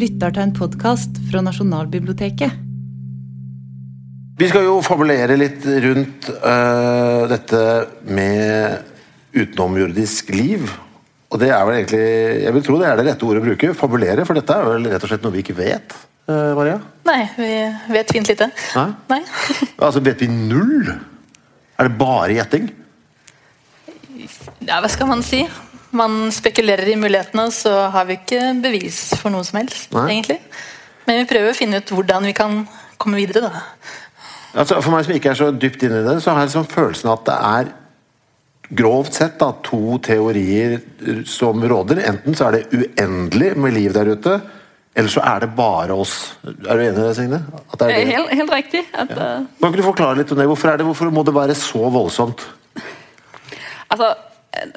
lytter 0.00 0.32
til 0.32 0.46
en 0.46 0.52
podkast 0.56 1.18
fra 1.28 1.42
Nasjonalbiblioteket. 1.44 2.68
Vi 4.40 4.48
skal 4.48 4.64
jo 4.64 4.78
fabulere 4.84 5.36
litt 5.36 5.66
rundt 5.84 6.30
uh, 6.40 7.26
dette 7.28 7.60
med 8.08 8.86
utenomjordisk 9.36 10.32
liv. 10.32 10.70
Og 11.30 11.38
det 11.42 11.50
er 11.52 11.66
vel 11.66 11.76
egentlig 11.76 12.06
Jeg 12.46 12.54
vil 12.56 12.64
tro 12.66 12.78
det 12.80 12.88
er 12.88 12.96
det 12.98 13.04
rette 13.10 13.26
ordet 13.28 13.42
å 13.42 13.46
bruke. 13.50 13.74
Fabulere, 13.76 14.24
for 14.26 14.38
dette 14.38 14.56
er 14.56 14.70
vel 14.70 14.88
rett 14.90 15.04
og 15.04 15.12
slett 15.12 15.26
noe 15.26 15.36
vi 15.36 15.44
ikke 15.44 15.58
vet. 15.60 15.92
Uh, 16.30 16.56
Maria? 16.56 16.78
Nei, 17.06 17.20
vi 17.36 17.50
vet 17.98 18.14
fint 18.16 18.32
lite. 18.32 18.48
Nei? 18.78 18.88
Nei. 19.12 19.22
Altså, 19.84 20.00
vet 20.04 20.24
vi 20.24 20.30
null? 20.32 20.88
Er 21.80 21.88
det 21.88 21.98
bare 22.00 22.36
gjetting? 22.38 22.72
Ja, 24.64 24.80
hva 24.80 24.88
skal 24.92 25.08
man 25.08 25.24
si? 25.24 25.44
Man 25.96 26.30
spekulerer 26.34 26.92
i 26.92 26.98
mulighetene, 26.98 27.48
og 27.48 27.54
så 27.54 27.72
har 27.90 28.06
vi 28.06 28.18
ikke 28.20 28.52
bevis 28.62 29.08
for 29.18 29.32
noe 29.34 29.46
som 29.46 29.58
helst, 29.58 29.90
Nei. 29.96 30.06
egentlig. 30.12 30.38
Men 31.08 31.22
vi 31.22 31.30
prøver 31.32 31.50
å 31.50 31.58
finne 31.58 31.80
ut 31.80 31.90
hvordan 31.90 32.28
vi 32.30 32.36
kan 32.36 32.62
komme 33.00 33.18
videre, 33.18 33.50
da. 33.50 33.64
Altså, 34.60 34.80
for 34.82 34.94
meg 34.94 35.06
som 35.06 35.14
ikke 35.14 35.32
er 35.32 35.38
så 35.38 35.50
dypt 35.54 35.82
inne 35.86 36.00
i 36.02 36.06
det, 36.06 36.16
så 36.22 36.34
har 36.34 36.46
jeg 36.46 36.54
sånn 36.54 36.70
følelsen 36.70 37.10
at 37.12 37.26
det 37.26 37.36
er 37.50 37.74
grovt 38.80 39.18
sett 39.18 39.36
da, 39.40 39.50
to 39.66 39.98
teorier 40.04 40.78
som 41.26 41.62
råder. 41.62 42.02
Enten 42.06 42.38
så 42.38 42.48
er 42.48 42.58
det 42.58 42.80
uendelig 42.80 43.52
med 43.58 43.74
liv 43.74 43.94
der 43.94 44.12
ute, 44.14 44.38
eller 44.94 45.10
så 45.10 45.22
er 45.26 45.44
det 45.44 45.50
bare 45.58 45.94
oss. 45.94 46.14
Er 46.44 46.78
du 46.78 46.84
enig 46.84 46.98
i 46.98 47.02
det, 47.02 47.12
Signe? 47.18 47.42
At 47.70 47.78
det 47.78 47.86
er 47.86 47.94
det? 47.94 48.08
Helt, 48.10 48.32
helt 48.40 48.54
riktig. 48.54 48.82
At, 48.94 49.12
ja. 49.14 49.28
Kan 49.58 49.70
ikke 49.70 49.82
du 49.82 49.86
forklare 49.86 50.18
litt 50.18 50.34
om 50.34 50.38
det? 50.38 50.48
Hvorfor, 50.50 50.72
er 50.72 50.80
det, 50.80 50.86
hvorfor 50.88 51.14
må 51.14 51.26
det 51.26 51.34
være 51.34 51.58
så 51.58 51.90
voldsomt? 51.94 52.46
altså, 53.90 54.14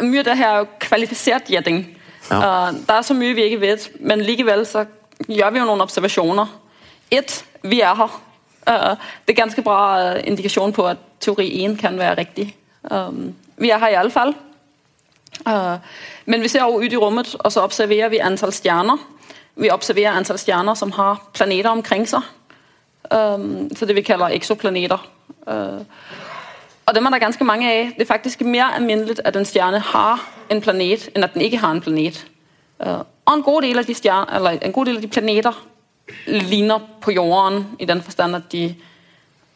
mye 0.01 0.21
av 0.21 0.27
det 0.27 0.37
her 0.37 0.49
er 0.49 0.63
jo 0.63 0.71
kvalifisert 0.83 1.49
gjetting. 1.49 1.83
Ja. 2.29 2.37
Uh, 2.37 2.75
der 2.87 2.99
er 2.99 3.05
så 3.05 3.15
mye, 3.17 3.35
vi 3.35 3.47
ikke 3.49 3.61
vet, 3.61 3.89
men 3.99 4.21
likevel 4.23 4.65
så 4.69 4.85
gjør 5.27 5.53
vi 5.53 5.61
jo 5.61 5.67
noen 5.67 5.83
observationer. 5.83 6.51
Et, 7.11 7.33
vi 7.63 7.81
er 7.81 7.95
her. 7.97 8.19
Uh, 8.67 8.93
det 9.25 9.33
er 9.33 9.41
ganske 9.41 9.61
bra 9.65 9.79
indikasjon 10.23 10.73
på, 10.73 10.87
at 10.87 11.01
teori 11.23 11.49
1 11.65 11.77
kan 11.81 11.99
være 11.99 12.19
riktig. 12.21 12.55
Um, 12.91 13.33
vi 13.57 13.69
er 13.69 13.79
her 13.79 13.95
i 13.95 13.99
alle 13.99 14.11
fall. 14.11 14.35
Uh, 15.47 15.77
men 16.25 16.41
vi 16.41 16.47
ser 16.47 16.63
jo 16.63 16.79
ut 16.79 16.93
i 16.93 16.99
rummet, 16.99 17.35
og 17.39 17.51
så 17.51 17.63
observerer 17.65 18.11
vi 18.13 18.21
antall 18.23 18.53
stjerner. 18.53 19.01
Vi 19.55 19.71
observerer 19.71 20.15
antall 20.17 20.39
stjerner, 20.39 20.73
som 20.73 20.91
har 20.91 21.21
planeter 21.33 21.69
omkring 21.69 22.07
seg. 22.09 22.23
Um, 23.11 23.69
så 23.75 23.85
det 23.85 23.95
vi 23.95 24.05
kalder 24.05 24.33
eksoplaneter. 24.33 25.01
Uh, 25.47 25.81
og 26.85 26.95
dem 26.95 27.05
er 27.05 27.09
der 27.09 27.19
ganske 27.19 27.43
mange 27.43 27.69
av. 27.71 27.91
Det 27.97 28.01
er 28.01 28.05
faktisk 28.05 28.41
mer 28.41 28.65
alminnelig 28.65 29.15
at 29.25 29.35
en 29.35 29.45
stjerne 29.45 29.79
har 29.79 30.23
en 30.51 30.61
planet, 30.61 31.09
enn 31.15 31.23
at 31.23 31.33
den 31.33 31.41
ikke 31.41 31.57
har 31.57 31.71
en 31.71 31.81
planet. 31.81 32.25
Uh, 32.79 33.03
og 33.25 33.33
en 33.37 33.43
god 33.43 33.61
del 33.61 33.79
av 33.79 33.85
de 33.87 33.93
stjerne, 33.95 34.71
god 34.73 34.85
del 34.85 34.97
av 34.97 35.01
de 35.01 35.07
planeter 35.07 35.53
ligner 36.27 36.79
på 37.01 37.11
jorden 37.11 37.65
i 37.79 37.85
den 37.85 38.01
forstand, 38.01 38.35
at 38.35 38.51
de 38.51 38.75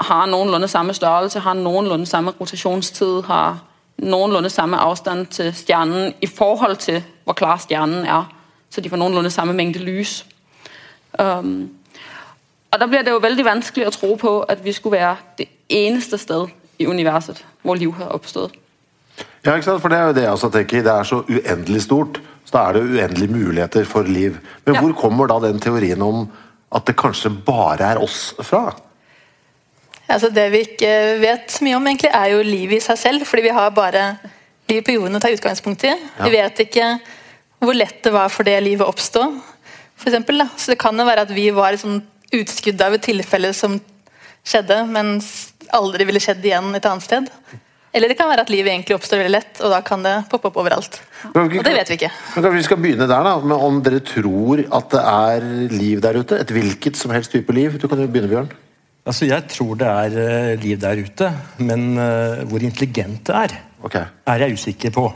har 0.02 0.26
noenlunde 0.26 0.68
samme 0.68 0.94
størrelse, 0.94 1.40
har 1.40 1.54
noenlunde 1.54 2.06
samme 2.06 2.32
rotationstid, 2.32 3.24
har 3.24 3.60
noenlunde 3.98 4.50
samme 4.50 4.78
avstand 4.78 5.26
til 5.26 5.54
stjernen 5.56 6.14
i 6.22 6.28
forhold 6.28 6.76
til, 6.76 7.04
hvor 7.24 7.34
klar 7.34 7.58
stjernen 7.58 8.06
er. 8.06 8.34
Så 8.70 8.82
de 8.82 8.90
får 8.90 8.98
noenlunde 8.98 9.30
samme 9.30 9.54
mængde 9.54 9.80
lys. 9.80 10.26
Um, 11.20 11.70
og 12.72 12.80
der 12.80 12.88
blir 12.88 13.02
det 13.02 13.12
jo 13.12 13.18
veldig 13.24 13.46
vanskelig 13.46 13.88
å 13.88 13.92
tro 13.96 14.16
på, 14.16 14.40
at 14.40 14.64
vi 14.64 14.72
skulle 14.72 15.00
være 15.00 15.16
det 15.38 15.48
eneste 15.70 16.18
sted 16.18 16.48
i 16.80 16.86
universet, 16.88 17.44
hvor 17.64 17.76
liv 17.80 17.92
har 17.98 18.14
oppstått. 18.16 18.56
Ja, 19.46 19.56
ikke 19.56 19.64
sant? 19.64 19.82
For 19.82 19.90
Det 19.90 19.98
er 19.98 20.08
jo 20.10 20.14
det 20.14 20.24
jeg 20.24 20.32
også 20.32 20.50
tenker. 20.54 20.84
Det 20.84 20.94
er 20.94 21.04
så 21.08 21.22
uendelig 21.28 21.82
stort, 21.88 22.20
så 22.46 22.52
da 22.54 22.66
er 22.70 22.74
det 22.78 22.84
uendelige 22.84 23.34
muligheter 23.34 23.86
for 23.86 24.04
liv. 24.04 24.38
Men 24.66 24.76
Ja. 24.76 24.82
hvor 24.82 24.94
kommer 24.94 25.28
da 25.28 25.40
den 25.48 25.60
teorien 25.60 26.02
om 26.02 26.30
at 26.72 26.86
det 26.86 26.96
kanskje 26.96 27.30
bare 27.46 27.82
er 27.94 27.98
oss 28.02 28.34
fra? 28.42 28.76
Altså, 30.10 30.30
det 30.34 30.52
vi 30.52 30.58
ikke 30.64 31.20
vet 31.20 31.58
mye 31.62 31.76
om, 31.76 31.88
egentlig, 31.88 32.12
er 32.14 32.32
jo 32.32 32.44
livet 32.44 32.78
i 32.78 32.86
seg 32.86 32.98
selv. 32.98 33.26
Fordi 33.28 33.42
vi 33.42 33.50
har 33.50 33.70
bare 33.76 34.18
liv 34.70 34.82
på 34.84 34.94
jorden 34.96 35.16
å 35.16 35.20
ta 35.20 35.32
utgangspunkt 35.32 35.84
i. 35.84 35.94
Vi 36.24 36.30
vet 36.32 36.60
ikke 36.64 37.00
hvor 37.60 37.74
lett 37.76 38.04
det 38.04 38.14
var 38.14 38.30
for 38.30 38.44
det 38.44 38.62
livet 38.64 38.86
å 38.86 38.92
oppstå. 38.94 39.24
For 39.98 40.10
eksempel, 40.12 40.38
da. 40.38 40.48
Så 40.56 40.72
det 40.72 40.80
kan 40.80 40.98
jo 40.98 41.06
være 41.06 41.22
at 41.26 41.34
vi 41.34 41.50
var 41.56 41.74
et 41.74 41.82
sånn 41.82 42.02
utskudd 42.32 42.82
av 42.82 42.94
et 42.94 43.02
tilfelle 43.02 43.54
som 43.56 43.80
skjedde, 44.46 44.88
mens 44.88 45.54
aldri 45.76 46.06
ville 46.08 46.22
skjedd 46.24 46.46
igjen 46.46 46.76
et 46.78 46.86
annet 46.88 47.06
sted. 47.06 47.32
Eller 47.96 48.12
det 48.12 48.18
kan 48.20 48.30
være 48.30 48.44
at 48.46 48.52
livet 48.52 48.70
egentlig 48.74 48.98
oppstår 48.98 49.24
veldig 49.24 49.34
lett, 49.34 49.60
og 49.64 49.72
da 49.74 49.80
kan 49.86 50.04
det 50.06 50.14
poppe 50.30 50.52
opp 50.52 50.60
overalt. 50.62 51.00
Og 51.32 51.56
det 51.56 51.74
vet 51.74 51.90
vi 51.90 51.98
ikke. 51.98 52.12
Men 52.36 52.46
kanskje 52.46 52.58
vi 52.60 52.66
skal 52.68 52.82
begynne 52.84 53.08
der, 53.10 53.30
da, 53.30 53.36
med 53.42 53.66
om 53.70 53.80
dere 53.86 54.02
tror 54.06 54.62
at 54.62 54.90
det 54.94 55.04
er 55.04 55.48
liv 55.74 56.04
der 56.04 56.20
ute? 56.20 56.42
Et 56.44 56.54
hvilket 56.54 57.00
som 57.00 57.14
helst 57.16 57.34
type 57.34 57.56
liv? 57.56 57.80
Du 57.80 57.88
kan 57.88 58.02
jo 58.02 58.10
begynne, 58.12 58.30
Bjørn. 58.30 58.52
Altså, 59.08 59.26
Jeg 59.26 59.48
tror 59.50 59.80
det 59.80 59.88
er 59.88 60.20
eh, 60.20 60.60
liv 60.60 60.78
der 60.84 61.00
ute, 61.00 61.32
men 61.64 61.98
eh, 61.98 62.44
hvor 62.50 62.60
intelligent 62.60 63.24
det 63.28 63.36
er, 63.36 63.58
okay. 63.82 64.06
er 64.28 64.44
jeg 64.44 64.60
usikker 64.60 64.92
på. 64.92 65.08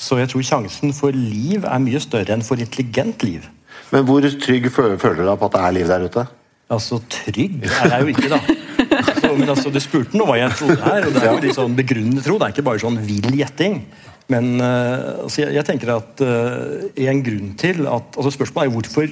Så 0.00 0.16
jeg 0.16 0.30
tror 0.32 0.42
sjansen 0.42 0.94
for 0.96 1.12
liv 1.12 1.66
er 1.68 1.82
mye 1.84 2.00
større 2.00 2.32
enn 2.32 2.44
for 2.46 2.56
intelligent 2.56 3.22
liv. 3.22 3.44
Men 3.92 4.06
hvor 4.08 4.24
trygg 4.24 4.70
føler 4.72 4.96
du 4.96 5.26
deg 5.26 5.36
på 5.38 5.50
at 5.50 5.56
det 5.58 5.64
er 5.66 5.76
liv 5.76 5.90
der 5.92 6.06
ute? 6.08 6.24
Altså, 6.70 7.00
trygg 7.10 7.64
er 7.66 7.94
jeg 7.94 8.04
jo 8.04 8.12
ikke, 8.12 8.28
da. 8.30 8.38
Så, 9.20 9.32
men 9.34 9.48
altså, 9.50 9.72
Du 9.74 9.80
spurte 9.82 10.18
nå 10.18 10.26
hva 10.28 10.36
jeg 10.38 10.54
trodde 10.58 10.78
her, 10.84 11.08
og 11.08 11.16
det 11.16 11.24
er 11.24 11.32
jo 11.32 11.40
litt 11.42 11.58
sånn 11.58 11.74
begrunnet 11.78 12.22
tro. 12.26 12.36
Det 12.38 12.46
er 12.46 12.54
ikke 12.54 12.66
bare 12.68 12.82
sånn 12.82 13.00
vill 13.02 13.34
gjetting. 13.40 13.80
Men 14.30 14.52
uh, 14.62 15.24
altså, 15.24 15.42
jeg, 15.42 15.56
jeg 15.58 15.66
tenker 15.66 15.90
at 15.96 16.22
uh, 16.22 16.86
en 17.10 17.24
grunn 17.26 17.50
til 17.58 17.82
at 17.90 18.14
altså 18.14 18.32
Spørsmålet 18.36 18.70
er 18.70 18.76
hvorfor 18.76 19.10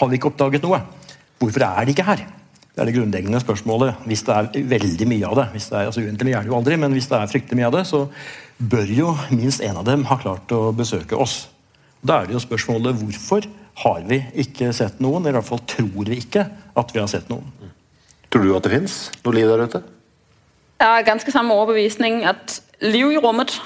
har 0.00 0.10
vi 0.10 0.18
ikke 0.18 0.32
oppdaget 0.32 0.66
noe? 0.66 0.80
Hvorfor 1.38 1.62
er 1.62 1.86
de 1.86 1.94
ikke 1.94 2.08
her? 2.08 2.24
Det 2.70 2.82
er 2.82 2.88
det 2.88 2.96
grunnleggende 2.96 3.40
spørsmålet. 3.42 4.02
Hvis 4.10 4.24
det 4.26 4.34
er 4.34 4.66
veldig 4.74 5.06
mye 5.10 5.30
av 5.30 5.38
det, 5.38 5.46
hvis 5.54 5.70
det 5.70 5.78
er, 5.78 5.88
altså 5.90 6.02
uendelig 6.02 6.34
er 6.34 6.44
det 6.44 6.50
jo 6.50 6.58
aldri, 6.58 6.78
men 6.80 6.94
hvis 6.96 7.08
det 7.10 7.18
er 7.18 7.30
fryktelig 7.30 7.58
mye 7.58 7.68
av 7.70 7.76
det, 7.78 7.84
så 7.86 8.02
bør 8.72 8.92
jo 8.94 9.14
minst 9.30 9.62
en 9.64 9.78
av 9.80 9.86
dem 9.86 10.04
ha 10.10 10.18
klart 10.20 10.54
å 10.54 10.60
besøke 10.76 11.18
oss. 11.18 11.44
Da 12.02 12.20
er 12.20 12.28
det 12.28 12.36
jo 12.36 12.42
spørsmålet 12.42 12.98
hvorfor 12.98 13.46
har 13.80 14.02
vi 14.08 14.20
ikke 14.42 14.72
sett 14.76 15.00
noen, 15.00 15.22
eller 15.22 15.38
i 15.38 15.40
hvert 15.40 15.48
fall 15.48 15.62
tror 15.68 16.08
vi 16.10 16.18
ikke 16.20 16.44
at 16.76 16.92
vi 16.94 17.00
har 17.00 17.08
sett 17.08 17.30
noen. 17.32 17.48
Tror 18.30 18.44
du 18.44 18.52
at 18.54 18.66
det 18.66 18.74
fins 18.74 18.98
noe 19.24 19.34
liv 19.34 19.48
der 19.48 19.64
ute? 19.64 19.80
Jeg 20.80 20.88
har 20.88 21.06
ganske 21.06 21.32
samme 21.32 21.54
overbevisning, 21.54 22.24
at 22.24 22.60
liv 22.80 23.12
i 23.12 23.18
rummet, 23.20 23.56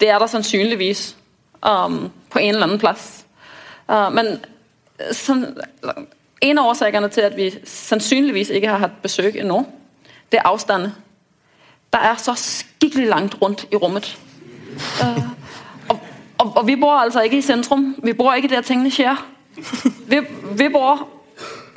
det 0.00 0.10
er 0.10 0.18
der 0.18 0.26
sannsynligvis 0.26 1.16
um, 1.62 2.10
på 2.30 2.38
en 2.38 2.54
eller 2.54 2.68
annen 2.68 2.80
plass. 2.80 3.24
Uh, 3.88 4.08
men 4.12 4.38
som, 5.12 5.44
en 6.40 6.58
av 6.58 6.70
årsakene 6.70 7.08
til, 7.12 7.26
at 7.28 7.36
vi 7.36 7.50
sannsynligvis 7.64 8.50
ikke 8.50 8.68
har 8.68 8.84
hatt 8.84 9.02
besøk 9.02 9.36
ennå, 9.36 9.62
det 10.32 10.40
er 10.40 10.48
avstanden. 10.48 10.92
Der 11.92 12.04
er 12.04 12.20
så 12.20 12.34
skikkelig 12.36 13.08
langt 13.08 13.42
rundt 13.42 13.64
i 13.72 13.76
rummet. 13.76 14.12
Uh, 15.00 15.24
og, 15.88 15.98
og, 16.38 16.56
og 16.56 16.66
vi 16.66 16.76
bor 16.76 17.00
altså 17.00 17.24
ikke 17.24 17.40
i 17.40 17.44
sentrum. 17.44 17.94
Vi 18.04 18.12
bor 18.12 18.34
ikke 18.34 18.52
der 18.52 18.60
tingene 18.60 18.92
sker. 18.92 19.24
Vi, 20.08 20.20
vi 20.52 20.68
bor 20.68 21.08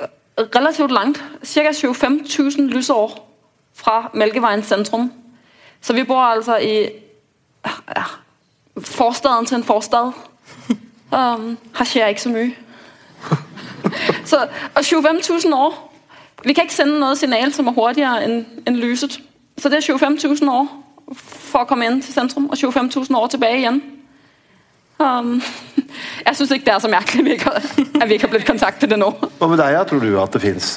øh, 0.00 0.46
relativt 0.56 0.92
langt, 0.92 1.24
ca. 1.46 1.70
25.000 1.70 2.62
lysår 2.62 3.36
fra 3.74 4.10
Mælkevejens 4.14 4.66
centrum. 4.66 5.12
Så 5.80 5.92
vi 5.92 6.04
bor 6.04 6.20
altså 6.20 6.56
i 6.56 6.88
ja, 7.96 8.02
forstaden 8.80 9.46
til 9.46 9.56
en 9.56 9.64
forstad. 9.64 10.12
Um, 11.12 11.58
her 11.78 11.84
skjer 11.84 12.06
ikke 12.06 12.22
så 12.22 12.28
mye. 12.28 12.54
så, 14.30 14.48
og 14.74 14.80
25.000 14.80 15.54
år. 15.54 15.92
Vi 16.44 16.52
kan 16.52 16.64
ikke 16.64 16.74
sende 16.74 17.00
noe 17.00 17.16
signal, 17.16 17.52
som 17.52 17.66
er 17.66 17.72
hurtigere 17.72 18.24
end, 18.24 18.46
en 18.66 18.76
lyset. 18.76 19.20
Så 19.58 19.68
det 19.68 19.76
er 19.76 19.94
25.000 19.96 20.50
år 20.50 20.68
for 21.14 21.62
å 21.62 21.68
komme 21.68 21.86
inn 21.86 22.00
til 22.02 22.14
centrum, 22.14 22.48
og 22.48 22.56
25.000 22.58 23.16
år 23.16 23.26
tilbake 23.26 23.58
igen. 23.58 23.82
Um, 25.02 25.34
jeg 26.26 26.36
synes 26.38 26.54
ikke, 26.56 26.66
det 26.68 26.74
er 26.74 26.82
så 26.84 26.90
merkelig. 26.92 27.24
vi 27.26 27.36
ikke 27.36 27.52
har, 27.52 27.70
at 28.02 28.08
vi 28.08 28.18
ikke 28.18 28.28
har 28.28 28.34
blitt 28.36 28.48
kontaktet 28.48 28.94
nå. 28.98 29.10
Hva 29.38 29.48
med 29.50 29.60
deg? 29.60 29.74
ja? 29.76 29.82
Tror 29.88 30.04
du 30.04 30.12
at 30.22 30.36
det 30.36 30.42
fins 30.44 30.74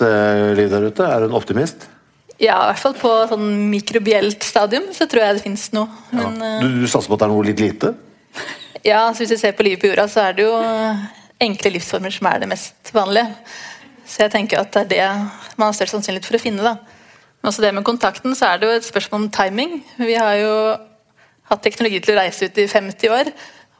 liv 0.57 0.72
der 0.72 0.89
ute? 0.89 1.06
Er 1.06 1.24
du 1.24 1.30
en 1.30 1.38
optimist? 1.38 1.88
Ja, 2.36 2.57
i 2.66 2.72
hvert 2.74 2.81
fall 2.81 2.95
på 3.00 3.12
sånn 3.30 3.45
mikrobielt 3.72 4.44
stadium 4.44 4.89
så 4.95 5.07
tror 5.07 5.24
jeg 5.24 5.38
det 5.38 5.45
fins 5.45 5.69
noe. 5.75 5.88
Men 6.12 6.42
ja. 6.42 6.56
Du, 6.66 6.81
du 6.81 6.88
satser 6.89 7.07
på 7.07 7.16
at 7.16 7.24
det 7.24 7.30
er 7.30 7.36
noe 7.36 7.48
litt 7.51 7.63
lite? 7.63 7.95
Ja, 8.86 9.07
så 9.16 9.24
Hvis 9.24 9.31
vi 9.33 9.38
ser 9.42 9.56
på 9.57 9.63
livet 9.66 9.81
på 9.81 9.88
jorda, 9.89 10.04
så 10.06 10.28
er 10.28 10.36
det 10.38 10.44
jo 10.45 10.51
enkle 11.42 11.71
livsformer 11.74 12.13
som 12.13 12.28
er 12.30 12.44
det 12.44 12.50
mest 12.51 12.92
vanlige. 12.94 13.31
Så 14.06 14.21
jeg 14.21 14.33
tenker 14.36 14.62
at 14.62 14.75
det 14.75 14.83
er 14.83 14.92
det 14.92 15.56
man 15.57 15.71
har 15.71 15.74
størst 15.74 15.95
sannsynlighet 15.95 16.28
for 16.28 16.38
å 16.38 16.44
finne. 16.44 16.62
da. 16.62 16.75
Men 17.42 17.50
også 17.50 17.63
det 17.66 17.71
med 17.74 17.86
kontakten, 17.88 18.36
så 18.38 18.51
er 18.51 18.62
det 18.62 18.69
jo 18.69 18.75
et 18.78 18.86
spørsmål 18.86 19.24
om 19.24 19.31
timing. 19.33 19.80
Vi 19.98 20.13
har 20.13 20.36
jo 20.38 20.54
hatt 21.50 21.63
teknologi 21.66 22.00
til 22.01 22.16
å 22.16 22.19
reise 22.21 22.45
ut 22.48 22.62
i 22.62 22.68
50 22.69 23.16
år. 23.16 23.31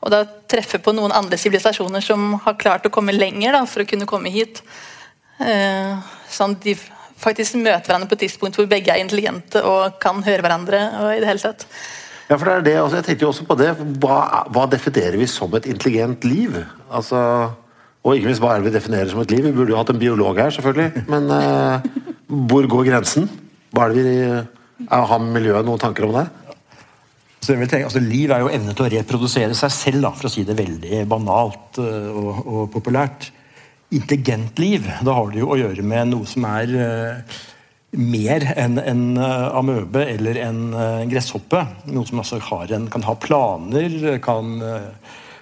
Og 0.06 0.14
da 0.14 0.22
treffe 0.50 0.78
på 0.84 0.94
noen 0.94 1.14
andre 1.18 1.38
sivilisasjoner 1.42 2.04
som 2.06 2.36
har 2.46 2.60
klart 2.62 2.86
å 2.86 2.94
komme 2.94 3.16
lenger 3.16 3.58
da, 3.58 3.64
for 3.66 3.82
å 3.82 3.90
kunne 3.90 4.06
komme 4.10 4.30
hit. 4.30 4.62
Eh, 5.42 5.98
sånn 6.30 6.54
de 6.62 6.76
faktisk 7.20 7.58
møter 7.58 7.90
hverandre 7.90 8.10
på 8.12 8.18
et 8.20 8.26
tidspunkt 8.28 8.60
hvor 8.60 8.68
begge 8.70 8.94
er 8.94 9.02
intelligente 9.02 9.64
og 9.66 9.98
kan 10.04 10.22
høre 10.26 10.46
hverandre. 10.46 10.82
og 11.02 11.14
i 11.16 11.22
det 11.24 11.30
hele 11.32 11.42
tatt. 11.42 11.66
Ja, 12.30 12.38
for 12.38 12.46
det 12.46 12.54
er 12.56 12.66
det, 12.66 12.76
altså, 12.82 13.00
jeg 13.00 13.06
tenkte 13.10 13.26
jo 13.26 13.32
også 13.34 13.46
på 13.46 13.58
det. 13.60 13.72
Hva, 14.02 14.46
hva 14.54 14.66
definerer 14.70 15.18
vi 15.22 15.28
som 15.30 15.54
et 15.58 15.68
intelligent 15.70 16.26
liv? 16.26 16.58
Altså, 16.90 17.20
Og 18.06 18.20
ikke 18.20 18.30
minst 18.30 18.42
hva 18.44 18.52
er 18.54 18.62
det 18.62 18.70
vi 18.70 18.76
definerer 18.76 19.10
som 19.10 19.24
et 19.24 19.32
liv? 19.34 19.46
Vi 19.48 19.52
burde 19.56 19.74
jo 19.74 19.78
hatt 19.80 19.90
en 19.90 19.98
biolog 19.98 20.38
her, 20.38 20.52
selvfølgelig. 20.54 21.06
Men 21.10 21.32
eh, 21.34 21.88
hvor 22.50 22.68
går 22.70 22.86
grensen? 22.92 23.26
Hva 23.74 23.88
er 23.88 23.96
det 23.96 24.04
vi 24.06 24.18
er, 24.30 24.44
Har 25.10 25.24
miljøet 25.24 25.66
noen 25.66 25.82
tanker 25.82 26.06
om 26.06 26.14
det? 26.14 26.28
Så 27.46 27.54
jeg 27.54 27.62
vil 27.62 27.70
tenke, 27.70 27.86
altså, 27.86 28.02
liv 28.02 28.32
er 28.34 28.42
jo 28.42 28.50
evne 28.50 28.74
til 28.74 28.88
å 28.88 28.90
reprodusere 28.90 29.54
seg 29.58 29.74
selv, 29.74 30.02
da, 30.02 30.10
for 30.18 30.26
å 30.26 30.32
si 30.34 30.42
det 30.48 30.56
veldig 30.58 31.04
banalt 31.10 31.78
uh, 31.78 32.08
og, 32.10 32.40
og, 32.42 32.62
populært. 32.74 33.28
Intelligent 33.94 34.58
liv, 34.58 34.88
da 35.06 35.14
har 35.14 35.30
det 35.30 35.44
jo 35.44 35.52
å 35.54 35.60
gjøre 35.60 35.86
med 35.86 36.10
noe 36.10 36.26
som 36.26 36.48
er 36.50 36.74
uh, 36.74 37.36
mer 38.02 38.48
enn 38.56 38.82
en 38.82 39.04
uh, 39.20 39.54
amøbe 39.60 40.08
eller 40.16 40.42
en 40.42 40.64
gresshoppe. 41.12 41.62
Noe 41.94 42.10
som 42.10 42.24
altså 42.24 42.42
en, 42.66 42.90
kan 42.90 43.06
ha 43.06 43.14
planer, 43.14 44.18
kan 44.26 44.58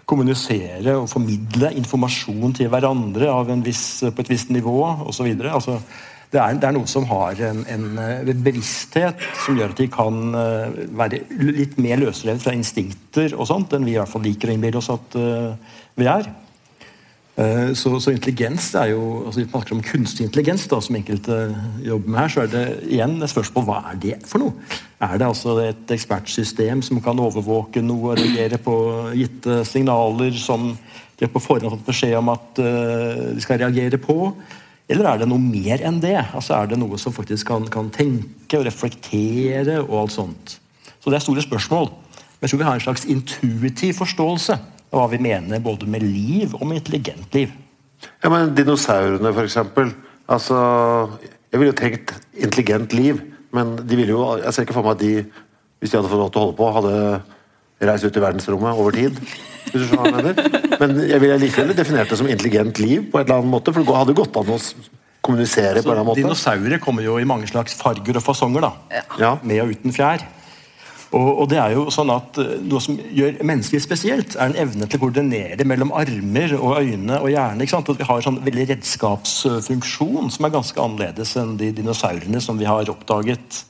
kommunisere 0.03 0.97
og 0.99 1.07
formidle 1.07 1.71
informasjon 1.79 2.57
til 2.59 2.67
hverandre 2.67 3.31
viss, 3.63 4.03
på 4.03 4.25
et 4.25 4.33
visst 4.33 4.51
nivå 4.51 4.75
osv. 5.07 5.31
Altså, 5.47 5.79
det 6.33 6.41
er, 6.41 6.55
det 6.57 6.67
er, 6.67 6.73
noen 6.73 6.89
som 6.89 7.05
har 7.11 7.39
en, 7.45 7.61
en, 7.69 7.89
eh, 8.01 8.31
bevissthet 8.33 9.19
som 9.45 9.57
gjør 9.57 9.73
at 9.75 9.81
de 9.81 9.89
kan 9.93 10.37
eh, 10.39 10.79
være 10.97 11.21
litt 11.53 11.75
mer 11.81 12.01
løsrevet 12.01 12.41
fra 12.41 12.55
instinkter 12.57 13.35
og 13.37 13.45
sånt 13.49 13.75
enn 13.75 13.85
vi 13.85 13.93
i 13.93 13.99
hvert 13.99 14.09
fall 14.09 14.25
liker 14.25 14.49
å 14.49 14.55
innbille 14.55 14.79
oss 14.79 14.89
at 14.93 15.19
uh, 15.19 15.53
vi 15.99 16.09
er. 16.09 16.31
Så, 17.33 17.89
så, 17.97 18.11
intelligens 18.13 18.67
er 18.77 18.91
jo 18.91 19.23
altså 19.23 19.39
Vi 19.39 19.47
snakker 19.47 19.73
om 19.73 19.79
kunstig 19.81 20.27
intelligens, 20.27 20.67
da, 20.69 20.77
som 20.85 20.93
enkelte 20.99 21.37
jobber 21.81 22.11
med 22.13 22.19
her. 22.19 22.29
Så 22.29 22.43
er 22.43 22.51
det 22.51 22.65
igjen 22.93 23.15
et 23.17 23.31
spørsmål 23.31 23.65
hva 23.65 23.77
er 23.89 23.97
det 24.03 24.17
for 24.29 24.43
noe? 24.43 24.67
Er 25.01 25.15
det 25.17 25.25
altså 25.25 25.55
et 25.63 25.93
ekspertsystem 25.95 26.83
som 26.85 27.01
kan 27.01 27.17
overvåke 27.17 27.81
noe 27.81 28.11
og 28.11 28.21
reagere 28.21 28.61
på 28.61 28.75
gitte 29.17 29.63
signaler 29.65 30.37
som 30.37 30.75
de 31.17 31.29
på 31.33 31.41
forhånd 31.41 31.71
har 31.71 31.73
fått 31.73 31.89
beskjed 31.89 32.19
om 32.21 32.29
at 32.35 32.61
uh, 32.61 33.33
de 33.33 33.41
skal 33.41 33.63
reagere 33.65 33.97
på? 34.01 34.29
Eller 34.91 35.07
er 35.07 35.21
det 35.21 35.29
noe 35.31 35.39
mer 35.39 35.81
enn 35.85 36.01
det? 36.03 36.17
Altså 36.35 36.57
Er 36.57 36.69
det 36.71 36.79
noe 36.81 36.99
som 36.99 37.15
faktisk 37.15 37.47
kan, 37.47 37.67
kan 37.71 37.91
tenke 37.93 38.59
og 38.59 38.67
reflektere 38.67 39.79
og 39.85 39.95
alt 40.03 40.15
sånt? 40.15 40.57
Så 40.99 41.11
det 41.11 41.19
er 41.19 41.25
store 41.25 41.43
spørsmål. 41.43 41.89
Men 41.89 42.47
jeg 42.47 42.51
tror 42.51 42.61
vi 42.61 42.67
har 42.67 42.79
en 42.79 42.85
slags 42.87 43.05
intuitiv 43.07 43.99
forståelse 44.01 44.57
av 44.93 44.99
hva 44.99 45.07
vi 45.11 45.21
mener 45.23 45.63
både 45.63 45.87
med 45.89 46.03
liv 46.03 46.53
og 46.59 46.65
med 46.67 46.81
intelligent 46.81 47.35
liv. 47.35 47.53
Ja, 48.23 48.29
men 48.31 48.51
Dinosaurene, 48.55 49.31
f.eks. 49.31 49.57
Altså, 50.31 50.57
jeg 51.51 51.59
ville 51.59 51.71
jo 51.71 51.79
tenkt 51.79 52.13
intelligent 52.33 52.95
liv, 52.95 53.21
men 53.55 53.75
de 53.79 53.97
ville 53.99 54.15
jo, 54.15 54.25
jeg 54.41 54.53
ser 54.55 54.67
ikke 54.67 54.75
for 54.75 54.87
meg 54.87 54.97
at 54.97 55.03
de, 55.03 55.13
hvis 55.79 55.91
de 55.93 55.99
hadde 55.99 56.11
fått 56.11 56.21
lov 56.21 56.31
til 56.33 56.41
å 56.41 56.45
holde 56.45 56.57
på, 56.59 56.69
hadde 56.77 56.95
reist 57.89 58.07
ut 58.07 58.19
i 58.19 58.23
verdensrommet 58.23 58.81
over 58.83 58.95
tid. 58.95 59.17
Hvis 59.69 59.83
du 59.83 59.85
skjønner 59.87 60.03
hva 60.03 60.09
jeg 60.09 60.17
mener. 60.19 60.75
Men 60.81 60.99
jeg 61.07 61.23
ville 61.23 61.39
likevel 61.45 61.73
definert 61.77 62.11
det 62.11 62.19
som 62.19 62.29
intelligent 62.29 62.83
liv, 62.83 63.07
på 63.09 63.21
et 63.21 63.27
eller 63.27 63.41
annet 63.41 63.53
måte, 63.55 63.73
for 63.73 63.85
det 63.85 63.97
hadde 63.97 64.17
gått 64.17 64.39
an 64.39 64.53
å 64.53 64.59
kommunisere 65.23 65.81
Så 65.81 65.87
på 65.87 65.89
en 65.89 65.91
eller 65.91 66.01
annen 66.01 66.11
måte. 66.11 66.21
Dinosaurer 66.21 66.83
kommer 66.83 67.05
jo 67.05 67.17
i 67.19 67.27
mange 67.27 67.49
slags 67.49 67.75
farger 67.79 68.19
og 68.19 68.25
fasonger, 68.25 68.67
da. 68.67 69.03
Ja. 69.21 69.35
Med 69.43 69.63
og 69.63 69.75
uten 69.75 69.95
fjær. 69.95 70.25
Og, 71.13 71.43
det 71.51 71.59
er 71.61 71.75
jo 71.75 71.85
sånn 71.93 72.09
at 72.09 72.39
uh, 72.41 72.55
Noe 72.65 72.81
som 72.81 72.95
gjør 72.97 73.37
mennesker 73.45 73.81
spesielt, 73.83 74.33
er 74.33 74.49
en 74.49 74.57
evne 74.63 74.87
til 74.89 74.97
å 74.97 75.03
koordinere 75.03 75.65
mellom 75.69 75.93
armer 75.93 76.55
og 76.57 76.79
øyne 76.79 77.19
og 77.19 77.29
hjerne. 77.29 77.61
ikke 77.61 77.75
sant? 77.75 77.91
At 77.93 78.01
Vi 78.01 78.07
har 78.09 78.21
en 78.21 78.27
sånn 78.29 78.39
veldig 78.45 78.65
redskapsfunksjon 78.71 80.33
som 80.33 80.47
er 80.47 80.55
ganske 80.55 80.81
annerledes 80.81 81.35
enn 81.37 81.53
de 81.59 81.69
dinosaurene 81.77 82.41
som 82.41 82.57
vi 82.57 82.65
har 82.69 82.89
oppdaget. 82.89 83.61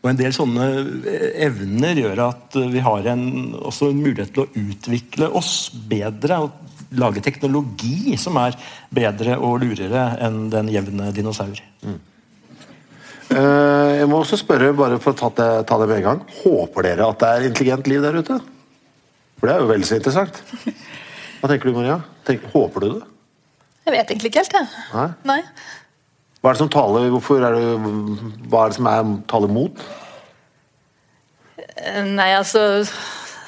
Og 0.00 0.08
En 0.08 0.16
del 0.16 0.32
sånne 0.32 0.66
eh, 1.04 1.26
evner 1.46 1.98
gjør 2.00 2.22
at 2.30 2.56
eh, 2.56 2.68
vi 2.72 2.82
har 2.84 3.08
en, 3.12 3.24
også 3.58 3.90
en 3.90 4.00
mulighet 4.00 4.32
til 4.36 4.46
å 4.46 4.62
utvikle 4.62 5.28
oss 5.36 5.54
bedre. 5.90 6.40
og 6.46 6.96
Lage 7.00 7.22
teknologi 7.22 8.16
som 8.18 8.38
er 8.40 8.56
bedre 8.90 9.36
og 9.38 9.60
lurere 9.62 10.08
enn 10.24 10.48
den 10.50 10.72
jevne 10.72 11.12
dinosaur. 11.14 11.60
Mm. 11.84 11.98
Uh, 13.30 14.00
jeg 14.00 14.08
må 14.10 14.18
også 14.24 14.40
spørre, 14.40 14.72
bare 14.74 14.96
for 14.98 15.14
å 15.14 15.18
ta 15.20 15.28
det, 15.36 15.50
ta 15.68 15.76
det, 15.78 15.86
med 15.86 16.00
en 16.00 16.06
gang 16.08 16.22
Håper 16.40 16.82
dere 16.82 17.06
at 17.12 17.20
det 17.20 17.28
er 17.30 17.44
intelligent 17.46 17.86
liv 17.86 18.02
der 18.02 18.16
ute? 18.18 18.38
For 19.38 19.46
det 19.46 19.52
er 19.54 19.62
jo 19.62 19.68
vel 19.70 19.86
så 19.86 20.00
interessant. 20.00 20.40
Hva 21.38 21.52
tenker 21.52 21.70
du, 21.70 21.76
Maria? 21.76 22.00
Tenk, 22.26 22.48
håper 22.50 22.82
du 22.82 22.88
det? 22.96 23.04
Jeg 23.86 23.94
vet 23.94 24.10
egentlig 24.12 24.32
ikke 24.32 24.42
helt, 24.42 24.56
jeg. 24.58 24.82
Nei? 24.96 25.06
Nei. 25.30 25.38
Hva 26.40 26.50
er 26.50 26.56
det 26.56 26.62
som 26.62 26.72
taler 26.72 27.10
Hvorfor 27.12 27.42
er 27.44 27.56
det, 27.56 27.64
Hva 28.48 28.64
er 28.64 28.72
det 28.72 28.78
som 28.78 28.86
er, 28.88 29.08
taler 29.28 29.52
mot? 29.52 29.82
Eh, 31.60 32.04
nei, 32.06 32.30
altså 32.36 32.62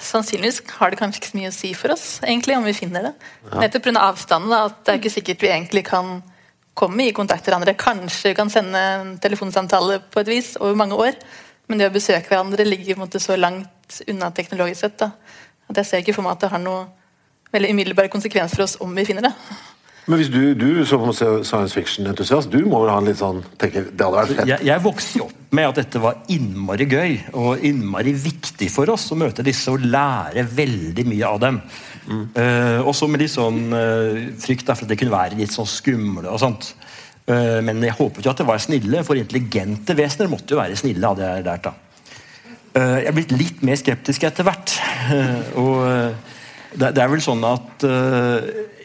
Sannsynligvis 0.02 0.60
har 0.76 0.92
det 0.92 0.98
kanskje 1.00 1.22
ikke 1.22 1.30
så 1.30 1.38
mye 1.38 1.52
å 1.52 1.54
si 1.54 1.70
for 1.78 1.94
oss, 1.94 2.06
egentlig, 2.26 2.56
om 2.58 2.64
vi 2.66 2.74
finner 2.74 3.06
det. 3.06 3.12
Ja. 3.46 3.60
Nettopp 3.62 3.84
pga. 3.86 4.00
avstanden. 4.02 4.50
Da, 4.50 4.64
at 4.66 4.80
det 4.82 4.92
er 4.92 4.98
ikke 4.98 5.12
sikkert 5.14 5.44
vi 5.44 5.50
egentlig 5.52 5.84
kan 5.86 6.16
komme 6.74 7.06
i 7.06 7.14
kontakt 7.14 7.46
med 7.46 7.52
hverandre. 7.52 7.76
Kanskje 7.78 8.32
vi 8.32 8.36
kan 8.36 8.50
sende 8.50 8.82
en 8.82 9.12
telefonsamtale 9.22 10.00
på 10.10 10.24
et 10.24 10.32
vis 10.32 10.50
over 10.58 10.74
mange 10.76 10.98
år. 10.98 11.16
Men 11.70 11.78
det 11.78 11.88
å 11.88 11.94
besøke 11.94 12.28
hverandre 12.28 12.66
ligger 12.66 12.98
måte 13.00 13.22
så 13.22 13.38
langt 13.38 14.02
unna 14.10 14.32
teknologisk 14.34 14.82
sett. 14.82 14.98
Da. 15.04 15.12
At 15.70 15.80
jeg 15.80 15.88
ser 15.88 16.02
ikke 16.02 16.16
for 16.18 16.26
meg 16.26 16.34
at 16.34 16.44
det 16.44 16.52
har 16.52 16.64
noe 16.66 16.82
veldig 17.54 17.70
umiddelbare 17.72 18.12
konsekvens 18.12 18.56
for 18.56 18.66
oss 18.66 18.78
om 18.82 18.92
vi 18.96 19.06
finner 19.06 19.30
det. 19.30 19.32
Men 20.10 20.18
hvis 20.18 20.32
du, 20.32 20.40
du 20.58 20.82
som 20.88 21.04
science 21.14 21.70
fiction-entusiast, 21.76 22.50
du 22.50 22.64
må 22.66 22.80
vel 22.82 22.90
ha 22.90 22.98
en 22.98 23.06
litt 23.06 23.20
sånn 23.20 23.38
tenke, 23.60 23.84
det 23.86 24.02
hadde 24.02 24.16
vært 24.16 24.32
fett? 24.32 24.48
Jeg, 24.50 24.66
jeg 24.66 24.82
vokste 24.82 25.20
jo 25.20 25.28
opp 25.28 25.54
med 25.54 25.68
at 25.68 25.78
dette 25.78 26.00
var 26.02 26.18
innmari 26.32 26.86
gøy 26.90 27.12
og 27.38 27.62
innmari 27.68 28.14
viktig 28.18 28.66
for 28.72 28.90
oss 28.90 29.04
å 29.14 29.18
møte 29.20 29.44
disse 29.46 29.70
og 29.70 29.84
lære 29.84 30.42
veldig 30.48 31.04
mye 31.06 31.28
av 31.28 31.38
dem. 31.44 31.60
Mm. 32.08 32.24
Uh, 32.34 32.88
også 32.90 33.06
med 33.06 33.22
litt 33.22 33.34
sånn 33.34 33.62
uh, 33.70 34.18
frykt 34.42 34.66
for 34.72 34.82
at 34.82 34.90
det 34.90 34.98
kunne 34.98 35.14
være 35.14 35.38
litt 35.38 35.54
sånn 35.54 35.70
skumle 35.70 36.26
og 36.26 36.42
sånt. 36.42 36.72
Uh, 37.28 37.62
men 37.62 37.78
jeg 37.86 37.94
håpet 38.00 38.26
jo 38.26 38.34
at 38.34 38.42
det 38.42 38.48
var 38.50 38.62
snille, 38.64 39.06
for 39.06 39.20
intelligente 39.20 39.94
vesener 39.94 40.32
måtte 40.34 40.56
jo 40.56 40.62
være 40.64 40.82
snille. 40.82 41.12
hadde 41.12 41.30
jeg 41.30 41.46
lært 41.46 41.70
da. 41.70 41.76
jeg 42.74 43.06
er 43.06 43.14
blitt 43.20 43.38
litt 43.38 43.62
mer 43.62 43.78
skeptisk 43.78 44.26
etter 44.26 44.50
hvert. 44.50 44.74
og 45.62 45.78
det, 46.72 46.88
det, 46.88 46.98
er 47.04 47.10
vel 47.12 47.22
sånn 47.22 47.44
at 47.46 47.86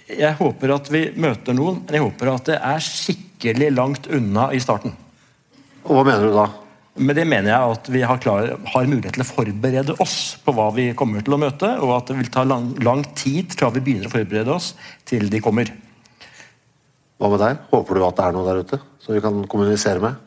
jeg 0.07 0.37
håper 0.39 0.71
at 0.71 0.87
vi 0.91 1.01
møter 1.19 1.55
noen, 1.55 1.81
men 1.83 1.97
jeg 1.97 2.05
håper 2.05 2.31
at 2.31 2.47
det 2.47 2.57
er 2.63 2.83
skikkelig 2.83 3.73
langt 3.75 4.07
unna 4.13 4.49
i 4.55 4.61
starten. 4.63 4.95
Og 5.87 5.97
Hva 5.97 6.05
mener 6.07 6.27
du 6.27 6.35
da? 6.35 6.47
Med 6.97 7.13
det 7.19 7.27
mener 7.29 7.51
jeg 7.51 7.73
at 7.75 7.89
vi 7.93 7.99
har, 8.09 8.19
klar, 8.21 8.47
har, 8.71 8.87
mulighet 8.89 9.17
til 9.19 9.21
å 9.21 9.27
forberede 9.27 9.95
oss 10.01 10.37
på 10.41 10.53
hva 10.55 10.71
vi 10.73 10.87
kommer 10.97 11.21
til 11.25 11.35
å 11.35 11.41
møte, 11.41 11.69
og 11.83 11.91
at 11.93 12.09
det 12.09 12.17
vil 12.21 12.31
ta 12.33 12.45
lang, 12.47 12.71
lang 12.81 13.03
tid 13.19 13.53
fra 13.53 13.69
vi 13.75 13.83
begynner 13.83 14.09
å 14.09 14.15
forberede 14.15 14.55
oss, 14.55 14.71
til 15.05 15.27
de 15.29 15.43
kommer. 15.43 15.69
Hva 17.17 17.29
med 17.33 17.43
deg? 17.43 17.61
Håper 17.69 17.99
du 17.99 18.07
at 18.07 18.17
det 18.17 18.25
er 18.25 18.33
noe 18.33 18.47
der 18.47 18.63
ute 18.63 18.81
som 19.03 19.13
vi 19.13 19.21
kan 19.21 19.43
kommunisere 19.51 20.01
med? 20.01 20.23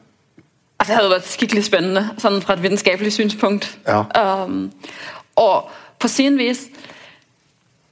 Altså, 0.80 0.92
det 0.92 1.00
hadde 1.00 1.12
vært 1.16 1.32
skikkelig 1.32 1.64
spennende 1.66 2.04
sånn 2.22 2.38
fra 2.44 2.54
et 2.56 2.62
vitenskapelig 2.64 3.12
synspunkt. 3.16 3.66
Ja. 3.88 4.04
Um, 4.14 4.70
og 5.40 5.68
på 6.00 6.08
sin 6.08 6.38
vis 6.40 6.68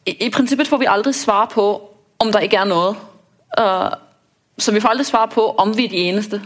i, 0.08 0.16
i 0.26 0.30
princippet 0.30 0.68
får 0.68 0.80
vi 0.82 0.90
aldri 0.90 1.12
svar 1.12 1.48
på 1.52 1.64
om 2.18 2.30
der 2.32 2.46
ikke 2.46 2.62
er 2.62 2.68
noe. 2.68 2.94
Uh, 3.58 3.90
så 4.58 4.72
vi 4.74 4.80
får 4.80 4.94
aldri 4.94 5.06
svar 5.06 5.28
på 5.32 5.44
om 5.60 5.74
vi 5.76 5.86
er 5.86 5.92
de 5.92 6.04
eneste. 6.08 6.40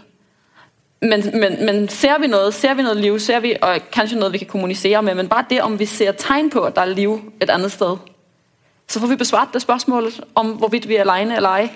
Men, 1.03 1.25
men, 1.35 1.57
men, 1.67 1.89
ser 1.91 2.21
vi 2.23 2.29
noe, 2.31 2.53
ser 2.55 2.77
vi 2.79 2.85
noe 2.87 2.95
liv, 2.95 3.17
ser 3.19 3.41
vi 3.43 3.57
og 3.57 3.89
kanskje 3.95 4.19
noe 4.21 4.31
vi 4.31 4.45
kan 4.45 4.53
kommunisere 4.53 5.01
med, 5.03 5.17
men 5.19 5.31
bare 5.31 5.49
det 5.51 5.63
om 5.65 5.75
vi 5.79 5.89
ser 5.91 6.15
tegn 6.19 6.51
på 6.53 6.63
at 6.69 6.77
det 6.77 6.85
er 6.85 6.93
liv 6.95 7.17
et 7.43 7.51
annet 7.51 7.75
sted, 7.75 7.97
så 8.87 9.01
får 9.03 9.11
vi 9.11 9.17
besvart 9.19 9.55
det 9.55 9.65
spørsmålet 9.65 10.21
om 10.39 10.55
hvorvidt 10.61 10.87
vi 10.87 11.01
er 11.01 11.09
alene 11.09 11.41
eller 11.41 11.65
ei. 11.65 11.73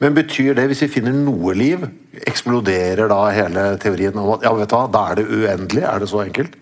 Men 0.00 0.14
betyr 0.16 0.54
det, 0.56 0.64
hvis 0.70 0.80
vi 0.86 0.88
finner 0.94 1.12
noe 1.12 1.52
liv, 1.58 1.84
eksploderer 2.30 3.10
da 3.10 3.20
hele 3.34 3.66
teorien 3.82 4.16
om 4.16 4.32
at 4.36 4.46
ja, 4.46 4.54
vet 4.56 4.70
du 4.70 4.76
hva, 4.78 4.86
da 4.94 5.04
er 5.10 5.20
det 5.20 5.26
uendelig? 5.28 5.84
Er 5.84 6.00
det 6.00 6.08
så 6.08 6.22
enkelt? 6.22 6.56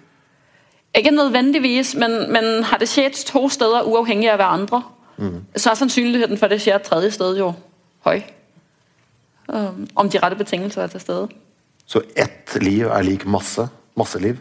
Ikke 0.96 1.10
nødvendigvis, 1.10 1.94
men, 1.94 2.32
men 2.32 2.64
har 2.64 2.78
det 2.80 2.88
skjedd 2.88 3.18
to 3.28 3.48
steder 3.52 3.84
uavhengig 3.84 4.30
av 4.32 4.40
hverandre, 4.40 4.82
mm. 5.18 5.40
så 5.56 5.70
er 5.70 5.80
sannsynligheten 5.82 6.38
for 6.38 6.48
at 6.48 6.56
det 6.56 6.62
skjer 6.64 6.78
et 6.78 6.86
tredje 6.88 7.10
sted 7.18 7.40
jo 7.40 7.50
høy. 8.06 8.22
Um, 9.48 9.84
om 9.94 10.08
de 10.10 10.18
rette 10.18 10.38
betingelser 10.38 10.82
er 10.82 10.94
til 10.94 11.00
stede. 11.00 11.26
Så 11.86 12.00
ett 12.16 12.56
liv 12.62 12.88
er 12.88 13.04
lik 13.06 13.26
masse? 13.26 13.68
Masseliv? 13.96 14.40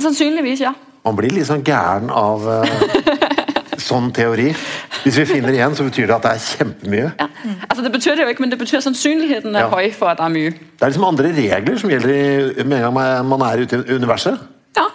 Sannsynligvis, 0.00 0.60
ja. 0.60 0.72
Man 1.04 1.16
blir 1.18 1.34
litt 1.34 1.48
sånn 1.50 1.64
gæren 1.66 2.12
av 2.14 2.46
uh, 2.46 3.26
sånn 3.88 4.12
teori. 4.14 4.52
Hvis 5.02 5.18
vi 5.18 5.26
finner 5.28 5.52
igjen, 5.52 5.74
så 5.76 5.84
betyr 5.88 6.06
det 6.08 6.16
at 6.16 6.28
det 6.28 6.32
er 6.36 6.46
kjempemye. 6.46 7.10
Ja. 7.18 7.28
Altså, 7.68 7.82
det 7.84 7.92
betyr 7.92 8.14
det 8.14 8.24
jo 8.24 8.32
ikke, 8.32 8.44
men 8.46 8.54
det 8.54 8.60
betyr 8.62 8.84
sannsynligheten 8.86 9.56
er 9.56 9.66
ja. 9.66 9.72
høy 9.74 9.90
for 9.98 10.12
at 10.12 10.22
det 10.22 10.28
er 10.28 10.34
mye. 10.36 10.54
Det 10.54 10.86
er 10.86 10.94
liksom 10.94 11.08
andre 11.10 11.34
regler 11.36 11.82
som 11.82 11.92
gjelder 11.92 12.64
med 12.64 12.78
en 12.78 12.86
gang 12.86 13.28
man 13.34 13.46
er 13.50 13.66
ute 13.66 13.82
i 13.82 13.98
universet. 13.98 14.46
Ja. 14.78 14.86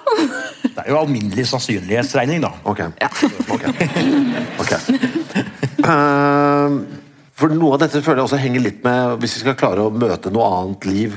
Det 0.74 0.84
er 0.84 0.92
jo 0.94 1.00
alminnelig 1.04 1.46
sannsynlighetsregning, 1.52 2.44
da. 2.44 2.52
Ok. 2.70 2.82
Ja. 3.02 3.10
okay. 3.54 3.74
okay. 4.64 4.80
Uh, 5.84 6.80
for 7.38 7.54
noe 7.54 7.76
av 7.76 7.84
dette 7.84 8.02
føler 8.02 8.22
jeg 8.22 8.30
også 8.30 8.40
henger 8.40 8.64
litt 8.64 8.84
med 8.86 9.18
Hvis 9.20 9.34
vi 9.36 9.42
skal 9.42 9.58
klare 9.60 9.84
å 9.84 9.92
møte 9.92 10.32
noe 10.32 10.46
annet 10.48 10.86
liv 10.88 11.16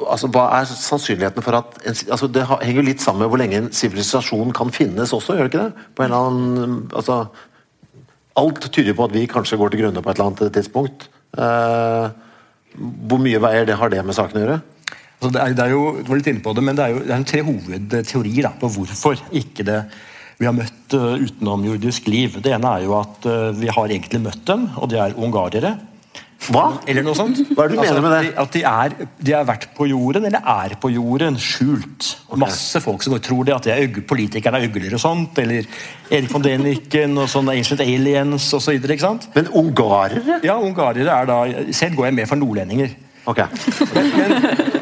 altså 0.00 0.30
Hva 0.32 0.46
er 0.60 0.68
sannsynligheten 0.68 1.44
for 1.44 1.58
at 1.58 1.78
en, 1.82 1.96
altså 2.14 2.28
Det 2.30 2.44
henger 2.62 2.86
litt 2.86 3.02
sammen 3.02 3.24
med 3.24 3.32
hvor 3.32 3.40
lenge 3.40 3.58
en 3.58 3.70
sivilisasjon 3.74 4.54
kan 4.56 4.72
finnes 4.72 5.14
også, 5.16 5.36
gjør 5.36 5.48
det 5.48 5.52
ikke 5.52 5.64
det? 5.64 5.86
På 5.96 6.04
en 6.04 6.10
eller 6.10 6.28
annen, 6.30 6.76
altså 6.94 7.22
alt 8.40 8.68
tyder 8.72 8.94
på 8.96 9.08
at 9.08 9.14
vi 9.14 9.26
kanskje 9.28 9.58
går 9.60 9.72
til 9.72 9.82
grunne 9.82 10.02
på 10.02 10.10
et 10.10 10.16
eller 10.16 10.30
annet 10.30 10.54
tidspunkt. 10.54 11.08
Uh, 11.36 12.08
hvor 13.10 13.20
mye 13.20 13.40
veier 13.42 13.66
det 13.68 13.76
har 13.76 13.90
det 13.92 14.04
med 14.06 14.16
saken 14.16 14.38
å 14.38 14.44
gjøre? 14.44 14.58
Altså 15.20 15.32
det, 15.36 15.40
er, 15.42 15.56
det 15.56 15.64
er 15.66 15.74
jo, 15.74 15.82
du 16.00 16.08
var 16.08 16.20
litt 16.20 16.30
inne 16.32 16.44
på 16.44 16.54
det, 16.56 16.62
men 16.64 16.78
det 16.78 16.86
er 16.86 16.94
jo 16.94 17.02
det 17.04 17.12
er 17.12 17.26
tre 17.28 17.42
hovedteorier 17.44 18.46
da, 18.48 18.54
på 18.56 18.70
hvorfor 18.72 19.20
ikke 19.36 19.66
det 19.68 19.82
vi 20.40 20.48
har 20.48 20.56
møtt 20.56 20.96
uh, 20.96 21.20
utenomjordisk 21.20 22.06
liv. 22.08 22.38
Det 22.40 22.54
ene 22.56 22.72
er 22.78 22.86
jo 22.86 22.96
at 22.96 23.26
uh, 23.28 23.50
vi 23.52 23.68
har 23.68 23.92
egentlig 23.92 24.22
møtt 24.24 24.40
dem, 24.48 24.64
og 24.80 24.88
de 24.88 24.96
er 24.96 25.16
ungarere. 25.20 25.74
Hva? 26.48 26.62
Eller 26.88 27.04
noe 27.04 27.12
sånt. 27.18 27.42
Hva 27.52 27.66
er 27.66 27.74
det 27.74 27.76
du 27.76 27.82
mener 27.82 28.00
med 28.00 28.14
det? 28.14 28.30
At 28.40 28.54
de, 28.54 28.62
at 28.64 28.94
de, 28.96 29.02
er, 29.04 29.10
de 29.20 29.34
har 29.36 29.44
vært 29.44 29.66
på 29.76 29.90
jorden, 29.90 30.24
eller 30.30 30.40
er 30.40 30.74
på 30.80 30.88
jorden, 30.94 31.36
skjult. 31.36 32.08
Masse 32.40 32.80
folk 32.80 33.04
som 33.04 33.18
tror 33.20 33.44
det, 33.44 33.58
at 33.58 33.68
de 33.68 33.74
er 33.74 34.00
politikerne 34.08 34.62
er 34.62 34.70
øgler 34.70 34.96
og 34.96 35.02
sånt. 35.04 35.36
Eller 35.44 35.68
Erik 36.08 36.32
von 36.32 36.44
Deniken 36.44 37.20
og 37.20 37.28
sånne 37.30 37.58
Ancient 37.60 37.84
Aliens 37.84 38.48
osv. 38.56 38.72
Så 38.72 38.78
ikke 38.80 39.04
sant? 39.04 39.28
Men 39.36 39.52
ungarere? 39.60 40.40
Ja, 40.46 40.56
ungarere 40.56 41.12
er 41.12 41.28
da 41.28 41.40
Selv 41.76 42.00
går 42.00 42.08
jeg 42.08 42.20
med 42.22 42.32
for 42.32 42.40
nordlendinger. 42.40 42.96
Ok. 43.28 43.44
Eh, 43.44 44.79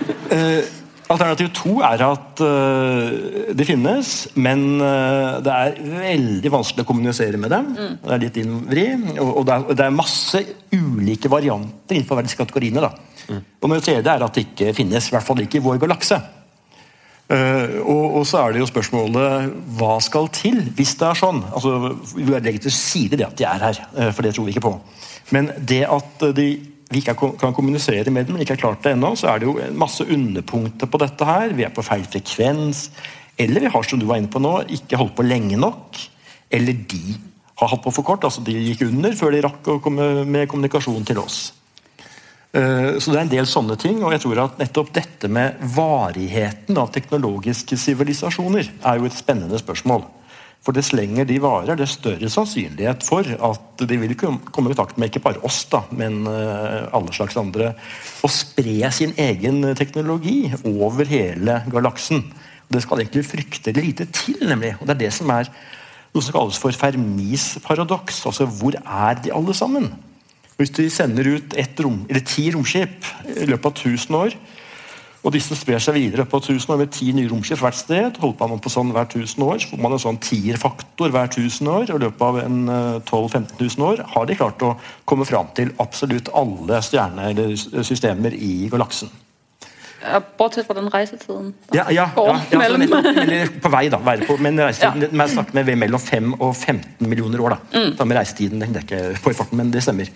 alternativ 1.08 1.50
to 1.56 1.78
er 1.84 2.02
at 2.04 2.42
uh, 2.44 3.52
de 3.56 3.66
finnes, 3.66 4.14
men 4.36 4.64
uh, 4.82 5.38
det 5.44 5.54
er 5.54 5.78
veldig 5.98 6.52
vanskelig 6.52 6.84
å 6.84 6.88
kommunisere 6.88 7.40
med 7.40 7.52
dem. 7.54 7.70
Det 7.74 8.14
er 8.14 8.24
litt 8.24 8.40
innvri, 8.42 8.86
og, 9.16 9.30
og, 9.30 9.44
det 9.48 9.56
er, 9.56 9.68
det 9.80 9.86
er 9.86 10.00
masse 10.00 10.42
ulike 10.74 11.30
varianter 11.32 11.96
innenfor 11.96 12.20
disse 12.26 12.40
kategoriene. 12.40 12.84
Da. 12.84 13.38
Og 13.60 13.72
det 13.72 13.84
tredje 13.84 14.16
er 14.16 14.24
at 14.24 14.36
det 14.36 14.48
ikke 14.48 14.74
finnes, 14.76 15.08
i 15.08 15.16
hvert 15.16 15.26
fall 15.26 15.40
ikke 15.44 15.60
i 15.60 15.64
vår 15.64 15.80
galakse. 15.82 16.20
Uh, 17.28 17.84
og, 17.84 18.04
og 18.20 18.22
så 18.24 18.40
er 18.40 18.54
det 18.54 18.62
jo 18.62 18.70
spørsmålet 18.70 19.50
hva 19.76 19.98
skal 20.00 20.30
til 20.32 20.62
hvis 20.78 20.94
det 20.96 21.10
er 21.10 21.18
sånn? 21.20 21.42
Altså, 21.44 21.74
Vi 22.16 22.24
legger 22.24 22.62
til 22.64 22.72
side 22.72 23.18
det 23.20 23.26
at 23.26 23.36
de 23.36 23.44
er 23.44 23.64
her, 23.66 23.80
eh, 24.00 24.08
for 24.16 24.24
det 24.24 24.32
tror 24.32 24.46
vi 24.46 24.54
ikke 24.54 24.64
på. 24.64 24.72
Men 25.36 25.50
det 25.60 25.82
at 25.92 26.24
de, 26.38 26.46
vi 26.88 27.02
ikke 27.02 27.14
kan 27.36 27.52
kommunisere 27.52 28.10
med 28.10 28.26
dem, 28.26 28.34
men 28.36 28.42
ikke 28.42 28.56
har 28.56 28.62
klart 28.62 28.84
det 28.86 28.94
ennå, 28.94 29.12
så 29.18 29.28
er 29.28 29.40
det 29.42 29.48
jo 29.48 29.58
masse 29.76 30.06
underpunkter 30.08 30.88
på 30.88 31.00
dette 31.02 31.26
her. 31.28 31.52
Vi 31.52 31.66
er 31.66 31.74
på 31.74 31.84
feil 31.84 32.06
frekvens. 32.08 32.86
Eller 33.38 33.60
vi 33.60 33.72
har, 33.74 33.84
som 33.84 34.00
du 34.00 34.06
var 34.08 34.18
inne 34.18 34.32
på 34.32 34.40
nå, 34.40 34.54
ikke 34.72 34.96
holdt 34.96 35.14
på 35.18 35.26
lenge 35.26 35.58
nok. 35.60 36.00
Eller 36.50 36.72
de 36.88 37.18
har 37.60 37.72
hatt 37.74 37.84
på 37.84 37.92
for 37.92 38.06
kort. 38.06 38.24
altså 38.24 38.40
De 38.46 38.56
gikk 38.56 38.86
under 38.88 39.12
før 39.18 39.36
de 39.36 39.44
rakk 39.44 39.68
å 39.68 39.78
komme 39.84 40.24
med 40.24 40.48
kommunikasjon 40.48 41.04
til 41.06 41.20
oss. 41.20 41.52
Eh, 42.56 42.96
Så 42.96 43.12
det 43.12 43.18
er 43.18 43.24
en 43.26 43.36
del 43.36 43.46
sånne 43.46 43.76
ting, 43.76 44.02
og 44.02 44.12
jeg 44.14 44.24
tror 44.24 44.44
at 44.46 44.58
nettopp 44.58 44.92
dette 44.96 45.28
med 45.28 45.60
varigheten 45.60 46.78
av 46.78 46.88
teknologiske 46.94 47.76
sivilisasjoner 47.76 48.70
er 48.82 48.96
jo 48.96 49.04
et 49.04 49.12
spennende 49.12 49.60
spørsmål. 49.60 50.06
For 50.66 50.76
dess 50.76 50.90
lenger 50.92 51.24
de 51.28 51.38
varer, 51.40 51.78
dess 51.78 51.96
større 51.96 52.28
sannsynlighet 52.32 53.04
for 53.06 53.24
at 53.24 53.84
de 53.88 53.98
vil 54.00 54.16
komme 54.18 54.42
i 54.50 54.74
kontakt 54.74 54.98
med 54.98 55.08
ikke 55.08 55.22
bare 55.24 55.42
oss, 55.46 55.62
da, 55.70 55.84
men 55.96 56.26
eh, 56.28 56.88
alle 56.92 57.14
slags 57.14 57.38
andre, 57.40 57.72
og 58.26 58.32
spre 58.34 58.90
sin 58.92 59.14
egen 59.16 59.62
teknologi 59.78 60.50
over 60.68 61.08
hele 61.08 61.62
galaksen. 61.72 62.26
Det 62.68 62.82
skal 62.84 63.00
egentlig 63.00 63.24
frykte 63.24 63.72
lite 63.72 64.08
til, 64.12 64.42
nemlig. 64.50 64.74
Og 64.80 64.84
det 64.88 64.96
er 64.96 65.02
det 65.06 65.12
som 65.16 65.30
er 65.32 65.48
noe 66.12 66.24
som 66.24 66.34
kalles 66.34 66.60
for 66.60 66.76
Fermis 66.76 67.54
paradoks. 67.64 68.20
Altså, 68.28 68.48
hvor 68.58 68.76
er 68.76 69.22
de 69.24 69.32
alle 69.32 69.54
sammen? 69.56 69.88
Hvis 70.58 70.74
de 70.74 70.88
sender 70.90 71.36
ut 71.36 71.54
rom, 71.80 72.02
ti 72.26 72.48
romskip 72.50 73.06
i 73.30 73.46
løpet 73.46 73.68
av 73.70 73.76
1000 73.94 74.16
år, 74.18 74.34
og 75.26 75.34
disse 75.34 75.56
sprer 75.58 75.82
seg 75.82 75.96
videre 75.98 76.24
på 76.30 76.38
1000 76.38 76.72
år 76.72 76.80
med 76.80 76.92
ti 76.94 77.10
nye 77.16 77.28
romskip 77.30 77.58
hvert 77.60 77.76
sted, 77.76 78.18
holdt 78.22 78.40
man 78.40 78.60
på 78.62 78.70
sånn 78.72 78.92
hver 78.94 79.08
1000 79.08 79.44
år, 79.44 79.58
så 79.60 79.72
får 79.72 79.82
man 79.82 79.96
en 79.96 80.02
sånn 80.04 80.20
tierfaktor 80.22 81.14
hver 81.14 81.30
1000 81.30 81.70
år, 81.74 81.86
og 81.90 81.96
i 81.98 82.04
løpet 82.06 82.26
av 82.28 82.40
en 82.44 82.58
eh, 82.74 82.98
12 83.02 83.24
000-15 83.34 83.62
000 83.78 83.88
år 83.88 84.04
har 84.14 84.28
de 84.28 84.38
klart 84.38 84.66
å 84.66 84.74
komme 85.08 85.26
fram 85.28 85.50
til 85.58 85.74
absolutt 85.82 86.30
alle 86.38 86.82
stjerner 86.86 87.32
eller 87.32 87.82
systemer 87.86 88.36
i 88.36 88.70
galaksen. 88.70 89.10
Ja, 89.98 90.20
Bortsett 90.38 90.66
fra 90.68 90.76
den 90.78 90.86
reisetiden. 90.92 91.50
Ja, 91.74 91.88
ja, 91.90 92.04
ja, 92.14 92.26
ja 92.52 92.58
altså, 92.60 93.10
eller 93.24 93.50
på 93.58 93.70
vei, 93.74 93.88
da. 93.90 93.98
Være 93.98 94.28
på, 94.28 94.36
men 94.38 94.60
reisetiden, 94.62 95.10
jeg 95.10 95.32
snakker 95.34 95.58
med 95.58 95.72
mellom 95.82 96.02
5 96.02 96.36
og 96.38 96.52
15 96.54 97.08
millioner 97.08 97.42
år. 97.42 97.56
da. 97.56 97.82
Da 97.98 98.06
med 98.06 98.20
reisetiden, 98.20 98.62
det 98.62 98.70
er 98.70 98.86
ikke 98.86 99.24
på 99.24 99.34
i 99.34 99.38
farten, 99.40 99.58
men 99.58 99.74
det 99.74 99.82
stemmer. 99.82 100.12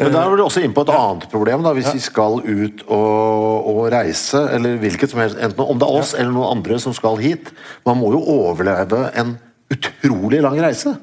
Men 0.00 0.14
da 0.14 0.22
er 0.24 0.38
du 0.38 0.44
også 0.44 0.62
inne 0.64 0.76
på 0.76 0.84
et 0.86 0.92
annet 0.94 1.26
problem, 1.32 1.62
da, 1.66 1.74
hvis 1.76 1.90
vi 1.92 2.02
skal 2.02 2.40
ut 2.40 2.82
og, 2.86 3.68
og 3.72 3.80
reise, 3.92 4.40
eller 4.54 4.80
hvilket 4.80 5.12
som 5.12 5.22
helst, 5.22 5.38
enten 5.40 5.60
om 5.64 5.78
det 5.80 5.88
er 5.88 6.00
oss 6.00 6.14
eller 6.16 6.32
noen 6.34 6.58
andre 6.58 6.80
som 6.82 6.96
skal 6.96 7.20
hit. 7.20 7.52
Man 7.88 8.00
må 8.00 8.12
jo 8.16 8.22
overleve 8.34 9.06
en 9.20 9.36
utrolig 9.70 10.42
lang 10.42 10.58
reise. 10.62 10.96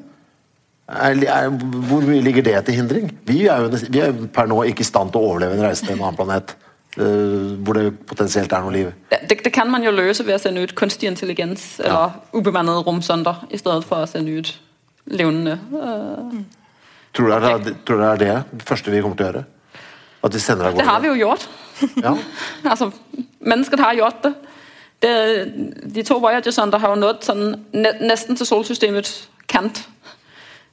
Er, 0.87 1.19
er, 1.27 1.49
hvor 1.89 2.05
mye 2.07 2.23
ligger 2.23 2.45
det 2.47 2.61
til 2.65 2.79
hindring? 2.79 3.11
Vi 3.27 3.43
er 3.51 3.65
jo 3.65 3.81
vi 3.91 4.01
er 4.03 4.15
per 4.33 4.47
nå 4.47 4.61
ikke 4.69 4.85
i 4.85 4.87
stand 4.87 5.11
til 5.11 5.19
å 5.19 5.33
overleve 5.33 5.57
en 5.57 5.65
reise 5.67 5.85
til 5.85 5.97
en 5.97 6.05
annen 6.05 6.19
planet 6.19 6.55
Uh, 6.97 7.53
hvor 7.61 7.77
det 7.77 7.91
potensielt 8.09 8.49
er 8.49 8.63
noe 8.65 8.73
liv. 8.73 8.87
Ja, 9.11 9.19
Det, 9.29 9.35
det 9.45 9.51
kan 9.53 9.69
man 9.69 9.83
jo 9.85 9.91
løse 9.93 10.23
ved 10.25 10.33
å 10.33 10.39
sende 10.41 10.63
ut 10.65 10.71
kunstig 10.73 11.05
intelligens 11.05 11.75
eller 11.77 12.15
ubemannede 12.33 12.81
romsonder 12.87 13.43
i 13.53 13.59
stedet 13.61 13.85
for 13.85 14.01
å 14.01 14.07
sende 14.09 14.33
ut 14.33 14.49
levende. 15.05 15.59
øh. 15.77 16.39
Tror 17.17 17.31
du 17.31 17.63
det 17.65 17.77
tror 17.85 18.03
det 18.17 18.27
er 18.29 18.43
det 18.51 18.65
første 18.65 18.91
vi 18.93 19.01
kommer 19.01 19.17
til 19.17 19.25
å 19.25 19.29
gjøre? 19.31 19.45
At 20.27 20.35
vi 20.35 20.41
sender 20.41 20.69
av 20.69 20.75
Det 20.77 20.85
har 20.85 20.99
vi 21.01 21.09
jo 21.09 21.15
gjort. 21.17 21.47
Ja. 22.03 22.13
altså, 22.71 22.91
mennesket 23.39 23.81
har 23.81 23.97
gjort 23.97 24.23
det. 24.23 24.33
det 25.01 25.13
de 25.95 26.03
to 26.03 26.19
Voyager-sonder 26.21 26.81
har 26.83 26.93
jo 26.93 26.99
nådd 27.01 27.25
sånn 27.25 27.43
nesten 27.73 28.37
til 28.37 28.49
solsystemets 28.49 29.15
kant. 29.49 29.81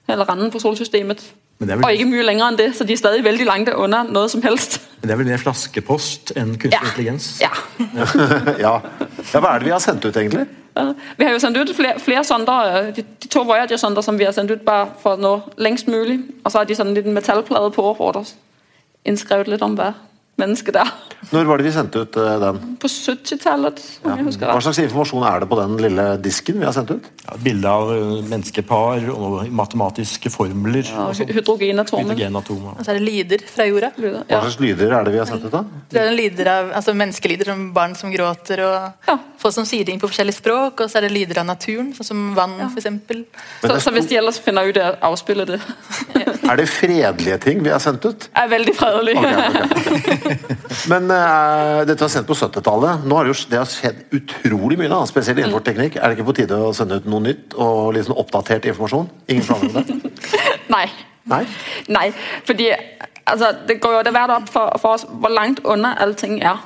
Eller 0.08 0.28
randen 0.28 0.52
på 0.52 0.60
solsystemet. 0.60 1.24
Men 1.58 1.68
det 1.68 1.72
er 1.74 1.76
vel- 1.78 1.84
Og 1.84 1.92
ikke 1.98 2.10
mye 2.10 2.24
lenger 2.26 2.48
enn 2.48 2.56
det, 2.58 2.68
så 2.76 2.84
de 2.84 2.92
er 2.92 2.96
stadig 2.96 3.24
veldig 3.24 3.46
langt 3.46 3.68
under 3.74 4.02
noe 4.10 4.28
som 4.28 4.42
helst. 4.42 4.80
Men 5.00 5.08
det 5.08 5.14
er 5.14 5.16
vel 5.22 5.26
mer 5.30 5.38
flaskepost 5.38 6.32
enn 6.36 6.56
kunstig 6.58 6.80
intelligens? 6.80 7.40
Ja. 7.40 7.50
ja. 8.00 8.06
ja. 8.58 8.74
Hva 9.32 9.54
er 9.54 9.58
det 9.58 9.68
vi 9.68 9.74
har 9.74 9.82
sendt 9.84 10.04
ut, 10.04 10.16
egentlig? 10.16 10.46
Ja. 10.74 10.88
Vi 11.18 11.24
har 11.24 11.32
jo 11.32 11.38
sendt 11.38 11.56
ut 11.56 11.70
flere, 11.76 12.00
flere 12.02 12.24
sonder. 12.24 12.70
øh, 12.88 12.96
De, 12.96 13.04
de 13.22 13.28
to 13.28 13.44
Voyager-sonder 13.46 14.02
som 14.02 14.18
vi 14.18 14.24
har 14.24 14.32
sendt 14.32 14.50
ut 14.50 14.64
bare 14.66 14.88
for 15.02 15.16
noe 15.16 15.36
nå 15.44 15.52
lengst 15.62 15.86
mulig. 15.86 16.18
Og 16.44 16.50
så 16.50 16.58
har 16.58 16.64
de 16.66 16.74
sånn 16.74 16.90
en 16.90 16.94
liten 16.98 17.14
metallplate 17.14 17.70
på 17.76 17.94
hvor 17.94 18.12
det 18.12 18.24
er 18.24 18.34
innskrevet 19.12 19.48
litt 19.52 19.62
om 19.62 19.76
hva 19.78 19.92
mennesket 20.40 20.74
der. 20.74 20.88
Når 21.30 21.44
var 21.48 21.58
det 21.60 21.64
vi 21.68 21.72
sendte 21.72 22.00
ut 22.04 22.16
eh, 22.20 22.34
den? 22.42 22.56
På 22.82 22.88
70-tallet, 22.90 23.80
Ja. 24.04 24.14
Hva 24.18 24.60
slags 24.60 24.78
informasjon 24.82 25.22
er 25.28 25.40
det 25.44 25.48
på 25.48 25.56
den 25.60 25.76
lille 25.80 26.04
disken 26.22 26.58
vi 26.60 26.66
har 26.66 26.74
sendt 26.76 26.90
ut? 26.90 27.06
Ja, 27.24 27.36
Bilde 27.40 27.70
av 27.70 27.92
eh, 27.94 28.16
menneskepar 28.28 29.06
og 29.14 29.46
matematiske 29.54 30.30
formler. 30.34 30.82
Hy- 30.84 31.28
hydrogenatomer. 31.32 32.12
Hydrogenatomer. 32.12 32.74
Og 32.78 32.82
så 32.84 32.92
er 32.92 32.98
det 33.00 33.06
lyder 33.08 33.46
fra 33.54 33.66
jorda. 33.70 33.92
Hva 33.96 34.24
Ja. 34.28 34.40
slags 34.42 34.58
lyder 34.60 34.92
er 34.98 35.04
det 35.08 35.12
vi 35.14 35.22
har 35.22 35.30
sendt 35.30 35.46
ut? 35.46 35.52
da? 35.54 35.64
Det 35.94 36.02
er 36.02 36.10
en 36.10 36.18
lyder 36.18 36.50
av, 36.56 36.72
altså 36.80 36.94
menneskelyder 36.98 37.52
som 37.52 37.64
barn 37.76 37.94
som 37.94 38.12
gråter, 38.12 38.64
og 38.66 39.08
Ja. 39.08 39.18
folk 39.38 39.54
som 39.54 39.64
sier 39.64 39.84
ting 39.86 40.00
på 40.00 40.08
forskjellige 40.10 40.40
språk. 40.42 40.80
Og 40.84 40.90
så 40.90 40.98
er 40.98 41.08
det 41.08 41.12
lyder 41.14 41.40
av 41.40 41.46
naturen, 41.46 41.94
sånn 41.94 42.04
som 42.10 42.34
vann, 42.34 42.58
for 42.70 42.80
eksempel. 42.82 43.24
Så, 43.62 43.78
så 43.80 43.90
hvis 43.94 44.08
de 44.10 44.16
ellers 44.20 44.38
finner 44.42 44.66
ut 44.68 44.74
det, 44.74 44.84
å 44.84 45.12
avspille 45.12 45.46
det, 45.46 45.60
Er 46.44 46.56
det 46.60 46.68
fredelige 46.68 47.38
ting 47.40 47.62
vi 47.64 47.70
har 47.70 47.78
sendt 47.80 48.04
ut? 48.04 48.28
er 48.36 48.48
veldig 48.52 48.74
fredelig. 48.76 49.14
Ok, 49.16 49.24
ok. 49.24 50.23
Men 50.92 51.08
uh, 51.10 51.82
dette 51.88 52.00
var 52.02 52.12
sendt 52.12 52.28
på 52.28 52.36
70-tallet. 52.38 53.06
Nå 53.08 53.18
har 53.18 53.26
det 53.26 53.34
jo 53.34 53.48
det 53.50 53.60
har 53.60 53.70
skjedd 53.70 54.04
utrolig 54.16 54.78
mye, 54.80 54.90
da, 54.92 55.00
spesielt 55.08 55.40
innenfor 55.40 55.64
teknikk. 55.66 55.98
Er 55.98 56.10
det 56.10 56.18
ikke 56.18 56.28
på 56.30 56.36
tide 56.40 56.60
å 56.60 56.74
sende 56.76 57.00
ut 57.00 57.08
noe 57.10 57.24
nytt 57.24 57.56
og 57.56 57.98
sånn 57.98 58.20
oppdatert 58.20 58.68
informasjon? 58.70 59.10
Ingen 59.32 59.48
planer 59.48 59.70
om 59.70 59.80
det? 59.80 60.14
Nei. 60.74 60.86
Nei? 61.24 61.44
Nei, 61.88 62.10
fordi 62.44 62.68
altså, 63.24 63.54
det 63.68 63.78
går 63.80 63.94
jo 63.94 64.00
etter 64.02 64.12
hvert 64.12 64.32
opp 64.34 64.50
for, 64.52 64.74
for 64.80 64.98
oss 64.98 65.06
hvor 65.08 65.32
langt 65.32 65.62
unna 65.64 65.94
allting 66.04 66.42
er. 66.44 66.60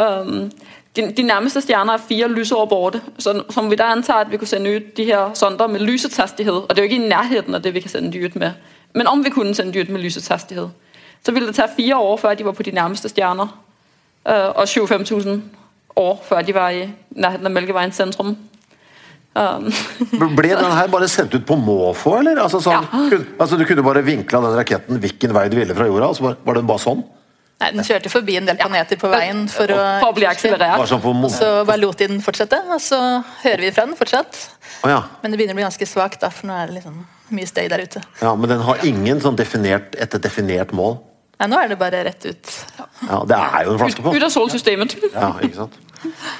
Um, 0.00 0.48
de, 0.96 1.04
de 1.16 1.24
nærmeste 1.24 1.60
stjerner 1.60 1.96
er 1.96 2.04
fire 2.08 2.28
lysår 2.32 2.66
borte, 2.68 3.00
så 3.18 3.42
som 3.50 3.70
vi 3.70 3.76
da 3.76 3.90
antar 3.92 4.24
at 4.24 4.30
vi 4.32 4.36
kunne 4.40 4.48
sende 4.48 4.76
ut 4.76 4.96
de 4.96 5.04
her 5.08 5.34
sonder 5.34 5.68
med 5.68 5.84
lysets 5.84 6.16
hastighet, 6.16 6.52
og 6.52 6.68
det 6.68 6.78
er 6.78 6.86
jo 6.86 6.90
ikke 6.90 7.04
i 7.04 7.08
nærheten 7.08 7.54
av 7.54 7.62
det 7.64 7.74
vi 7.74 7.80
kan 7.80 7.92
sende 7.92 8.12
de 8.12 8.24
ut 8.24 8.36
med, 8.36 8.50
men 8.94 9.08
om 9.08 9.24
vi 9.24 9.30
kunne 9.30 9.54
sende 9.54 9.72
de 9.72 9.80
ut 9.80 9.92
med 9.92 10.00
lysets 10.00 10.28
hastighet, 10.28 10.70
så 11.22 11.32
ville 11.32 11.46
det 11.50 11.56
ta 11.56 11.66
fire 11.70 11.98
år 11.98 12.16
før 12.18 12.34
de 12.38 12.44
var 12.44 12.56
på 12.58 12.64
de 12.66 12.72
nærmeste 12.74 13.08
stjerner, 13.12 13.50
øh, 14.26 14.48
og 14.56 14.68
25 14.68 15.04
000 15.10 15.42
år 15.96 16.22
før 16.28 16.42
de 16.42 16.54
var 16.56 16.70
i 16.74 16.86
nærheten 17.14 17.46
av 17.46 17.52
Mælkevejens 17.52 17.96
sentrum. 18.00 18.36
Um, 19.32 19.70
Ble 20.36 20.50
den 20.52 20.74
her 20.76 20.90
bare 20.92 21.06
sendt 21.08 21.32
ut 21.34 21.46
på 21.48 21.56
måfå, 21.56 22.18
eller? 22.18 22.36
Altså, 22.42 22.60
sånn, 22.60 22.84
Ja. 22.84 23.08
kun, 23.08 23.22
altså, 23.40 23.56
du 23.56 23.64
kunne 23.64 23.82
bare 23.82 24.02
vinkla 24.04 24.42
den 24.44 24.58
raketten 24.58 24.98
hvilken 25.00 25.32
vei 25.32 25.46
du 25.48 25.56
ville 25.56 25.74
fra 25.74 25.86
jorda, 25.88 26.10
og 26.12 26.16
så 26.18 26.26
var, 26.26 26.36
var 26.44 26.58
den 26.60 26.66
bare 26.68 26.82
sånn? 26.82 27.00
Nei, 27.62 27.70
Den 27.78 27.86
kjørte 27.86 28.10
forbi 28.10 28.36
en 28.36 28.48
del 28.50 28.58
planeter 28.58 28.98
på 28.98 29.08
veien 29.08 29.44
for 29.48 29.70
å, 29.70 29.78
for 30.02 30.10
å 30.10 30.16
bli 30.16 30.26
akselerert. 30.26 30.82
Så 31.32 31.50
bare 31.64 31.78
lot 31.80 31.96
de 32.02 32.08
den 32.10 32.20
fortsette, 32.24 32.58
og 32.74 32.80
så 32.82 32.98
hører 33.44 33.62
vi 33.62 33.70
fra 33.72 33.86
den 33.86 33.96
fortsatt. 33.96 34.40
Oh, 34.82 34.90
ja. 34.90 34.98
Men 35.22 35.30
det 35.32 35.38
begynner 35.38 35.54
å 35.54 35.60
bli 35.60 35.66
ganske 35.68 35.86
svakt, 35.88 36.26
for 36.26 36.50
nå 36.50 36.58
er 36.58 36.68
det 36.68 36.80
liksom 36.80 36.98
mye 37.32 37.48
støy 37.48 37.68
der 37.72 37.84
ute. 37.86 38.02
ja, 38.20 38.34
Men 38.34 38.50
den 38.50 38.66
har 38.66 38.84
ingen 38.84 39.22
sånn 39.22 39.38
definert, 39.38 39.94
et 39.96 40.18
definert 40.20 40.74
mål? 40.76 40.98
Nei, 41.42 41.48
nå 41.50 41.58
er 41.58 41.72
det 41.72 41.78
bare 41.80 42.04
rett 42.06 42.22
ut. 42.22 42.50
Ja, 43.08 43.16
Det 43.26 43.34
er 43.34 43.64
jo 43.66 43.72
en 43.72 43.80
flaske 43.80 43.98
flaskepost. 43.98 44.14
ut 44.14 44.26
av 44.28 44.30
solsystemet. 44.30 44.92
Ja, 45.10 45.30
ikke 45.42 45.56
sant? 45.64 45.80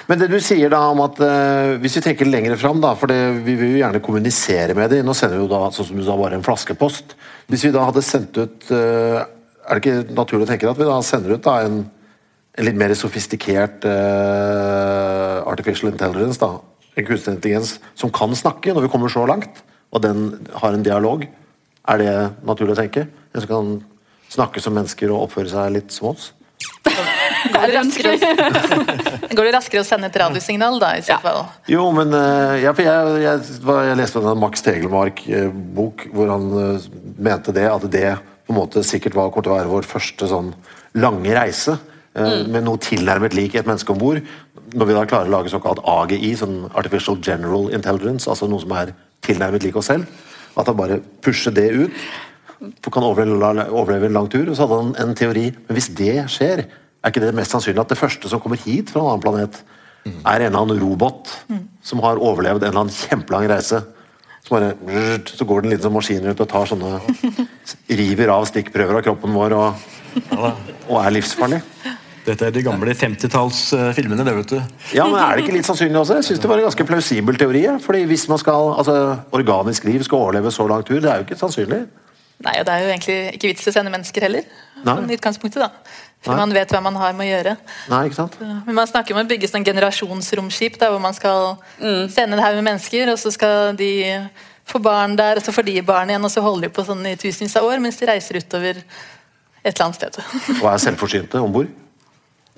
Men 0.06 0.18
det 0.21 0.28
du 0.30 0.37
sier 0.42 0.71
da 0.71 0.78
om 0.90 1.00
at 1.02 1.18
uh, 1.23 1.75
hvis 1.82 1.97
vi 1.99 2.02
tenker 2.04 2.26
lenger 2.26 2.54
fram, 2.59 2.80
da, 2.82 2.92
for 2.99 3.11
det, 3.11 3.18
vi 3.47 3.56
vil 3.59 3.75
jo 3.75 3.80
gjerne 3.80 4.02
kommunisere 4.02 4.75
med 4.78 4.90
dem 4.90 5.06
Nå 5.06 5.14
sender 5.14 5.38
vi 5.38 5.44
jo 5.44 5.50
da, 5.50 5.61
sånn 5.75 5.88
som 5.90 5.99
du 5.99 6.04
sa, 6.06 6.16
bare 6.18 6.38
en 6.38 6.47
flaskepost. 6.47 7.16
Hvis 7.50 7.66
vi 7.66 7.73
da 7.75 7.85
hadde 7.88 8.02
sendt 8.06 8.38
ut 8.38 8.71
uh, 8.71 9.23
Er 9.66 9.78
det 9.78 9.82
ikke 9.82 10.14
naturlig 10.14 10.47
å 10.47 10.50
tenke 10.50 10.71
at 10.71 10.78
vi 10.78 10.87
da 10.87 11.00
sender 11.06 11.35
ut 11.35 11.47
da 11.47 11.61
en, 11.66 11.82
en 12.59 12.66
litt 12.66 12.78
mer 12.78 12.94
sofistikert 12.99 13.87
uh, 13.87 15.42
artificial 15.50 15.90
intelligence, 15.90 16.38
da, 16.42 16.59
en 16.94 17.06
kunstig 17.06 17.37
intelligens, 17.37 17.76
som 17.99 18.11
kan 18.14 18.35
snakke 18.38 18.75
når 18.75 18.87
vi 18.87 18.92
kommer 18.94 19.11
så 19.11 19.26
langt, 19.30 19.62
og 19.90 20.02
den 20.06 20.28
har 20.62 20.75
en 20.75 20.87
dialog? 20.87 21.26
Er 21.90 21.99
det 21.99 22.12
naturlig 22.47 22.76
å 22.76 22.82
tenke? 22.82 23.09
En 23.35 23.42
som 23.42 23.50
kan 23.50 23.73
snakke 24.33 24.62
som 24.65 24.75
mennesker 24.77 25.12
og 25.12 25.27
oppføre 25.29 25.51
seg 25.53 25.75
litt 25.77 25.93
som 25.95 26.11
oss? 26.15 26.31
Går 27.53 27.67
det 27.69 27.75
raskere, 27.75 28.12
å- 28.17 29.35
går 29.37 29.45
det 29.49 29.53
raskere 29.55 29.83
å 29.83 29.87
sende 29.87 30.09
et 30.11 30.17
radiosignal, 30.23 30.79
da, 30.83 30.93
i 30.99 31.03
så 31.05 31.17
fall? 31.23 31.45
Jo, 31.71 31.85
men 31.95 32.12
eh, 32.17 32.62
ja, 32.65 32.73
jeg, 32.75 33.23
jeg, 33.23 33.57
jeg 33.67 33.99
leste 33.99 34.23
en 34.23 34.39
Max 34.41 34.62
Tegelmark-bok 34.67 36.07
hvor 36.15 36.31
han 36.33 36.47
eh, 36.65 36.87
mente 37.23 37.55
det, 37.57 37.67
at 37.71 37.87
det 37.93 38.05
på 38.47 38.55
en 38.55 38.59
måte 38.59 38.83
sikkert 38.87 39.15
var, 39.19 39.31
kort 39.35 39.47
å 39.51 39.55
være 39.57 39.71
vår 39.71 39.87
første 39.91 40.29
sånn 40.33 40.53
lange 40.99 41.35
reise 41.39 41.79
Mm. 42.12 42.51
med 42.53 42.67
noe 42.67 42.77
tilnærmet 42.77 43.33
lik 43.33 43.55
et 43.57 43.65
menneske 43.65 43.89
om 43.89 43.97
bord. 43.97 44.19
Når 44.77 44.89
vi 44.91 44.93
da 44.99 45.05
klarer 45.09 45.31
å 45.31 45.33
lage 45.33 45.49
såkalt 45.49 45.79
AGI, 45.89 46.35
sånn 46.37 46.59
Artificial 46.77 47.17
General 47.25 47.71
Intelligence, 47.73 48.29
altså 48.29 48.45
noe 48.53 48.61
som 48.61 48.75
er 48.77 48.91
tilnærmet 49.25 49.65
lik 49.65 49.79
oss 49.81 49.89
selv, 49.89 50.05
at 50.53 50.69
han 50.69 50.77
bare 50.77 50.99
pusher 51.25 51.55
det 51.57 51.65
ut. 51.73 52.03
Kan 52.92 53.07
overleve, 53.07 53.66
overleve 53.71 54.09
en 54.09 54.16
lang 54.16 54.28
tur. 54.33 54.49
Og 54.49 54.57
så 54.57 54.66
hadde 54.66 54.81
han 54.83 54.95
en 55.02 55.14
teori. 55.19 55.49
Men 55.66 55.78
hvis 55.78 55.90
det 55.99 56.16
skjer, 56.33 56.64
er 57.02 57.11
ikke 57.11 57.25
det 57.25 57.35
mest 57.35 57.54
sannsynlig 57.54 57.83
at 57.83 57.95
det 57.95 57.99
første 57.99 58.31
som 58.31 58.42
kommer 58.42 58.61
hit 58.62 58.92
fra 58.92 59.02
en 59.02 59.14
annen 59.14 59.25
planet, 59.25 59.62
er 60.02 60.42
en 60.42 60.49
eller 60.49 60.61
annen 60.64 60.81
robot 60.83 61.31
som 61.83 62.02
har 62.02 62.19
overlevd 62.19 62.64
en 62.64 62.73
eller 62.73 62.85
annen 62.85 62.95
kjempelang 62.95 63.49
reise. 63.50 63.83
Så, 64.42 64.50
bare, 64.50 64.73
så 65.31 65.47
går 65.47 65.62
det 65.62 65.69
en 65.69 65.75
liten 65.76 65.87
sånn 65.87 65.95
maskin 65.95 66.25
rundt 66.26 66.40
og 66.42 66.49
tar 66.50 66.66
sånne 66.66 66.97
River 68.02 68.33
av 68.35 68.47
stikkprøver 68.50 68.99
av 68.99 69.04
kroppen 69.07 69.37
vår 69.37 69.54
og, 69.54 69.85
og 70.90 70.97
er 70.99 71.14
livsfarlig. 71.14 71.61
Dette 72.23 72.47
er 72.47 72.54
de 72.54 72.62
gamle 72.62 72.95
50-tallsfilmene, 72.95 74.23
det, 74.26 74.35
vet 74.37 74.52
du. 74.52 74.59
Ja, 74.95 75.09
men 75.11 75.19
Er 75.19 75.35
det 75.35 75.42
ikke 75.42 75.57
litt 75.57 75.66
sannsynlig 75.66 75.99
også? 75.99 76.21
Jeg 76.21 76.28
synes 76.28 76.42
det 76.42 76.50
var 76.50 76.61
en 76.61 76.69
ganske 76.69 76.87
plausibel 76.87 77.38
teori. 77.38 77.64
Fordi 77.83 78.02
hvis 78.11 78.28
man 78.31 78.38
skal, 78.38 78.75
altså 78.78 78.97
Organisk 79.35 79.87
liv 79.88 80.04
skal 80.07 80.28
overleve 80.28 80.52
så 80.54 80.66
lang 80.71 80.85
tur, 80.87 81.00
det 81.02 81.11
er 81.11 81.19
jo 81.19 81.26
ikke 81.26 81.40
sannsynlig. 81.40 81.81
Nei, 82.42 82.54
og 82.61 82.66
det 82.66 82.75
er 82.75 82.84
jo 82.84 82.92
egentlig 82.92 83.18
ikke 83.37 83.50
vits 83.52 83.66
i 83.66 83.70
å 83.70 83.75
sende 83.75 83.92
mennesker 83.94 84.26
heller. 84.26 84.46
Nei. 84.82 84.94
Sånn 84.96 85.12
utgangspunktet 85.16 85.62
da. 85.62 85.70
For 86.22 86.34
Nei. 86.34 86.38
man 86.44 86.54
vet 86.54 86.70
hva 86.70 86.80
man 86.84 86.96
har 86.99 87.14
med 87.18 87.26
å 87.26 87.30
gjøre. 87.30 87.56
Nei, 87.90 88.00
ikke 88.08 88.18
sant? 88.18 88.38
Men 88.40 88.76
man 88.78 88.88
snakker 88.90 89.14
om 89.14 89.22
å 89.25 89.28
bygge 89.30 89.50
sånn 89.50 89.66
generasjonsromskip 89.66 90.78
der, 90.78 90.94
hvor 90.94 91.02
man 91.02 91.16
skal 91.18 91.56
sende 92.12 92.38
en 92.38 92.44
haug 92.44 92.58
med 92.61 92.68
mennesker, 92.70 93.11
og 93.11 93.18
så 93.18 93.32
skal 93.34 93.75
de 93.78 93.92
få 94.68 94.78
barn 94.82 95.16
der, 95.18 95.40
og 95.40 95.46
så 95.46 95.54
får 95.54 95.66
de 95.66 95.76
barn 95.87 96.12
igjen, 96.12 96.22
og 96.22 96.30
så 96.30 96.44
holder 96.44 96.68
de 96.68 96.75
på 96.76 96.84
sånn 96.87 97.02
i 97.11 97.16
tusenvis 97.18 97.58
av 97.58 97.66
år 97.66 97.82
mens 97.82 97.99
de 97.99 98.06
reiser 98.11 98.38
utover 98.38 98.78
et 99.62 99.72
eller 99.72 99.87
annet 99.88 99.99
sted. 99.99 100.18
Og 100.61 100.66
er 100.70 100.82
selvforsynte 100.82 101.42
om 101.42 101.54
bord. 101.54 101.70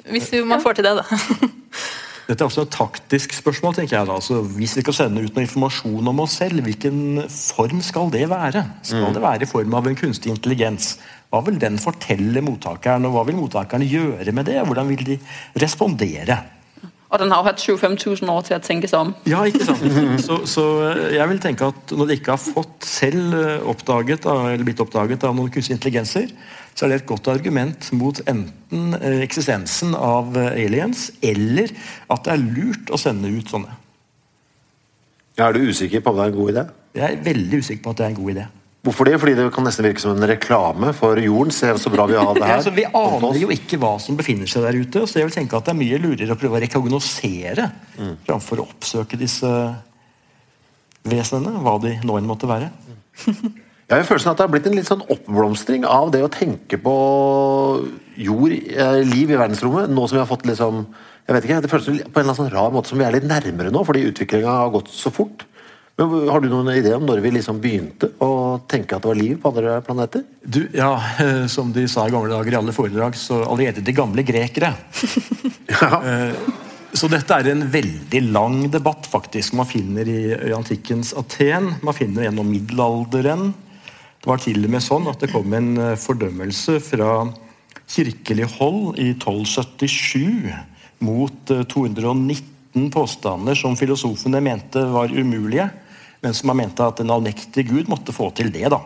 Hvis 0.04 0.30
man 0.36 0.56
man 0.56 0.64
får 0.64 0.80
til 0.80 0.88
det, 0.88 0.96
da. 1.00 1.04
Dette 2.24 2.40
er 2.40 2.48
også 2.48 2.64
et 2.64 2.72
taktisk 2.72 3.34
spørsmål. 3.36 3.74
tenker 3.76 3.98
jeg 3.98 4.08
da. 4.08 4.16
Altså, 4.16 4.40
hvis 4.56 4.76
vi 4.78 4.84
skal 4.84 4.96
sende 4.96 5.24
ut 5.24 5.34
noe 5.34 5.44
informasjon 5.44 6.08
om 6.08 6.22
oss 6.24 6.38
selv, 6.40 6.62
hvilken 6.64 7.20
form 7.28 7.82
skal 7.84 8.08
det 8.14 8.24
være? 8.30 8.64
Skal 8.82 9.12
det 9.12 9.22
være 9.24 9.44
i 9.44 9.50
form 9.50 9.76
av 9.76 9.90
en 9.90 9.98
kunstig 9.98 10.32
intelligens? 10.32 10.94
Hva 11.28 11.42
vil 11.44 11.58
den 11.60 11.76
fortelle 11.82 12.40
mottakeren, 12.46 13.04
og 13.08 13.16
hva 13.16 13.26
vil 13.28 13.40
mottakerne 13.40 13.88
gjøre 13.90 14.32
med 14.32 14.48
det? 14.48 14.60
Hvordan 14.64 14.88
vil 14.92 15.04
de 15.12 15.18
respondere? 15.60 16.38
Og 17.14 17.20
den 17.20 17.30
har 17.30 17.42
jo 17.42 17.46
hatt 17.46 17.62
25 17.62 17.94
000 18.24 18.32
år 18.32 18.42
til 18.46 18.56
å 18.56 18.62
tenke 18.64 18.88
seg 18.90 19.04
om. 19.04 19.12
Ja, 19.30 19.44
ikke 19.46 19.66
sant? 19.68 19.84
Så, 20.24 20.40
så 20.50 20.64
jeg 21.14 21.26
vil 21.30 21.42
tenke 21.42 21.68
at 21.70 21.92
når 21.94 22.10
de 22.10 22.16
ikke 22.18 22.34
har 22.34 22.42
fått 22.42 22.88
selv 22.88 23.36
eh, 23.38 23.68
oppdaget, 23.70 24.26
eller 24.26 24.64
blitt 24.66 24.82
oppdaget 24.82 25.26
av 25.28 25.36
noen 25.36 25.52
kunstige 25.54 25.76
intelligenser, 25.76 26.32
så 26.74 26.84
er 26.84 26.90
det 26.90 26.98
et 27.02 27.08
godt 27.08 27.30
argument 27.30 27.86
mot 27.94 28.18
enten 28.26 28.96
eh, 28.98 29.22
eksistensen 29.24 29.94
av 29.94 30.34
eh, 30.38 30.58
aliens, 30.66 31.08
eller 31.22 31.70
at 32.10 32.26
det 32.26 32.34
er 32.34 32.42
lurt 32.42 32.90
å 32.90 33.00
sende 33.00 33.30
ut 33.30 33.50
sånne. 33.50 33.78
Ja, 35.38 35.48
er 35.48 35.56
du 35.56 35.70
usikker 35.70 36.02
på 36.02 36.12
om 36.12 36.18
det 36.18 36.26
er 36.26 36.34
en 36.34 36.38
god 36.38 36.52
idé? 36.52 36.66
Jeg 36.94 37.16
er 37.16 37.24
veldig 37.26 37.62
usikker 37.62 37.82
på 37.84 37.94
at 37.94 38.00
det 38.00 38.06
er 38.06 38.12
en 38.14 38.20
god 38.20 38.34
idé. 38.34 38.44
Hvorfor 38.84 39.08
det? 39.08 39.16
Fordi 39.16 39.32
det 39.38 39.46
kan 39.54 39.64
nesten 39.64 39.86
virke 39.86 40.02
som 40.02 40.12
en 40.12 40.28
reklame 40.28 40.90
for 40.94 41.18
jorden. 41.18 41.54
Se 41.56 41.70
så 41.80 41.90
bra 41.90 42.04
vi 42.10 42.18
har 42.20 42.36
det 42.36 42.44
her. 42.50 42.60
Ja, 42.60 42.74
vi 42.76 42.84
aner 42.84 43.38
jo 43.40 43.48
ikke 43.54 43.78
hva 43.80 43.94
som 44.02 44.18
befinner 44.18 44.50
seg 44.50 44.66
der 44.66 44.76
ute, 44.76 45.06
så 45.08 45.22
jeg 45.22 45.30
vil 45.30 45.36
tenke 45.38 45.56
at 45.56 45.66
det 45.66 45.72
er 45.72 45.80
mye 45.80 46.00
lurere 46.02 46.36
å 46.36 46.38
prøve 46.38 46.60
å 46.60 46.62
rekognosere 46.66 47.70
framfor 48.26 48.60
å 48.60 48.68
oppsøke 48.68 49.18
disse 49.18 49.50
vesenene, 51.04 51.60
hva 51.64 51.78
de 51.82 51.96
nå 52.04 52.18
enn 52.18 52.28
måtte 52.28 52.50
være. 52.50 52.70
Jeg 53.84 54.00
har 54.00 54.06
følelsen 54.08 54.30
at 54.32 54.38
det 54.38 54.44
har 54.46 54.52
blitt 54.52 54.66
en 54.70 54.76
litt 54.78 54.88
sånn 54.88 55.02
oppblomstring 55.12 55.82
av 55.84 56.08
det 56.14 56.22
å 56.24 56.30
tenke 56.32 56.78
på 56.80 56.94
jord, 58.16 58.52
eh, 58.52 59.00
liv 59.04 59.28
i 59.28 59.36
verdensrommet, 59.36 59.90
nå 59.92 60.06
som 60.08 60.16
vi 60.16 60.22
har 60.22 60.30
fått 60.30 60.46
liksom 60.48 60.86
jeg 61.24 61.32
vet 61.32 61.44
ikke, 61.46 61.60
Det 61.64 61.70
føles 61.72 61.86
på 61.88 61.92
en 61.92 62.04
eller 62.04 62.20
annen 62.20 62.36
sånn 62.36 62.52
rar 62.52 62.72
måte 62.72 62.88
som 62.92 62.98
vi 63.00 63.04
er 63.04 63.12
litt 63.12 63.24
nærmere 63.24 63.72
nå, 63.72 63.80
fordi 63.84 64.04
utviklinga 64.10 64.56
har 64.60 64.72
gått 64.72 64.90
så 64.92 65.12
fort. 65.12 65.46
Men 65.96 66.28
Har 66.28 66.40
du 66.40 66.48
noen 66.50 66.68
idé 66.74 66.92
om 66.94 67.06
når 67.06 67.22
vi 67.22 67.30
liksom 67.30 67.60
begynte 67.62 68.10
å 68.20 68.60
tenke 68.68 68.96
at 68.96 69.02
det 69.02 69.08
var 69.08 69.16
liv 69.16 69.38
på 69.40 69.48
andre 69.48 69.78
planeter? 69.80 70.24
Du, 70.44 70.68
ja, 70.74 71.00
eh, 71.20 71.46
Som 71.46 71.72
de 71.72 71.86
sa 71.88 72.06
i 72.06 72.10
gamle 72.12 72.28
dager 72.28 72.52
i 72.52 72.56
alle 72.60 72.72
foredrag, 72.76 73.16
så 73.16 73.44
allerede 73.44 73.84
de 73.84 73.92
gamle 73.92 74.22
grekere. 74.22 74.74
Ja. 75.74 75.98
Så 76.94 77.08
dette 77.10 77.34
er 77.34 77.48
en 77.50 77.64
veldig 77.66 78.20
lang 78.30 78.68
debatt 78.70 79.08
faktisk 79.10 79.56
man 79.58 79.66
finner 79.66 80.06
i, 80.06 80.28
i 80.30 80.52
antikkens 80.54 81.10
Aten. 81.18 81.72
Man 81.82 81.96
finner 81.96 82.28
gjennom 82.28 82.46
middelalderen. 82.46 83.48
Det 84.24 84.30
var 84.30 84.40
til 84.40 84.62
og 84.64 84.70
med 84.72 84.80
sånn 84.80 85.04
at 85.10 85.20
det 85.20 85.28
kom 85.34 85.52
en 85.52 85.74
eh, 85.76 85.98
fordømmelse 86.00 86.78
fra 86.80 87.08
kirkelig 87.92 88.46
hold 88.54 88.96
i 88.96 89.10
1277 89.18 90.48
mot 91.04 91.52
eh, 91.52 91.60
219 91.68 92.86
påstander 92.94 93.58
som 93.60 93.76
filosofene 93.76 94.40
mente 94.40 94.80
var 94.94 95.12
umulige, 95.12 95.66
men 96.24 96.32
som 96.32 96.48
man 96.48 96.62
mente 96.62 96.86
at 96.86 97.02
en 97.04 97.12
allmektig 97.12 97.66
gud 97.68 97.90
måtte 97.92 98.14
få 98.16 98.30
til 98.32 98.48
det, 98.54 98.64
da, 98.72 98.80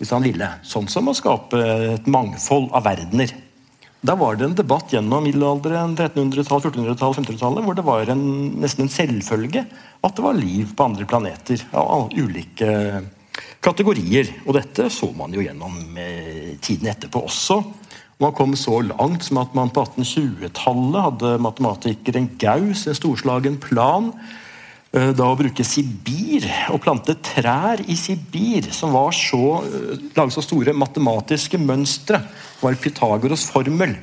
hvis 0.00 0.10
han 0.10 0.26
ville. 0.26 0.50
Sånn 0.66 0.90
som 0.90 1.06
å 1.06 1.14
skape 1.14 1.62
et 1.92 2.10
mangfold 2.10 2.72
av 2.74 2.88
verdener. 2.90 3.30
Da 4.02 4.18
var 4.18 4.34
det 4.34 4.48
en 4.48 4.58
debatt 4.58 4.90
gjennom 4.90 5.22
middelalderen, 5.22 5.94
1300-tall, 5.94 6.64
1400-tall, 6.66 7.14
1500-tallet, 7.14 7.62
hvor 7.68 7.78
det 7.78 7.86
var 7.86 8.10
en, 8.10 8.26
nesten 8.58 8.88
en 8.88 8.92
selvfølge 8.98 9.62
at 10.02 10.18
det 10.18 10.26
var 10.26 10.42
liv 10.42 10.74
på 10.74 10.90
andre 10.90 11.06
planeter 11.06 11.62
av 11.78 12.10
ulike 12.18 12.74
kategorier. 13.64 14.32
Og 14.46 14.56
dette 14.56 14.88
så 14.92 15.10
man 15.16 15.34
jo 15.34 15.44
gjennom 15.44 15.76
eh, 16.00 16.56
tiden 16.64 16.90
etterpå 16.92 17.24
også. 17.28 17.60
Man 18.20 18.34
kom 18.36 18.52
så 18.58 18.82
langt 18.84 19.24
som 19.24 19.40
at 19.40 19.54
man 19.56 19.72
på 19.72 19.84
1820-tallet 19.86 21.06
hadde 21.06 21.32
matematikeren 21.40 22.28
Gauss 22.40 22.84
en 22.88 22.98
storslagen 22.98 23.56
plan 23.62 24.10
eh, 24.92 25.12
da 25.16 25.30
å 25.30 25.38
bruke 25.38 25.64
Sibir 25.64 26.44
og 26.72 26.82
plante 26.84 27.16
trær 27.24 27.80
i 27.88 27.96
Sibir 27.96 28.68
som 28.76 28.92
var 28.96 29.16
så, 29.16 29.62
lagde 30.16 30.36
så 30.36 30.44
store 30.44 30.76
matematiske 30.76 31.60
mønstre, 31.60 32.20
var 32.60 32.76
Pythagoras 32.80 33.46
formel, 33.48 33.96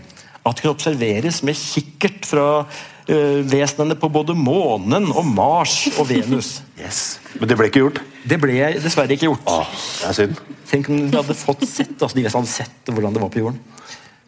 at 0.49 0.57
det 0.57 0.65
kunne 0.65 0.75
observeres 0.75 1.41
med 1.45 1.57
kikkert 1.59 2.27
fra 2.27 2.47
uh, 2.63 3.39
vesenene 3.47 3.97
på 3.99 4.09
både 4.11 4.35
månen 4.37 5.09
og 5.13 5.25
Mars 5.27 5.83
og 5.97 6.09
Venus. 6.11 6.57
Yes. 6.77 7.17
Men 7.39 7.49
det 7.49 7.55
ble 7.57 7.65
ikke 7.71 7.81
gjort? 7.81 8.03
Det 8.29 8.37
ble 8.37 8.53
dessverre 8.83 9.15
ikke 9.15 9.31
gjort. 9.31 9.47
Åh, 9.49 9.71
det 9.73 10.09
er 10.11 10.13
synd. 10.13 10.41
Tenk 10.69 10.89
om 10.93 10.99
de 11.09 11.17
hadde 11.17 11.35
fått 11.39 11.63
sett, 11.65 11.95
altså 11.97 12.13
de 12.13 12.25
hadde 12.27 12.51
sett 12.51 12.91
hvordan 12.91 13.15
det 13.15 13.23
var 13.23 13.31
på 13.33 13.41
jorden. 13.41 13.57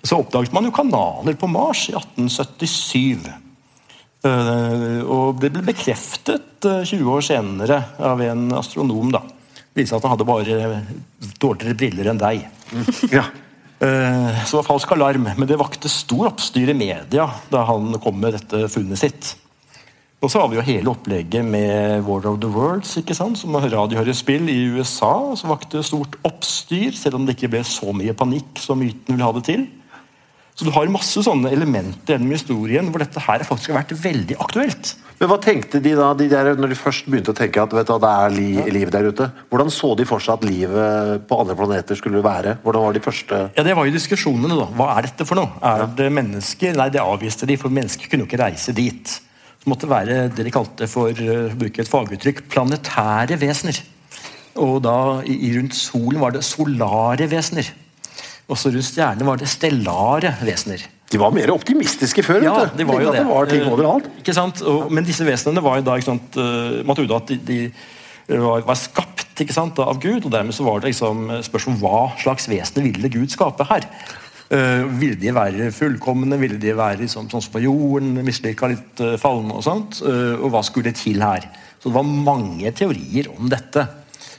Så 0.01 0.17
oppdaget 0.17 0.55
man 0.55 0.65
jo 0.65 0.73
kanaler 0.73 1.37
på 1.37 1.49
Mars 1.51 1.83
i 1.91 1.93
1877. 1.93 3.29
Uh, 4.25 5.05
og 5.05 5.37
det 5.43 5.51
ble 5.53 5.61
bekreftet 5.69 6.65
uh, 6.65 6.81
20 6.81 7.11
år 7.13 7.27
senere 7.29 7.77
av 8.01 8.23
en 8.25 8.47
astronom. 8.57 9.13
da. 9.13 9.21
Det 9.69 9.83
viste 9.83 9.99
at 9.99 10.07
han 10.07 10.15
hadde 10.15 10.27
bare 10.27 10.81
dårligere 11.39 11.77
briller 11.77 12.09
enn 12.11 12.19
deg. 12.19 12.43
Ja. 13.13 13.27
Eh, 13.79 14.45
Så 14.45 14.57
det 14.57 14.61
var 14.61 14.67
falsk 14.73 14.91
alarm, 14.91 15.29
men 15.37 15.47
det 15.47 15.59
vakte 15.59 15.89
stor 15.91 16.27
oppstyr 16.33 16.73
i 16.73 16.77
media 16.77 17.29
da 17.51 17.63
han 17.63 17.93
kom 18.03 18.19
med 18.19 18.35
dette 18.35 18.67
funnet 18.71 18.99
sitt. 18.99 19.35
Og 20.19 20.27
så 20.27 20.41
har 20.41 20.49
vi 20.51 20.57
jo 20.57 20.65
hele 20.67 20.91
opplegget 20.91 21.45
med 21.47 22.03
War 22.03 22.25
of 22.27 22.41
the 22.43 22.49
Worlds, 22.51 22.97
ikke 22.99 23.15
sant? 23.15 23.39
som 23.39 23.55
radiohørespill 23.55 24.49
i 24.51 24.65
USA, 24.75 25.31
som 25.39 25.53
vakte 25.53 25.79
stort 25.85 26.17
oppstyr, 26.27 26.91
selv 26.91 27.15
om 27.15 27.25
det 27.25 27.37
ikke 27.37 27.53
ble 27.53 27.61
så 27.63 27.93
mye 27.95 28.15
panikk 28.17 28.59
som 28.59 28.81
myten 28.81 29.15
ville 29.15 29.23
ha 29.23 29.31
det 29.37 29.45
til. 29.47 29.63
Så 30.59 30.65
du 30.67 30.73
har 30.75 30.89
masse 30.91 31.21
sånne 31.23 31.53
elementer 31.55 32.17
gjennom 32.17 32.33
historien 32.35 32.89
hvor 32.91 32.99
dette 32.99 33.21
her 33.23 33.45
faktisk 33.47 33.71
har 33.71 33.77
vært 33.77 33.93
veldig 33.95 34.35
aktuelt. 34.43 34.89
Men 35.21 35.29
hva 35.31 35.37
tenkte 35.39 35.79
de 35.79 35.93
da, 35.95 36.09
de 36.19 36.27
der, 36.31 36.49
når 36.59 36.73
de 36.73 36.77
først 36.79 37.07
begynte 37.07 37.31
å 37.31 37.37
tenke 37.37 37.63
at 37.63 37.71
vet 37.77 37.87
du, 37.87 37.93
det 38.03 38.09
er 38.11 38.33
li 38.35 38.65
liv 38.75 38.91
der 38.91 39.07
ute? 39.07 39.29
Hvordan 39.47 39.71
så 39.71 39.93
de 39.95 40.07
for 40.09 40.19
seg 40.23 40.35
at 40.35 40.43
livet 40.43 41.23
på 41.29 41.39
andre 41.39 41.55
planeter 41.61 41.95
skulle 41.95 42.19
være? 42.25 42.57
Hvordan 42.65 42.85
var 42.89 42.97
de 42.97 43.05
første 43.07 43.41
Ja, 43.55 43.63
Det 43.63 43.77
var 43.79 43.87
jo 43.87 43.95
diskusjonene, 43.95 44.59
da. 44.59 44.67
Hva 44.81 44.91
er 44.97 45.07
dette 45.07 45.29
for 45.29 45.39
noe? 45.39 45.63
Er 45.63 45.87
det 45.95 46.11
mennesker? 46.19 46.75
Nei, 46.75 46.91
det 46.91 47.05
avviste 47.07 47.47
de, 47.47 47.59
for 47.61 47.71
mennesker 47.79 48.11
kunne 48.11 48.27
jo 48.27 48.31
ikke 48.31 48.43
reise 48.43 48.75
dit. 48.75 49.15
Det 49.63 49.71
måtte 49.71 49.87
være 49.91 50.25
det 50.35 50.43
de 50.43 50.55
kalte 50.59 50.91
for 50.91 51.15
å 51.15 51.41
bruke 51.55 51.85
et 51.85 51.95
faguttrykk, 51.95 52.49
planetære 52.51 53.39
vesener. 53.39 53.79
Og 54.59 54.81
da 54.83 54.97
i, 55.23 55.39
i 55.47 55.55
rundt 55.55 55.79
solen 55.79 56.19
var 56.19 56.35
det 56.35 56.43
solare 56.47 57.31
vesener. 57.31 57.71
Også 58.49 58.71
rundt 58.73 58.87
stjernene 58.87 59.27
var 59.27 59.39
det 59.39 59.49
stellare 59.51 60.33
vesener. 60.41 60.87
De 61.09 61.17
var 61.21 61.33
mer 61.33 61.51
optimistiske 61.53 62.23
før. 62.25 62.43
Ja, 62.45 62.57
de 62.69 62.85
var 62.85 63.01
jo 63.01 63.11
det. 63.13 63.21
det 63.21 63.29
var 63.29 63.49
ting 63.49 63.63
Eh, 63.63 63.71
overalt. 63.71 64.09
Ikke 64.21 64.33
sant? 64.33 64.61
Og, 64.61 64.91
men 64.93 65.05
disse 65.05 65.25
vesenene 65.25 65.63
var 65.65 65.79
jo 65.79 65.85
da 65.87 65.97
ikke 65.97 66.11
sant, 66.11 66.37
eh, 66.37 66.81
Man 66.85 66.97
trodde 66.97 67.17
at 67.17 67.33
de, 67.33 67.39
de 68.29 68.37
var, 68.37 68.61
var 68.65 68.77
skapt 68.77 69.41
ikke 69.41 69.55
sant, 69.55 69.79
av 69.79 69.97
Gud, 70.01 70.25
og 70.25 70.33
dermed 70.33 70.53
så 70.53 70.65
var 70.67 70.81
det 70.81 70.91
liksom 70.91 71.29
spørsmål 71.45 71.75
om 71.75 71.81
hva 71.81 72.01
slags 72.21 72.49
vesener 72.51 72.85
ville 72.89 73.09
Gud 73.13 73.31
skape 73.33 73.65
her. 73.69 73.87
Uh, 74.49 74.81
ville 74.97 75.13
de 75.21 75.29
være 75.29 75.67
fullkomne, 75.69 76.37
ville 76.41 76.57
de 76.57 76.71
være 76.73 77.03
liksom, 77.03 77.27
sånn 77.29 77.43
som 77.45 77.53
på 77.53 77.61
jorden, 77.61 78.15
mislykka, 78.25 78.71
litt 78.71 79.01
uh, 79.05 79.13
falne 79.21 79.53
og 79.53 79.61
sånt? 79.61 79.99
Uh, 80.01 80.41
og 80.41 80.49
hva 80.55 80.63
skulle 80.65 80.89
til 80.97 81.21
her? 81.21 81.45
Så 81.77 81.91
det 81.91 81.97
var 81.99 82.07
mange 82.09 82.71
teorier 82.73 83.29
om 83.29 83.45
dette. 83.51 83.85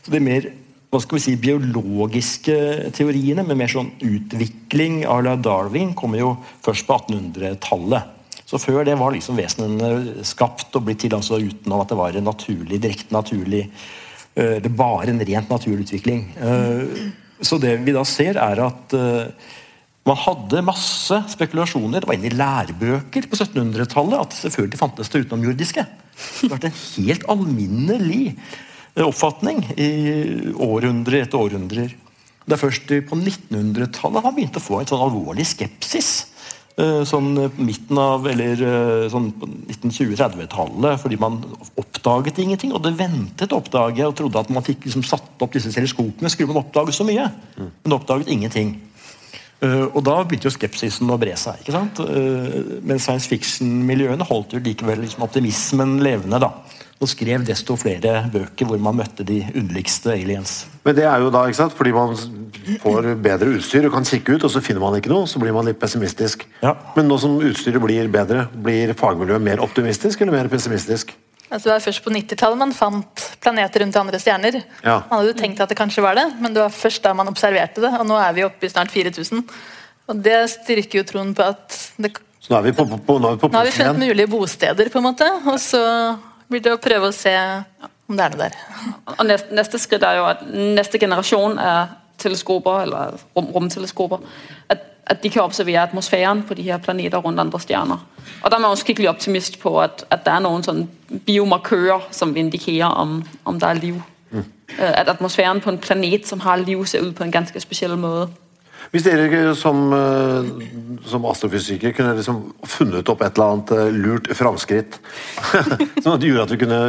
Så 0.02 0.10
det 0.10 0.22
mer 0.24 0.48
hva 0.90 0.98
skal 0.98 1.20
vi 1.20 1.22
si, 1.22 1.36
biologiske 1.38 2.54
teoriene, 2.96 3.44
med 3.46 3.60
mer 3.60 3.70
sånn 3.70 3.92
utvikling 4.02 5.04
à 5.06 5.20
la 5.22 5.36
Darwin, 5.38 5.92
kommer 5.94 6.18
jo 6.18 6.32
først 6.66 6.88
på 6.88 6.96
1800-tallet. 6.98 8.16
Så 8.50 8.58
Før 8.58 8.82
det 8.82 8.96
var 8.98 9.14
liksom 9.14 9.38
vesenene 9.38 10.24
skapt 10.26 10.74
og 10.74 10.88
blitt 10.88 11.04
til 11.04 11.14
altså 11.14 11.38
utenom 11.38 11.84
at 11.84 11.92
det 11.92 11.98
var 12.00 12.16
en 12.18 12.26
naturlig, 12.26 12.80
direkte 12.82 13.14
naturlig 13.14 13.60
eh, 13.62 14.56
Det 14.58 14.72
bare 14.74 15.12
en 15.12 15.22
rent 15.22 15.52
naturlig 15.54 15.86
utvikling. 15.86 16.24
Eh, 16.34 17.02
Så 17.40 17.60
det 17.62 17.76
vi 17.86 17.94
da 17.94 18.02
ser, 18.04 18.40
er 18.42 18.60
at 18.66 18.96
eh, 18.98 19.30
man 20.08 20.18
hadde 20.18 20.64
masse 20.66 21.20
spekulasjoner. 21.36 22.02
Det 22.02 22.10
var 22.10 22.18
inne 22.18 22.32
i 22.32 22.34
lærebøker 22.34 23.30
på 23.30 23.38
1700-tallet 23.38 24.18
at 24.18 24.34
selvfølgelig 24.40 24.80
fantes 24.80 25.12
det 25.12 25.22
utenomjordiske. 25.22 25.86
Det 25.86 26.50
har 26.50 26.52
vært 26.56 26.66
en 26.68 26.80
helt 26.80 27.28
alminnelig 27.30 28.34
oppfatning 28.98 29.62
i 29.78 29.90
århundrer 30.56 31.22
etter 31.24 31.38
århundrer. 31.40 31.94
Det 32.46 32.56
er 32.56 32.60
først 32.60 32.90
på 33.06 33.16
1900-tallet 33.20 34.24
man 34.24 34.34
begynte 34.34 34.58
å 34.58 34.64
få 34.64 34.80
en 34.80 34.90
sånn 34.90 35.04
alvorlig 35.04 35.46
skepsis. 35.46 36.26
Eh, 36.80 37.02
Sånn 37.06 37.34
midten 37.60 37.98
av, 38.00 38.26
eller 38.30 38.62
eh, 38.64 39.06
sånn 39.12 39.28
1920-30-tallet, 39.68 41.00
fordi 41.02 41.18
man 41.20 41.38
oppdaget 41.78 42.40
ingenting. 42.42 42.72
Og 42.74 42.82
det 42.84 42.94
ventet 42.98 43.52
å 43.52 43.60
oppdage, 43.60 44.06
og 44.06 44.16
trodde 44.18 44.42
at 44.42 44.52
man 44.54 44.64
fikk 44.66 44.86
liksom 44.88 45.04
satt 45.06 45.42
opp 45.44 45.52
disse 45.54 45.72
teleskopene, 45.74 46.30
skulle 46.32 46.50
man 46.54 46.62
oppdage 46.64 46.94
så 46.96 47.06
mye. 47.06 47.26
Men 47.58 47.96
oppdaget 47.98 48.32
ingenting. 48.32 48.74
Eh, 49.60 49.86
og 49.92 50.00
da 50.06 50.22
begynte 50.24 50.48
jo 50.48 50.54
skepsisen 50.56 51.10
å 51.12 51.18
bre 51.20 51.34
seg. 51.36 51.60
ikke 51.60 51.74
sant? 51.76 52.00
Eh, 52.00 52.80
men 52.80 53.02
science 53.02 53.28
fiction-miljøene 53.28 54.24
holdt 54.30 54.56
jo 54.56 54.62
likevel 54.64 55.04
liksom 55.04 55.26
optimismen 55.26 55.98
levende. 56.00 56.40
da. 56.40 56.54
Og 57.00 57.08
skrev 57.08 57.46
desto 57.48 57.78
flere 57.80 58.26
bøker 58.32 58.68
hvor 58.68 58.80
man 58.82 58.98
møtte 58.98 59.24
de 59.24 59.38
underligste 59.54 60.12
aliens. 60.12 60.66
Men 60.84 60.98
det 60.98 61.06
er 61.08 61.22
jo 61.24 61.30
da, 61.32 61.46
ikke 61.48 61.60
sant, 61.62 61.76
fordi 61.76 61.94
man 61.96 62.12
får 62.82 63.08
bedre 63.24 63.54
utstyr 63.56 63.88
og 63.88 63.94
kan 63.94 64.04
kikke 64.04 64.36
ut, 64.36 64.44
og 64.44 64.52
så 64.52 64.60
finner 64.64 64.84
man 64.84 64.98
ikke 64.98 65.12
noe, 65.12 65.24
så 65.30 65.40
blir 65.40 65.54
man 65.56 65.64
litt 65.68 65.80
pessimistisk. 65.80 66.44
Ja. 66.60 66.74
Men 66.98 67.08
nå 67.08 67.16
som 67.22 67.38
utstyret 67.40 67.80
blir 67.80 68.12
bedre, 68.12 68.44
blir 68.52 68.92
fagmiljøet 69.00 69.46
mer 69.48 69.64
optimistisk 69.64 70.20
eller 70.20 70.36
mer 70.36 70.52
pessimistisk? 70.52 71.16
Altså, 71.50 71.66
det 71.66 71.72
var 71.72 71.82
først 71.82 72.04
på 72.04 72.12
90-tallet 72.14 72.60
man 72.60 72.72
fant 72.76 73.22
planeter 73.42 73.82
rundt 73.82 73.96
andre 73.98 74.20
stjerner. 74.22 74.60
Ja. 74.84 75.00
Man 75.08 75.18
hadde 75.18 75.32
jo 75.32 75.38
tenkt 75.40 75.62
at 75.64 75.72
det 75.72 75.78
kanskje 75.80 76.04
var 76.04 76.14
det, 76.20 76.28
men 76.38 76.54
det 76.54 76.62
var 76.62 76.74
først 76.74 77.02
da 77.02 77.14
man 77.16 77.30
observerte 77.32 77.82
det. 77.82 77.90
Og 77.96 78.06
nå 78.06 78.18
er 78.22 78.36
vi 78.36 78.44
oppe 78.46 78.68
i 78.68 78.70
snart 78.70 78.92
4000. 78.92 79.42
Og 80.10 80.20
det 80.22 80.38
styrker 80.52 81.00
jo 81.00 81.08
troen 81.08 81.32
på 81.34 81.48
at 81.48 81.74
det, 81.98 82.12
Så 82.38 82.52
nå 82.52 82.60
er 82.60 82.68
vi 82.68 82.76
på, 82.76 82.86
på, 82.86 83.00
på, 83.08 83.18
nå 83.18 83.32
er 83.32 83.34
vi 83.34 83.42
på 83.42 83.50
nå 83.50 83.58
har 83.58 83.66
vi 83.66 83.74
funnet 83.74 83.96
igjen. 83.96 84.04
mulige 84.12 84.30
bosteder, 84.30 84.92
på 84.92 85.02
en 85.02 85.08
måte. 85.08 85.26
Og 85.50 85.58
så 85.58 85.82
blir 86.50 86.62
det 86.64 86.74
å 86.74 86.82
prøve 86.82 87.10
å 87.10 87.14
se 87.14 87.32
om 88.10 88.18
det 88.18 88.24
er 88.26 88.34
noe 88.34 88.42
der. 88.42 88.56
Og 89.16 89.26
neste, 89.28 89.54
neste 89.54 89.78
skridt 89.78 90.04
er 90.06 90.18
jo, 90.18 90.28
at 90.28 90.44
neste 90.50 90.98
generasjon 90.98 91.58
er 91.62 91.92
teleskoper, 92.20 92.84
eller 92.84 93.18
rom, 93.36 93.50
romteleskoper. 93.54 94.24
at, 94.68 94.82
at 95.06 95.22
de 95.22 95.30
kan 95.30 95.42
observere 95.42 95.82
atmosfæren 95.82 96.42
på 96.46 96.54
de 96.54 96.62
her 96.62 96.78
planeter 96.78 97.18
rundt 97.18 97.40
andre 97.40 97.60
stjerner. 97.60 98.02
Og 98.42 98.50
der 98.50 98.56
er 98.56 98.60
man 98.60 98.74
jo 98.74 98.82
skikkelig 98.82 99.08
optimist 99.08 99.60
på, 99.60 99.80
at, 99.80 100.04
at 100.10 100.24
det 100.26 100.32
er 100.34 100.44
noen 100.44 100.66
sånne 100.66 101.20
biomarkører, 101.26 102.10
som 102.14 102.36
indikerer 102.36 102.98
om, 102.98 103.20
om 103.44 103.58
det 103.60 103.68
er 103.68 103.80
liv. 103.80 104.02
Mm. 104.30 104.44
Øh, 104.78 104.92
At 105.00 105.08
atmosfæren 105.08 105.60
på 105.60 105.70
en 105.70 105.78
planet, 105.78 106.28
som 106.28 106.40
har 106.40 106.56
liv, 106.56 106.86
ser 106.86 107.06
ut 107.06 107.14
på 107.14 107.24
en 107.24 107.32
ganske 107.32 107.60
spesiell 107.60 107.96
måte. 107.98 108.30
Hvis 108.90 109.04
dere 109.06 109.54
som, 109.58 109.82
eh, 109.94 110.48
som 111.06 111.26
astrofysikere 111.30 111.94
kunne 111.94 112.16
liksom 112.18 112.40
funnet 112.66 113.08
opp 113.12 113.22
et 113.22 113.36
eller 113.36 113.54
annet 113.54 113.72
eh, 113.76 113.90
lurt 113.94 114.30
framskritt 114.36 114.98
som 116.02 116.16
gjorde 116.18 116.46
at 116.46 116.54
vi 116.54 116.60
kunne 116.64 116.80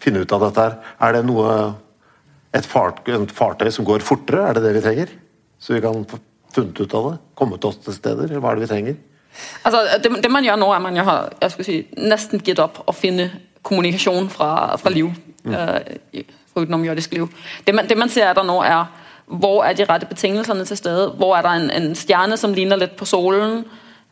finne 0.00 0.22
ut 0.24 0.32
av 0.32 0.46
dette 0.46 0.64
her, 0.64 0.76
er 1.04 1.16
det 1.16 1.24
noe 1.28 1.56
et, 2.54 2.66
fart, 2.66 3.02
et 3.08 3.34
fartøy 3.34 3.70
som 3.74 3.86
går 3.88 4.04
fortere, 4.06 4.46
er 4.46 4.56
det 4.56 4.64
det 4.64 4.76
vi 4.78 4.84
trenger? 4.86 5.16
Så 5.58 5.74
vi 5.76 5.82
kan 5.84 6.06
få 6.08 6.20
funnet 6.54 6.80
ut 6.80 6.94
av 6.94 7.10
det? 7.10 7.18
Kommet 7.34 7.66
oss 7.66 7.80
til 7.82 7.96
steder? 7.96 8.30
eller 8.30 8.40
Hva 8.40 8.52
er 8.52 8.60
det 8.60 8.66
vi 8.66 8.72
trenger? 8.72 9.02
Altså, 9.66 9.82
det, 9.98 10.12
det 10.22 10.30
man 10.30 10.46
gjør 10.46 10.60
nå, 10.60 10.70
er 10.72 10.82
man 10.82 10.96
jo 10.96 11.04
har 11.08 11.32
si, 11.58 11.80
nesten 11.98 12.42
gitt 12.44 12.62
opp 12.62 12.84
å 12.86 12.94
finne 12.94 13.30
kommunikasjon 13.64 14.28
fra, 14.30 14.50
fra 14.78 14.92
liv. 14.92 15.10
Mm. 15.44 15.54
Uh, 15.56 16.24
utenom 16.54 16.84
jordisk 16.86 17.12
liv. 17.16 17.26
Det 17.64 17.74
man, 17.74 17.88
det 17.88 17.96
man 17.98 18.12
ser 18.12 18.30
etter 18.30 18.46
nå, 18.46 18.60
er 18.62 18.86
hvor 19.26 19.64
er 19.64 19.72
de 19.72 19.84
rette 19.84 20.06
betingelsene 20.06 20.64
til 20.64 20.76
stede. 20.76 21.08
Hvor 21.10 21.36
er 21.36 21.42
der 21.42 21.50
en, 21.50 21.70
en 21.70 21.94
stjerne 21.94 22.36
som 22.36 22.54
ligner 22.54 22.76
litt 22.76 22.96
på 22.96 23.04
solen. 23.04 23.64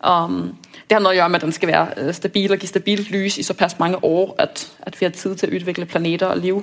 Um, 0.05 0.57
det 0.89 0.97
har 0.97 1.03
noe 1.03 1.13
å 1.13 1.17
gjøre 1.17 1.29
med 1.29 1.39
at 1.39 1.45
den 1.47 1.55
skal 1.55 1.69
være 1.69 1.93
øh, 1.97 2.15
stabil 2.15 2.53
og 2.53 2.59
gi 2.59 2.67
stabilt 2.67 3.11
lys 3.11 3.39
i 3.39 3.45
såpass 3.47 3.79
mange 3.79 4.01
år 4.05 4.35
at, 4.39 4.65
at 4.83 4.97
vi 5.01 5.07
har 5.07 5.13
tid 5.15 5.37
til 5.39 5.49
å 5.49 5.61
utvikle 5.61 5.87
planeter 5.87 6.27
og 6.27 6.43
liv. 6.43 6.59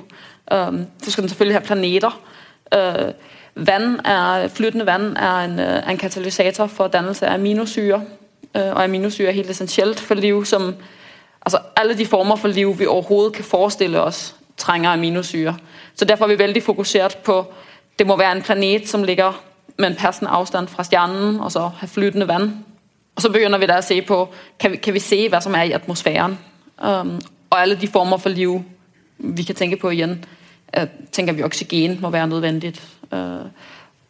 Um, 0.52 0.84
så 1.02 1.12
skal 1.12 1.24
den 1.24 1.30
selvfølgelig 1.30 1.60
ha 1.60 1.66
planeter. 1.66 2.20
Uh, 2.76 3.12
vann 3.56 4.00
er, 4.06 4.48
flytende 4.48 4.86
vann 4.86 5.16
er 5.18 5.46
en, 5.46 5.60
øh, 5.60 5.90
en 5.90 5.98
katalysator 5.98 6.68
for 6.68 6.88
dannelse 6.88 7.28
av 7.28 7.40
aminosyre. 7.40 8.02
Uh, 8.58 8.70
og 8.74 8.84
aminosyre 8.84 9.32
er 9.32 9.40
helt 9.40 9.50
essentielt 9.50 10.00
for 10.00 10.16
liv 10.16 10.46
som 10.46 10.76
altså 11.42 11.60
Alle 11.76 11.98
de 11.98 12.06
former 12.06 12.36
for 12.36 12.48
liv 12.48 12.80
vi 12.80 12.86
overhodet 12.86 13.34
kan 13.34 13.46
forestille 13.46 14.02
oss, 14.02 14.36
trenger 14.58 14.90
aminosyre. 14.90 15.56
Så 15.96 16.06
Derfor 16.06 16.26
er 16.26 16.30
vi 16.30 16.40
veldig 16.40 16.64
fokusert 16.64 17.18
på 17.18 17.46
det 18.00 18.08
må 18.08 18.18
være 18.18 18.32
en 18.38 18.42
planet 18.42 18.88
som 18.88 19.04
ligger 19.04 19.42
med 19.78 19.90
en 19.90 19.96
passende 19.96 20.32
avstand 20.32 20.68
fra 20.68 20.84
stjernen, 20.84 21.40
og 21.40 21.52
så 21.52 21.68
ha 21.80 21.88
flytende 21.88 22.28
vann. 22.28 22.66
Og 23.16 23.22
Så 23.22 23.30
begynner 23.30 23.58
vi 23.58 23.68
da 23.68 23.80
å 23.80 23.84
se 23.84 24.02
på 24.02 24.18
kan 24.60 24.72
vi, 24.72 24.78
kan 24.78 24.94
vi 24.94 25.00
se 25.00 25.18
hva 25.28 25.42
som 25.44 25.56
er 25.56 25.68
i 25.68 25.76
atmosfæren. 25.76 26.38
Um, 26.78 27.18
og 27.50 27.62
alle 27.62 27.76
de 27.76 27.88
former 27.88 28.18
for 28.18 28.30
liv 28.30 28.62
vi 29.18 29.44
kan 29.44 29.56
tenke 29.56 29.78
på 29.78 29.92
igjen. 29.92 30.26
Uh, 30.78 30.86
tenker 31.12 31.34
vi 31.34 31.44
oksygen 31.44 31.98
må 32.02 32.10
være 32.10 32.28
nødvendig. 32.28 32.74
Uh, 33.12 33.52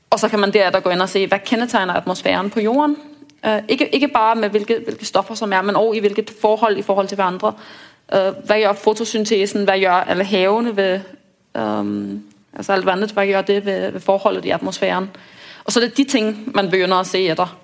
og 0.10 0.20
så 0.20 0.30
kan 0.30 0.40
man 0.40 0.54
deretter 0.54 0.80
gå 0.80 0.94
inn 0.94 1.02
og 1.02 1.10
se 1.10 1.26
hva 1.26 1.42
kjennetegner 1.46 1.98
atmosfæren 1.98 2.50
på 2.50 2.60
jorden. 2.60 2.98
Uh, 3.46 3.62
ikke, 3.68 3.90
ikke 3.96 4.08
bare 4.08 4.36
med 4.36 4.50
hvilke, 4.50 4.80
hvilke 4.86 5.06
stoffer 5.06 5.36
som 5.36 5.54
er, 5.54 5.62
men 5.62 5.76
også 5.76 5.98
i 5.98 6.00
hvilket 6.00 6.34
forhold 6.42 6.78
i 6.78 6.82
forhold 6.86 7.08
til 7.08 7.16
hverandre. 7.16 7.54
Uh, 8.14 8.34
hva 8.46 8.58
gjør 8.58 8.74
fotosyntesen? 8.74 9.66
Hva 9.66 9.78
gjør 9.78 10.06
alle 10.14 10.26
havene 10.26 10.76
ved 10.78 11.00
um, 11.56 12.24
altså 12.56 12.74
alt 12.74 12.86
vannet? 12.86 13.14
Hva 13.16 13.26
gjør 13.28 13.48
det 13.48 13.60
ved, 13.66 14.00
forholdet 14.04 14.46
i 14.46 14.54
atmosfæren? 14.56 15.10
Og 15.66 15.72
så 15.72 15.80
er 15.80 15.88
det 15.88 15.98
de 15.98 16.04
ting 16.04 16.52
man 16.56 16.70
begynner 16.70 17.04
å 17.04 17.08
se 17.08 17.22
etter, 17.30 17.56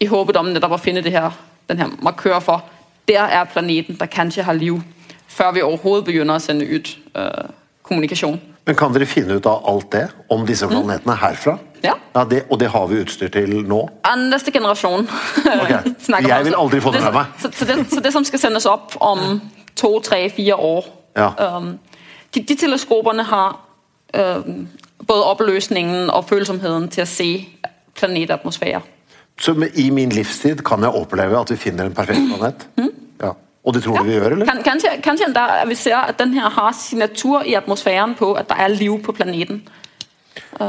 i 0.00 0.06
håpet 0.10 0.36
om 0.36 0.50
nettopp 0.52 0.76
å 0.76 0.82
finne 0.82 1.02
det 1.04 1.12
her, 1.14 1.30
den 1.70 1.78
her 1.80 1.92
markør 2.02 2.40
for 2.44 2.64
der 3.08 3.20
er 3.22 3.44
planeten 3.44 3.96
der 4.00 4.06
kanskje 4.06 4.42
har 4.42 4.52
liv, 4.52 4.80
før 5.28 5.52
vi 5.52 5.62
overhodet 5.62 6.04
begynner 6.04 6.38
å 6.38 6.42
sende 6.42 6.64
ut 6.64 6.96
øh, 7.16 7.48
kommunikasjon. 7.82 8.40
Men 8.64 8.76
kan 8.76 8.94
dere 8.94 9.06
finne 9.06 9.36
ut 9.36 9.46
av 9.46 9.64
alt 9.68 9.90
det 9.92 10.06
om 10.32 10.46
disse 10.48 10.66
planetene 10.68 11.16
herfra? 11.20 11.58
Ja. 11.84 11.92
det, 12.30 12.44
og 12.48 12.60
det 12.60 12.70
har 12.72 12.86
vi 12.88 13.02
utstyr 13.02 13.28
til 13.28 13.58
nå? 13.68 13.82
Ja, 14.06 14.14
neste 14.16 14.52
generasjon 14.52 15.04
Okay. 15.64 15.92
Jeg 16.28 16.44
vil 16.44 16.56
aldri 16.56 16.80
få 16.80 16.94
det 16.94 17.02
med 17.04 17.12
meg. 17.12 17.34
Så, 17.42 17.50
så, 17.52 17.64
det, 17.68 17.76
så 17.92 18.00
det 18.00 18.12
som 18.12 18.24
skal 18.24 18.40
sendes 18.40 18.66
opp 18.66 18.96
om 19.00 19.40
to, 19.76 19.98
tre, 20.00 20.28
fire 20.30 20.56
år 20.56 20.88
Ja. 21.16 21.28
um, 21.56 21.78
de, 22.34 22.40
de 22.40 22.56
teleskopene 22.56 23.22
har 23.22 23.60
både 24.14 25.24
oppløsningen 25.26 26.10
og 26.10 26.24
følsomheten 26.28 26.88
til 26.94 27.02
å 27.02 27.08
se 27.08 27.28
planetatmosfære. 27.98 28.80
Så 29.40 29.54
i 29.74 29.90
min 29.90 30.08
livstid 30.14 30.62
kan 30.62 30.82
jeg 30.82 30.94
oppleve 30.94 31.40
at 31.40 31.50
vi 31.50 31.56
finner 31.58 31.88
en 31.88 31.94
perfekt 31.94 32.28
planet? 32.30 32.68
Ja. 33.22 33.32
Og 33.64 33.74
det 33.74 33.82
tror 33.82 33.96
du 33.96 34.04
vi 34.04 34.12
gjør, 34.12 34.30
eller? 34.30 34.46
Kan, 34.46 34.62
kanskje, 34.62 34.88
kanskje 35.02 35.32
der, 35.34 35.66
vi 35.66 35.74
ser 35.74 35.96
at 35.96 36.18
den 36.18 36.34
her 36.34 36.50
har 36.50 36.72
signatur 36.72 37.42
i 37.42 37.54
atmosfæren 37.54 38.14
på 38.14 38.32
at 38.32 38.48
det 38.48 38.56
er 38.58 38.68
liv 38.68 39.02
på 39.02 39.12
planeten. 39.12 39.62
Uh, 40.60 40.66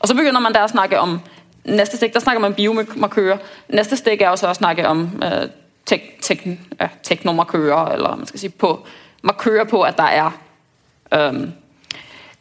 og 0.00 0.08
så 0.08 0.14
begynner 0.14 0.40
man 0.40 0.54
der 0.54 0.66
å 0.66 0.72
snakke 0.72 1.00
om 1.00 1.20
Neste 1.68 1.98
stikk, 1.98 2.14
der 2.14 2.22
snakker 2.22 2.40
man 2.40 2.54
biomarkører. 2.54 3.42
Neste 3.76 3.96
stikk 3.98 4.22
er 4.22 4.30
også 4.30 4.48
å 4.48 4.54
snakke 4.56 4.86
om 4.88 5.02
uh, 5.20 5.50
tek, 5.84 6.06
tek, 6.24 6.46
uh, 6.80 6.94
teknomarkører, 7.04 7.90
eller 7.92 8.22
man 8.22 8.30
skal 8.30 8.40
si 8.40 8.48
på, 8.48 8.70
markører 9.22 9.66
på 9.68 9.82
at 9.84 9.98
der 9.98 10.14
er 10.22 10.38
um, 11.28 11.42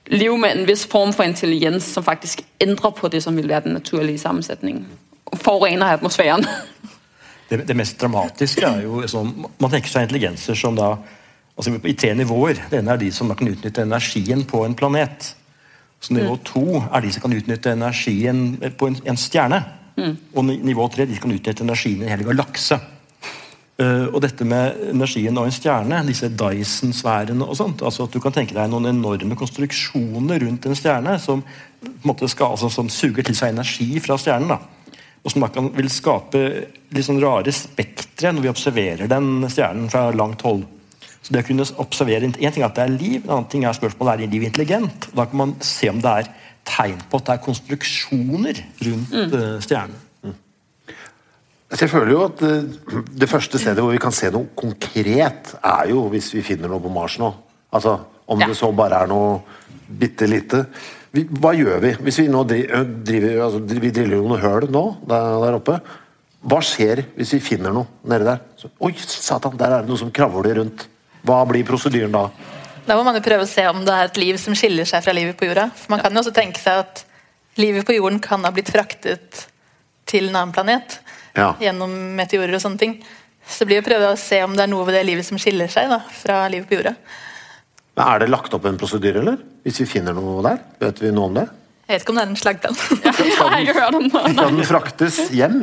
liv 0.07 0.37
med 0.39 0.57
en 0.57 0.65
viss 0.67 0.85
form 0.89 1.13
for 1.13 1.27
intelligens 1.27 1.87
som 1.93 2.03
faktisk 2.03 2.43
endrer 2.63 2.91
på 2.95 3.09
det 3.11 3.21
som 3.23 3.35
vil 3.35 3.49
være 3.49 3.67
den 3.67 3.77
naturlige 3.77 4.19
sammensetningen. 4.19 4.85
Forurener 5.35 5.97
atmosfæren. 5.97 6.45
Det, 7.47 7.61
det 7.63 7.77
mest 7.79 7.95
dramatiske 7.95 8.67
er 8.67 8.81
jo 8.83 9.05
sånn 9.07 9.29
Man 9.55 9.71
tenker 9.71 9.87
seg 9.87 10.03
intelligenser 10.03 10.57
som 10.59 10.75
da 10.75 10.97
Altså 11.57 11.71
I 11.89 11.93
tre 11.97 12.11
nivåer. 12.13 12.59
Det 12.69 12.81
ene 12.81 12.91
er 12.93 12.99
de 13.01 13.07
som 13.15 13.31
kan 13.33 13.47
utnytte 13.49 13.81
energien 13.81 14.43
på 14.45 14.59
en 14.65 14.75
planet. 14.77 15.31
Så 15.97 16.13
Nivå 16.13 16.35
to 16.45 16.65
er 16.83 17.01
de 17.01 17.09
som 17.15 17.23
kan 17.23 17.33
utnytte 17.33 17.71
energien 17.73 18.43
på 18.77 18.91
en, 18.91 18.97
en 19.09 19.17
stjerne. 19.17 19.63
Og 20.37 20.45
nivå 20.45 20.85
tre 20.93 21.07
de 21.09 21.15
som 21.17 21.25
kan 21.25 21.33
utnytte 21.33 21.65
energien 21.65 22.03
i 22.03 22.05
en 22.05 22.13
hel 22.13 22.27
galakse. 22.27 22.77
Eh, 23.77 24.07
og 24.09 24.23
dette 24.23 24.45
med 24.47 24.79
energien 24.89 25.37
av 25.37 25.45
en 25.45 25.53
stjerne, 25.53 25.99
disse 26.07 26.31
Dyson-sfærene 26.33 27.45
og 27.45 27.53
sånt, 27.59 27.83
altså 27.85 28.07
at 28.07 28.15
du 28.15 28.17
kan 28.23 28.33
tenke 28.33 28.55
deg 28.57 28.71
noen 28.71 28.89
enorme 28.89 29.37
konstruksjoner 29.37 30.41
rundt 30.41 30.65
en 30.65 30.77
stjerne 30.77 31.13
som, 31.21 31.43
på 31.83 31.91
en 31.91 32.09
måte 32.09 32.29
skal, 32.31 32.55
altså, 32.55 32.71
som 32.73 32.89
suger 32.89 33.27
til 33.27 33.37
seg 33.37 33.53
energi 33.53 34.01
fra 34.01 34.17
stjernen. 34.17 34.55
da. 34.55 34.97
Og 35.21 35.33
som 35.33 35.45
da 35.45 35.51
kan, 35.53 35.69
vil 35.77 35.91
skape 35.93 36.41
litt 36.95 37.05
sånn 37.05 37.21
rare 37.21 37.53
spektre 37.53 38.31
når 38.33 38.47
vi 38.47 38.51
observerer 38.55 39.11
den 39.11 39.45
stjernen 39.45 39.93
fra 39.93 40.07
langt 40.15 40.41
hold. 40.47 40.65
Så 41.21 41.35
det 41.35 41.43
å 41.43 41.47
kunne 41.49 41.69
observere, 41.83 42.25
En 42.25 42.33
ting 42.33 42.63
er 42.63 42.69
at 42.69 42.77
det 42.79 42.85
er 42.85 42.97
liv, 42.97 43.21
en 43.25 43.35
annen 43.35 43.49
ting 43.51 43.65
er 43.67 43.77
spørsmålet 43.77 44.23
er 44.23 44.31
liv 44.31 44.47
intelligent. 44.47 45.09
Da 45.13 45.25
kan 45.27 45.37
man 45.37 45.55
se 45.61 45.89
om 45.91 46.01
det 46.01 46.17
er 46.23 46.33
tegn 46.65 46.97
på 47.11 47.19
at 47.19 47.29
det 47.29 47.33
er 47.35 47.45
konstruksjoner 47.45 48.61
rundt 48.87 49.13
eh, 49.13 49.57
stjernen. 49.61 50.06
Altså, 51.67 51.83
Jeg 51.83 51.91
føler 51.91 52.11
jo 52.13 52.23
at 52.25 52.39
det, 52.39 52.51
det 53.23 53.29
første 53.29 53.59
stedet 53.59 53.83
hvor 53.83 53.91
vi 53.95 54.01
kan 54.01 54.15
se 54.15 54.29
noe 54.33 54.47
konkret, 54.55 55.53
er 55.63 55.89
jo 55.91 56.05
hvis 56.13 56.31
vi 56.35 56.43
finner 56.45 56.71
noe 56.71 56.83
på 56.83 56.91
Mars 56.93 57.17
nå. 57.21 57.33
Altså, 57.73 57.99
Om 58.27 58.41
Ja. 58.41 58.47
det 58.47 58.57
så 58.59 58.67
bare 58.75 59.03
er 59.03 59.07
noe 59.07 59.37
bitte 59.87 60.27
lite. 60.27 60.65
Vi, 61.15 61.23
hva 61.39 61.53
gjør 61.55 61.79
vi? 61.79 61.93
Hvis 62.03 62.17
vi 62.19 62.25
nå 62.27 62.41
driver, 62.43 62.83
driver 63.07 63.37
altså, 63.45 63.61
Vi 63.79 63.91
driller 63.95 64.17
jo 64.17 64.27
noen 64.27 64.41
høl 64.41 64.67
nå 64.69 64.83
der, 65.07 65.29
der 65.45 65.55
oppe. 65.55 65.77
Hva 66.47 66.59
skjer 66.61 67.05
hvis 67.15 67.31
vi 67.37 67.39
finner 67.39 67.71
noe 67.71 67.87
nede 68.03 68.27
der? 68.27 68.41
Så, 68.59 68.69
Oi, 68.83 68.91
satan, 68.99 69.55
der 69.57 69.71
er 69.77 69.81
det 69.85 69.89
noe 69.89 69.99
som 69.99 70.11
kravler 70.11 70.59
rundt. 70.59 70.87
Hva 71.23 71.39
blir 71.47 71.63
prosedyren 71.67 72.11
da? 72.11 72.25
Da 72.87 72.95
må 72.99 73.03
man 73.07 73.15
jo 73.15 73.23
prøve 73.23 73.43
å 73.43 73.49
se 73.49 73.63
om 73.67 73.79
det 73.87 73.95
er 73.95 74.07
et 74.11 74.19
liv 74.19 74.37
som 74.39 74.55
skiller 74.55 74.87
seg 74.87 75.03
fra 75.03 75.15
livet 75.15 75.39
på 75.39 75.47
jorda. 75.47 75.69
For 75.75 75.91
man 75.95 76.03
kan 76.03 76.13
jo 76.13 76.19
også 76.23 76.35
tenke 76.35 76.59
seg 76.59 76.83
at 76.83 77.01
livet 77.59 77.87
på 77.87 77.95
jorden 77.95 78.19
kan 78.23 78.43
ha 78.47 78.51
blitt 78.55 78.69
fraktet 78.71 79.47
til 80.07 80.29
en 80.29 80.35
annen 80.43 80.53
planet 80.55 80.99
Ja. 81.37 81.51
gjennom 81.61 81.93
meteorer 82.17 82.57
og 82.57 82.63
sånne 82.63 82.81
ting. 82.81 82.97
Så 83.47 83.63
det 83.63 83.69
blir 83.69 83.83
å 83.83 83.85
prøve 83.85 84.09
å 84.11 84.19
se 84.19 84.41
om 84.43 84.57
det 84.57 84.65
er 84.65 84.71
noe 84.71 84.85
ved 84.87 84.97
det 84.97 85.05
livet 85.07 85.27
som 85.27 85.39
skiller 85.39 85.71
seg 85.71 85.91
da, 85.91 86.01
fra 86.23 86.41
livet 86.51 86.67
på 86.67 86.79
jorda. 86.79 86.97
Men 87.97 88.03
Er 88.07 88.19
det 88.21 88.27
lagt 88.29 88.53
opp 88.53 88.65
en 88.69 88.77
prosedyre, 88.77 89.23
eller? 89.23 89.39
Hvis 89.65 89.79
vi 89.81 89.87
finner 89.89 90.17
noe 90.17 90.43
der? 90.45 90.59
Vet 90.83 90.99
vi 91.01 91.13
noe 91.15 91.31
om 91.31 91.39
det? 91.39 91.47
Jeg 91.87 91.95
vet 91.95 92.03
ikke 92.03 92.11
om 92.11 92.17
det 92.17 92.23
er 92.23 92.27
en 92.27 92.35
det. 92.59 92.71
Skal 94.35 94.49
den 94.51 94.65
fraktes 94.67 95.19
hjem? 95.31 95.61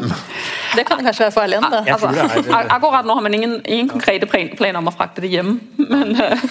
Det 0.72 0.86
kan 0.88 1.02
kanskje 1.04 1.26
være 1.26 1.34
farlig 1.34 1.58
da. 1.60 1.82
Jeg 1.84 2.00
tror 2.00 2.16
det 2.16 2.24
er, 2.24 2.70
Akkurat 2.72 3.04
nå 3.04 3.18
har 3.18 3.26
man 3.26 3.36
ingen, 3.36 3.58
ingen 3.68 3.90
konkrete 3.92 4.26
planer 4.30 4.80
om 4.80 4.88
å 4.88 4.94
frakte 4.94 5.20
det 5.20 5.34
hjem. 5.34 5.58
Men 5.76 6.16
uh... 6.16 6.46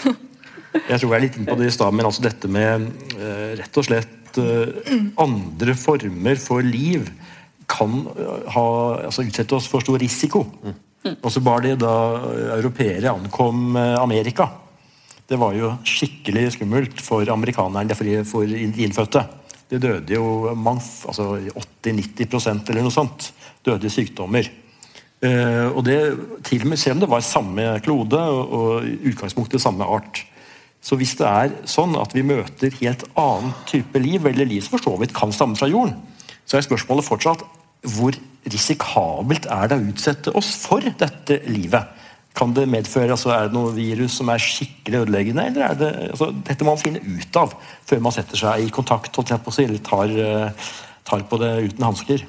Jeg 0.91 1.01
tror 1.01 1.07
jeg 1.09 1.17
er 1.17 1.25
litt 1.25 1.39
inne 1.39 1.49
på 1.49 1.57
det 1.57 1.71
i 1.71 1.73
stad, 1.73 1.97
men 1.97 2.05
altså 2.05 2.21
dette 2.25 2.51
med 2.53 2.85
uh, 3.17 3.49
rett 3.57 3.81
og 3.81 3.87
slett 3.89 4.37
uh, 4.37 4.93
andre 5.25 5.75
former 5.77 6.37
for 6.41 6.65
liv 6.65 7.09
kan 7.73 7.99
eh, 8.13 8.49
ha, 8.55 8.65
altså 9.09 9.25
utsette 9.25 9.57
oss 9.57 9.69
for 9.71 9.83
stor 9.85 10.01
risiko. 10.01 10.45
Og 11.13 11.29
så 11.31 11.41
bare 11.43 11.73
det 11.73 11.81
da 11.83 11.95
europeere 12.55 13.11
ankom 13.11 13.75
eh, 13.79 13.95
Amerika. 13.99 14.49
Det 15.27 15.39
var 15.39 15.55
jo 15.55 15.73
skikkelig 15.87 16.51
skummelt 16.57 16.99
for 17.01 17.27
amerikanerne, 17.31 17.95
for, 18.27 18.43
innfødte. 18.45 19.23
Det 19.71 19.79
døde 19.81 20.13
jo 20.13 20.51
altså 20.51 21.33
80-90% 21.49 22.69
eller 22.69 22.85
noe 22.85 22.93
sånt. 22.93 23.31
Døde 23.63 23.87
i 23.87 23.93
sykdommer. 23.93 24.49
Eh, 25.23 25.67
og 25.71 25.81
det 25.87 25.97
til 26.43 26.65
og 26.65 26.73
med 26.73 26.79
selv 26.79 26.97
om 26.97 27.03
det 27.03 27.11
var 27.13 27.25
samme 27.25 27.67
klode 27.83 28.19
og 28.19 28.85
utgangspunktet 29.11 29.63
samme 29.63 29.87
art. 29.87 30.25
Så 30.83 30.97
hvis 30.99 31.15
det 31.15 31.27
er 31.29 31.53
sånn 31.69 31.95
at 31.95 32.11
vi 32.11 32.25
møter 32.27 32.73
helt 32.81 33.05
annen 33.15 33.53
type 33.69 33.99
liv, 34.03 34.25
eller 34.27 34.49
liv 34.49 34.65
som 34.65 34.75
for 34.75 34.83
så 34.83 34.97
vidt 34.99 35.15
kan 35.15 35.31
stamme 35.31 35.55
fra 35.55 35.71
jorden, 35.71 35.95
så 36.43 36.59
er 36.59 36.65
spørsmålet 36.67 37.07
fortsatt 37.07 37.45
hvor 37.83 38.15
risikabelt 38.51 39.47
er 39.51 39.69
det 39.69 39.77
å 39.79 39.91
utsette 39.91 40.33
oss 40.37 40.53
for 40.63 40.83
dette 40.99 41.39
livet? 41.47 41.99
Kan 42.33 42.53
det 42.55 42.65
medføre, 42.65 43.11
altså 43.13 43.29
Er 43.29 43.47
det 43.47 43.53
noe 43.53 43.73
virus 43.75 44.15
som 44.17 44.29
er 44.33 44.41
skikkelig 44.41 45.03
ødeleggende? 45.03 45.45
eller 45.45 45.67
er 45.67 45.75
det, 45.77 45.91
altså 46.11 46.31
Dette 46.47 46.65
må 46.65 46.73
man 46.73 46.81
finne 46.81 47.03
ut 47.03 47.37
av 47.37 47.53
før 47.85 48.01
man 48.01 48.15
setter 48.15 48.39
seg 48.39 48.63
i 48.63 48.71
kontakt 48.73 49.17
eller 49.19 49.77
tar, 49.77 50.09
eh, 50.09 50.71
tar 51.05 51.27
på 51.29 51.37
det 51.37 51.51
uten 51.69 51.83
hansker. 51.83 52.25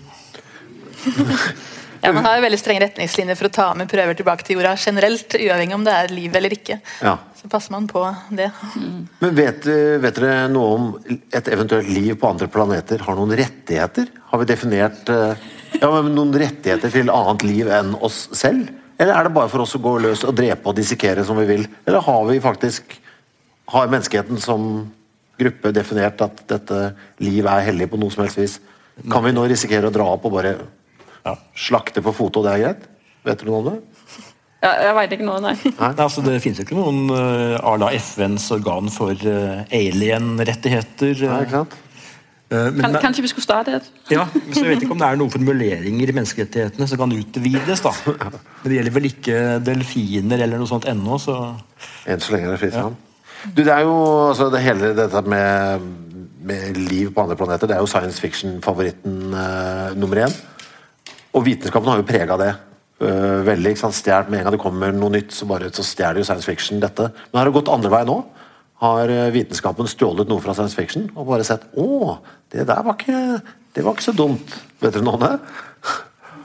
Ja, 2.05 2.13
Man 2.13 2.27
har 2.27 2.37
jo 2.37 2.45
veldig 2.45 2.59
strenge 2.61 2.83
retningslinjer 2.85 3.39
for 3.39 3.49
å 3.49 3.55
ta 3.55 3.67
med 3.79 3.89
prøver 3.89 4.17
tilbake 4.19 4.45
til 4.45 4.59
jorda 4.59 4.75
generelt, 4.77 5.37
uavhengig 5.39 5.77
om 5.77 5.87
det 5.87 5.95
er 5.97 6.13
liv 6.13 6.35
eller 6.37 6.53
ikke. 6.53 6.77
Ja. 7.01 7.15
Så 7.39 7.49
passer 7.49 7.73
man 7.73 7.87
på 7.89 8.03
det. 8.37 8.51
Men 9.23 9.35
vet, 9.39 9.65
vet 10.03 10.19
dere 10.21 10.49
noe 10.53 10.75
om 10.77 10.91
et 11.09 11.49
eventuelt 11.49 11.89
liv 11.89 12.19
på 12.21 12.29
andre 12.29 12.49
planeter 12.53 13.05
har 13.07 13.17
noen 13.17 13.33
rettigheter? 13.41 14.13
Har 14.31 14.43
vi 14.43 14.49
definert 14.51 15.09
eh, 15.13 15.47
ja, 15.79 15.89
men 15.95 16.13
noen 16.17 16.35
rettigheter 16.45 16.93
til 16.93 17.13
annet 17.13 17.47
liv 17.49 17.73
enn 17.73 17.97
oss 18.05 18.27
selv? 18.37 18.69
Eller 19.01 19.17
er 19.17 19.27
det 19.27 19.35
bare 19.35 19.51
for 19.51 19.65
oss 19.65 19.75
å 19.79 19.83
gå 19.83 19.97
løs 20.05 20.27
og 20.29 20.37
drepe 20.39 20.71
og 20.71 20.77
dissekere 20.77 21.25
som 21.27 21.41
vi 21.41 21.49
vil? 21.49 21.67
Eller 21.87 22.05
har 22.05 22.29
vi 22.29 22.43
faktisk 22.45 23.01
Har 23.73 23.89
menneskeheten 23.89 24.37
som 24.37 24.91
gruppe 25.41 25.71
definert 25.73 26.21
at 26.21 26.43
dette 26.53 26.81
liv 27.25 27.47
er 27.49 27.63
hellig 27.65 27.89
på 27.89 27.97
noe 27.97 28.13
som 28.13 28.27
helst 28.27 28.37
vis? 28.37 28.59
Kan 29.11 29.25
vi 29.25 29.33
nå 29.33 29.47
risikere 29.49 29.89
å 29.89 29.95
dra 29.95 30.05
opp 30.13 30.27
og 30.29 30.35
bare 30.37 30.59
Ja. 31.25 31.39
slakte 31.57 32.03
på 32.05 32.13
foto, 32.13 32.43
det 32.45 32.53
er 32.55 32.63
greit? 32.67 32.89
Vet 33.25 33.41
du 33.41 33.49
noe 33.49 33.63
om 33.63 33.69
det? 33.71 33.79
jeg, 34.65 34.75
jeg 34.87 34.97
veit 34.99 35.15
ikke 35.17 35.27
noe, 35.29 35.41
nei. 35.45 35.55
Nei, 35.79 35.91
altså 35.93 36.25
Det 36.25 36.37
finnes 36.45 36.61
jo 36.61 36.67
ikke 36.67 36.77
noen 36.79 37.01
uh, 37.13 37.57
à 37.61 37.75
la 37.81 37.91
FNs 37.97 38.51
organ 38.57 38.93
for 38.93 39.17
uh, 39.29 39.65
alien-rettigheter. 39.73 41.25
Nei, 41.25 41.41
Uh, 41.41 41.47
ikke 41.47 41.57
sant? 41.57 41.75
men, 42.77 42.83
Kan, 42.85 42.97
kanskje 43.01 43.23
vi 43.25 43.29
skulle 43.31 43.43
starte 43.47 43.73
et? 43.79 43.87
ja, 44.13 44.27
så 44.53 44.61
Jeg 44.61 44.75
vet 44.75 44.83
ikke 44.85 44.93
om 44.93 45.01
det 45.01 45.07
er 45.09 45.17
noen 45.19 45.33
formuleringer 45.33 46.11
i 46.13 46.15
menneskerettighetene 46.15 46.87
som 46.87 47.01
kan 47.01 47.15
utvides. 47.17 47.81
da. 47.83 47.93
Men 48.61 48.69
det 48.69 48.77
gjelder 48.77 48.95
vel 48.95 49.09
ikke 49.09 49.39
delfiner 49.65 50.45
eller 50.45 50.61
noe 50.61 50.69
sånt 50.71 50.87
ennå. 50.93 51.17
så... 51.19 51.39
Enn 52.05 52.23
så 52.23 52.37
lenge 52.37 52.51
er 52.51 52.55
det 52.55 52.61
fritt 52.61 52.77
fram. 52.77 52.99
Du, 53.49 53.63
det 53.65 53.73
er 53.73 53.89
jo 53.89 53.97
altså, 54.29 54.51
det 54.53 54.61
hele 54.63 54.93
dette 54.97 55.25
med, 55.29 55.89
med 56.53 56.79
liv 56.85 57.11
på 57.17 57.25
andre 57.25 57.37
planeter, 57.41 57.73
det 57.73 57.79
er 57.79 57.83
jo 57.83 57.91
science 57.91 58.21
fiction-favoritten 58.23 59.19
uh, 59.33 59.97
nummer 59.97 60.27
én. 60.29 60.37
Og 61.35 61.45
vitenskapen 61.47 61.91
har 61.91 62.01
jo 62.01 62.07
prega 62.09 62.39
det. 62.41 62.53
uh, 63.03 63.43
veldig, 63.47 63.75
ikke 63.75 63.83
sant? 63.83 63.99
Stjert 63.99 64.31
Med 64.31 64.41
en 64.41 64.47
gang 64.47 64.55
det 64.55 64.63
kommer 64.63 64.95
noe 64.95 65.13
nytt, 65.17 65.35
så 65.35 65.49
bare 65.51 65.73
så 65.75 65.83
stjeler 65.87 66.23
jo 66.23 66.29
science 66.29 66.47
fiction 66.47 66.81
dette. 66.83 67.11
Men 67.33 67.41
har 67.41 67.51
det 67.51 67.57
gått 67.59 67.73
andre 67.73 67.91
vei 67.93 68.05
nå? 68.09 68.23
Har 68.85 69.09
eh, 69.09 69.31
vitenskapen 69.33 69.87
stjålet 69.89 70.29
noe 70.29 70.43
fra 70.43 70.53
science 70.53 70.75
fiction 70.77 71.07
og 71.15 71.29
bare 71.29 71.45
sett 71.47 71.63
Å, 71.79 72.17
det 72.53 72.67
der 72.69 72.83
var 72.85 72.97
ikke, 72.99 73.39
det 73.73 73.85
var 73.87 73.95
ikke 73.95 74.09
så 74.11 74.17
dumt. 74.19 74.51
Vet 74.83 74.97
dere 74.97 75.07
noe 75.07 75.15
om 75.17 75.23
det? 75.23 75.37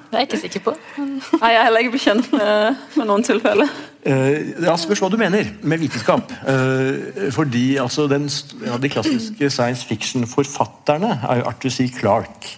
Det 0.10 0.18
er 0.18 0.24
jeg 0.24 0.30
ikke 0.30 0.40
sikker 0.42 0.64
på. 0.66 0.74
Nei, 1.42 1.50
jeg 1.54 1.58
er 1.60 1.66
heller 1.68 1.84
ikke 1.84 1.96
bekjent 1.98 2.32
med, 2.34 2.80
med 2.98 3.10
noen 3.10 3.26
tilfeller. 3.26 3.74
Uh, 4.06 4.64
ja, 4.66 4.74
Spørs 4.80 5.04
hva 5.04 5.10
du 5.14 5.20
mener 5.22 5.52
med 5.62 5.84
vitenskap. 5.84 6.32
Uh, 6.48 7.28
fordi 7.36 7.66
altså, 7.82 8.08
den, 8.10 8.26
ja, 8.66 8.80
De 8.82 8.90
klassiske 8.90 9.52
science 9.54 9.86
fiction-forfatterne 9.90 11.12
er 11.30 11.44
jo 11.44 11.50
Arthur 11.52 11.76
C. 11.76 11.90
Clarke. 11.94 12.56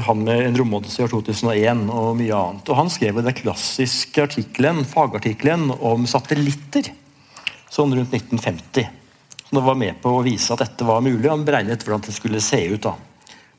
Han 0.00 0.24
med 0.24 0.46
en 0.46 0.56
romodus 0.56 0.98
i 0.98 1.02
år 1.04 1.12
2001 1.12 1.84
og 1.92 2.16
mye 2.16 2.38
annet. 2.38 2.68
Og 2.72 2.78
Han 2.78 2.90
skrev 2.90 3.20
den 3.20 3.36
klassiske 3.36 4.24
artiklen, 4.24 4.84
fagartikkelen 4.88 5.68
om 5.78 6.06
satellitter 6.08 6.88
sånn 7.72 7.92
rundt 7.96 8.14
1950. 8.14 8.88
Han 9.52 9.64
var 9.64 9.76
med 9.76 10.00
på 10.00 10.14
å 10.16 10.24
vise 10.24 10.52
at 10.54 10.64
dette 10.64 10.86
var 10.88 11.04
mulig. 11.04 11.26
og 11.26 11.36
Han 11.36 11.44
beregnet 11.44 11.84
hvordan 11.84 12.04
det 12.06 12.16
skulle 12.16 12.40
se 12.40 12.60
ut. 12.72 12.88
da. 12.88 12.94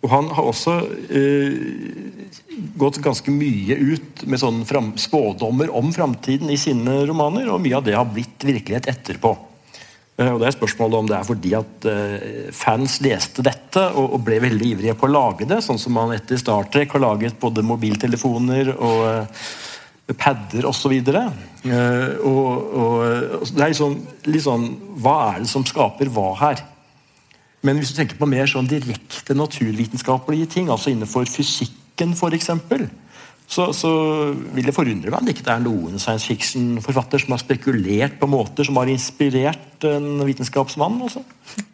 Og 0.04 0.10
Han 0.10 0.28
har 0.36 0.50
også 0.50 0.76
uh, 0.90 1.54
gått 2.82 3.02
ganske 3.04 3.32
mye 3.32 3.78
ut 3.78 4.26
med 4.28 4.42
sånne 4.42 4.84
spådommer 5.00 5.70
om 5.70 5.94
framtiden 5.94 6.50
i 6.50 6.60
sine 6.60 7.04
romaner, 7.08 7.48
og 7.54 7.62
mye 7.64 7.78
av 7.78 7.86
det 7.86 7.96
har 7.96 8.10
blitt 8.10 8.44
virkelighet 8.44 8.90
etterpå. 8.92 9.38
Eh, 10.14 10.30
og 10.30 10.40
det 10.42 10.50
er 10.50 10.56
spørsmålet 10.56 11.00
om 11.00 11.10
det 11.10 11.18
er 11.18 11.28
fordi 11.28 11.54
at 11.58 11.88
eh, 11.90 12.50
fans 12.54 13.00
leste 13.06 13.46
dette 13.46 13.86
og, 13.98 14.20
ble 14.26 14.40
veldig 14.44 14.72
ivrige 14.76 14.98
på 14.98 15.08
å 15.10 15.14
lage 15.14 15.48
det, 15.50 15.62
sånn 15.66 15.82
som 15.82 15.96
man 15.98 16.14
etter 16.14 16.40
Star 16.42 16.70
Trek 16.74 16.94
har 16.94 17.02
laget 17.02 17.40
både 17.42 17.66
mobiltelefoner 17.66 18.76
og 18.76 19.06
eh, 19.10 19.46
padder 20.20 20.68
osv. 20.70 20.94
Og, 20.94 22.28
og, 22.28 22.48
og 22.78 23.48
det 23.48 23.64
er 23.64 23.72
liksom, 23.72 23.96
litt 24.28 24.44
sånn 24.44 24.66
Hva 25.00 25.14
er 25.30 25.38
det 25.46 25.48
som 25.50 25.64
skaper 25.66 26.12
hva 26.12 26.34
her? 26.42 26.60
Men 27.64 27.80
hvis 27.80 27.94
du 27.94 27.98
tenker 28.02 28.20
på 28.20 28.28
mer 28.28 28.50
sånn 28.52 28.68
direkte 28.68 29.34
naturvitenskapelige 29.40 30.50
ting, 30.52 30.68
altså 30.68 30.92
innenfor 30.92 31.30
fysikken 31.32 32.12
f.eks., 32.12 32.52
så, 33.54 33.68
så 33.76 33.90
vil 34.56 34.66
det 34.66 34.74
forundre 34.76 35.12
meg 35.12 35.20
om 35.20 35.28
det 35.28 35.36
ikke 35.36 35.46
er 35.54 35.62
noen 35.64 36.02
science 36.02 36.26
fiction-forfatter 36.30 37.22
som 37.22 37.36
har 37.36 37.42
spekulert 37.44 38.18
på 38.22 38.30
måter 38.30 38.66
som 38.68 38.80
har 38.82 38.90
inspirert 38.92 39.86
en 39.88 40.24
vitenskapsmann. 40.26 40.98
Også. 41.06 41.22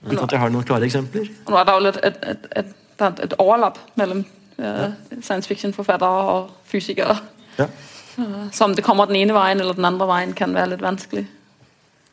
Uten 0.04 0.24
at 0.26 0.36
jeg 0.36 0.44
har 0.44 0.52
noen 0.54 0.68
klare 0.68 0.89
eksempler. 0.89 1.30
Og 1.46 1.54
nå 1.54 1.62
er 1.62 1.70
det 1.70 1.76
jo 1.78 1.86
litt 1.88 2.00
et, 2.10 2.20
et, 2.34 2.48
et, 2.62 2.76
der 3.00 3.10
er 3.10 3.30
et 3.30 3.36
overlapp 3.39 3.80
mellom 4.00 4.26
øh, 4.60 4.86
science 5.22 5.48
fiction-forfattere 5.48 6.30
og 6.36 6.54
fysikere. 6.70 7.18
Ja. 7.60 7.70
Så 8.52 8.68
om 8.68 8.76
det 8.76 8.84
kommer 8.84 9.08
den 9.08 9.15
ene 9.22 9.36
veien 9.38 9.62
eller 9.63 9.78
den 9.78 9.88
andre 9.88 10.08
veien, 10.10 10.36
kan 10.36 10.54
være 10.56 10.74
litt 10.74 10.84
vanskelig. 10.84 11.26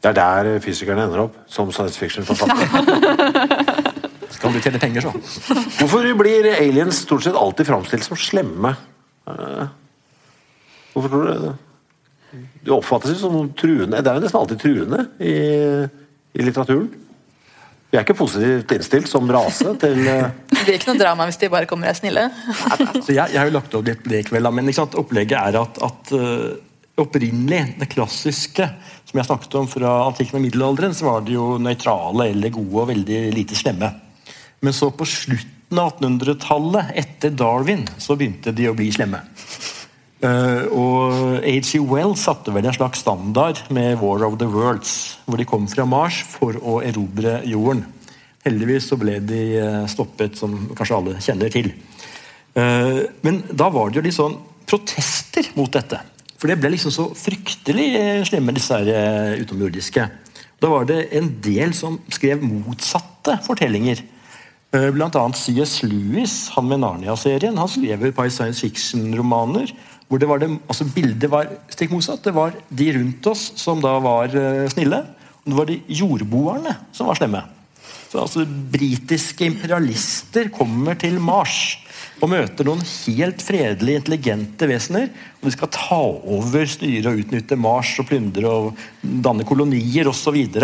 Det 0.05 0.13
er 0.13 0.19
der 0.21 0.61
fysikerne 0.63 1.09
ender 1.09 1.25
opp, 1.27 1.39
som 1.51 1.73
science 1.75 1.99
fiction-forfattere. 1.99 2.67
Skal 4.37 4.53
du 4.53 4.61
tjene 4.61 4.79
penger, 4.79 5.07
så. 5.07 5.55
Hvorfor 5.81 6.05
blir 6.19 6.51
aliens 6.53 7.01
stort 7.07 7.25
sett 7.25 7.39
alltid 7.39 7.67
framstilt 7.71 8.05
som 8.05 8.19
slemme? 8.21 8.75
Eh, 9.27 9.67
Hvorfor 10.97 11.12
tror 11.12 11.25
du 11.27 11.33
det? 11.33 11.55
Det 12.67 12.73
oppfattes 12.75 13.19
som 13.21 13.35
truende. 13.57 14.01
Det 14.03 14.11
er 14.11 14.19
jo 14.19 14.23
nesten 14.25 14.41
alltid 14.41 14.61
truende 14.61 15.03
i, 15.23 15.35
i 16.37 16.45
litteraturen. 16.45 16.89
Vi 17.87 17.99
er 17.99 18.03
ikke 18.03 18.17
positivt 18.19 18.73
innstilt 18.75 19.09
som 19.09 19.29
rase 19.31 19.77
til 19.81 20.01
eh, 20.11 20.31
Det 20.51 20.65
blir 20.67 20.79
ikke 20.79 20.91
noe 20.91 21.01
drama 21.01 21.29
hvis 21.29 21.39
de 21.41 21.51
bare 21.53 21.69
kommer 21.71 21.89
og 21.89 21.95
er 21.95 21.99
snille. 22.01 22.25
Så 22.99 23.15
jeg, 23.15 23.23
jeg 23.23 23.39
har 23.39 23.47
jo 23.49 23.55
lagt 23.55 23.77
opp 23.79 23.87
litt 23.87 24.09
det 24.09 24.23
i 24.25 24.27
kveld, 24.27 24.51
men 24.57 24.73
opplegget 24.75 25.37
er 25.39 25.61
at, 25.61 25.81
at 25.87 26.12
øh, 26.17 26.57
opprinnelig, 26.99 27.77
det 27.81 27.91
klassiske 27.93 28.67
som 29.07 29.21
jeg 29.21 29.29
snakket 29.29 29.59
om 29.61 29.69
fra 29.71 29.93
antikken 30.09 30.41
og 30.41 30.47
middelalderen, 30.49 30.97
så 30.97 31.07
var 31.11 31.27
det 31.27 31.37
jo 31.37 31.57
nøytrale 31.62 32.31
eller 32.33 32.55
gode 32.57 32.83
og 32.83 32.91
veldig 32.91 33.21
lite 33.37 33.59
slemme. 33.59 33.93
Men 34.65 34.75
så 34.75 34.91
på 34.91 35.07
slutten 35.07 35.56
av 35.73 35.99
1800-tallet, 35.99 36.93
etter 36.95 37.33
Darwin, 37.35 37.87
så 37.99 38.17
begynte 38.17 38.55
de 38.55 38.69
å 38.71 38.77
bli 38.77 38.91
slemme. 38.95 39.23
Uh, 40.25 40.65
og 40.73 41.43
H.G. 41.45 41.83
Wells 41.91 42.23
satte 42.25 42.55
vel 42.55 42.65
en 42.65 42.75
slags 42.75 43.03
standard 43.05 43.59
med 43.75 43.99
War 44.01 44.25
of 44.25 44.39
the 44.41 44.49
Worlds, 44.49 45.19
hvor 45.27 45.37
de 45.37 45.47
kom 45.49 45.67
fra 45.69 45.85
Mars 45.85 46.23
for 46.25 46.57
å 46.63 46.79
erobre 46.87 47.41
jorden. 47.45 47.85
Heldigvis 48.47 48.87
så 48.89 48.97
ble 48.99 49.19
de 49.27 49.41
eh, 49.59 49.85
stoppet, 49.91 50.37
som 50.39 50.53
kanskje 50.79 50.95
alle 50.95 51.15
kjenner 51.19 51.51
til. 51.51 51.73
Uh, 52.55 53.03
men 53.27 53.41
da 53.51 53.67
var 53.75 53.91
det 53.91 53.99
jo 53.99 54.05
litt 54.07 54.17
sånn 54.17 54.37
protester 54.71 55.51
mot 55.59 55.73
dette. 55.75 55.99
For 56.39 56.49
det 56.49 56.61
ble 56.63 56.71
liksom 56.77 56.95
så 56.95 57.09
fryktelig 57.19 57.89
slemme, 58.31 58.55
disse 58.55 58.79
her 58.79 59.41
utenomjordiske. 59.41 60.07
Da 60.63 60.71
var 60.71 60.87
det 60.89 61.09
en 61.19 61.33
del 61.43 61.75
som 61.75 61.99
skrev 62.13 62.45
motsatte 62.45 63.35
fortellinger. 63.45 64.05
Eh, 64.77 64.91
Blant 64.93 65.17
annet 65.17 65.39
C.S. 65.39 65.81
Lewis, 65.87 66.51
han 66.57 66.69
med 66.69 66.83
Narnia-serien, 66.83 67.57
han 67.57 67.71
skrev 67.71 68.09
et 68.09 68.17
par 68.17 68.29
science 68.33 68.61
fiction-romaner 68.65 69.73
hvor 70.07 70.21
det 70.23 70.29
var 70.31 70.39
det, 70.39 70.47
altså 70.71 70.85
bildet 70.95 71.31
var 71.33 71.49
stikk 71.73 71.91
motsatt. 71.91 72.23
Det 72.23 72.35
var 72.35 72.55
de 72.69 72.85
rundt 72.95 73.27
oss 73.27 73.49
som 73.59 73.81
da 73.83 73.97
var 74.03 74.31
eh, 74.31 74.67
snille, 74.71 75.01
og 75.43 75.49
det 75.51 75.57
var 75.59 75.71
de 75.71 75.81
jordboerne 75.99 76.77
som 76.95 77.11
var 77.11 77.19
slemme. 77.19 77.41
Så 78.07 78.21
altså 78.23 78.45
Britiske 78.47 79.49
imperialister 79.49 80.51
kommer 80.55 80.95
til 81.01 81.19
Mars 81.23 81.81
og 82.23 82.31
møter 82.33 82.69
noen 82.69 82.85
helt 82.87 83.43
fredelige, 83.45 84.01
intelligente 84.01 84.69
vesener. 84.71 85.11
og 85.41 85.49
De 85.49 85.55
skal 85.57 85.73
ta 85.75 85.99
over 86.37 86.71
styre 86.71 87.11
og 87.11 87.25
utnytte 87.25 87.59
Mars 87.61 87.91
og 88.01 88.07
plyndre 88.09 88.53
og 88.53 88.87
danne 89.03 89.45
kolonier 89.49 90.09
osv. 90.09 90.39
Og 90.39 90.62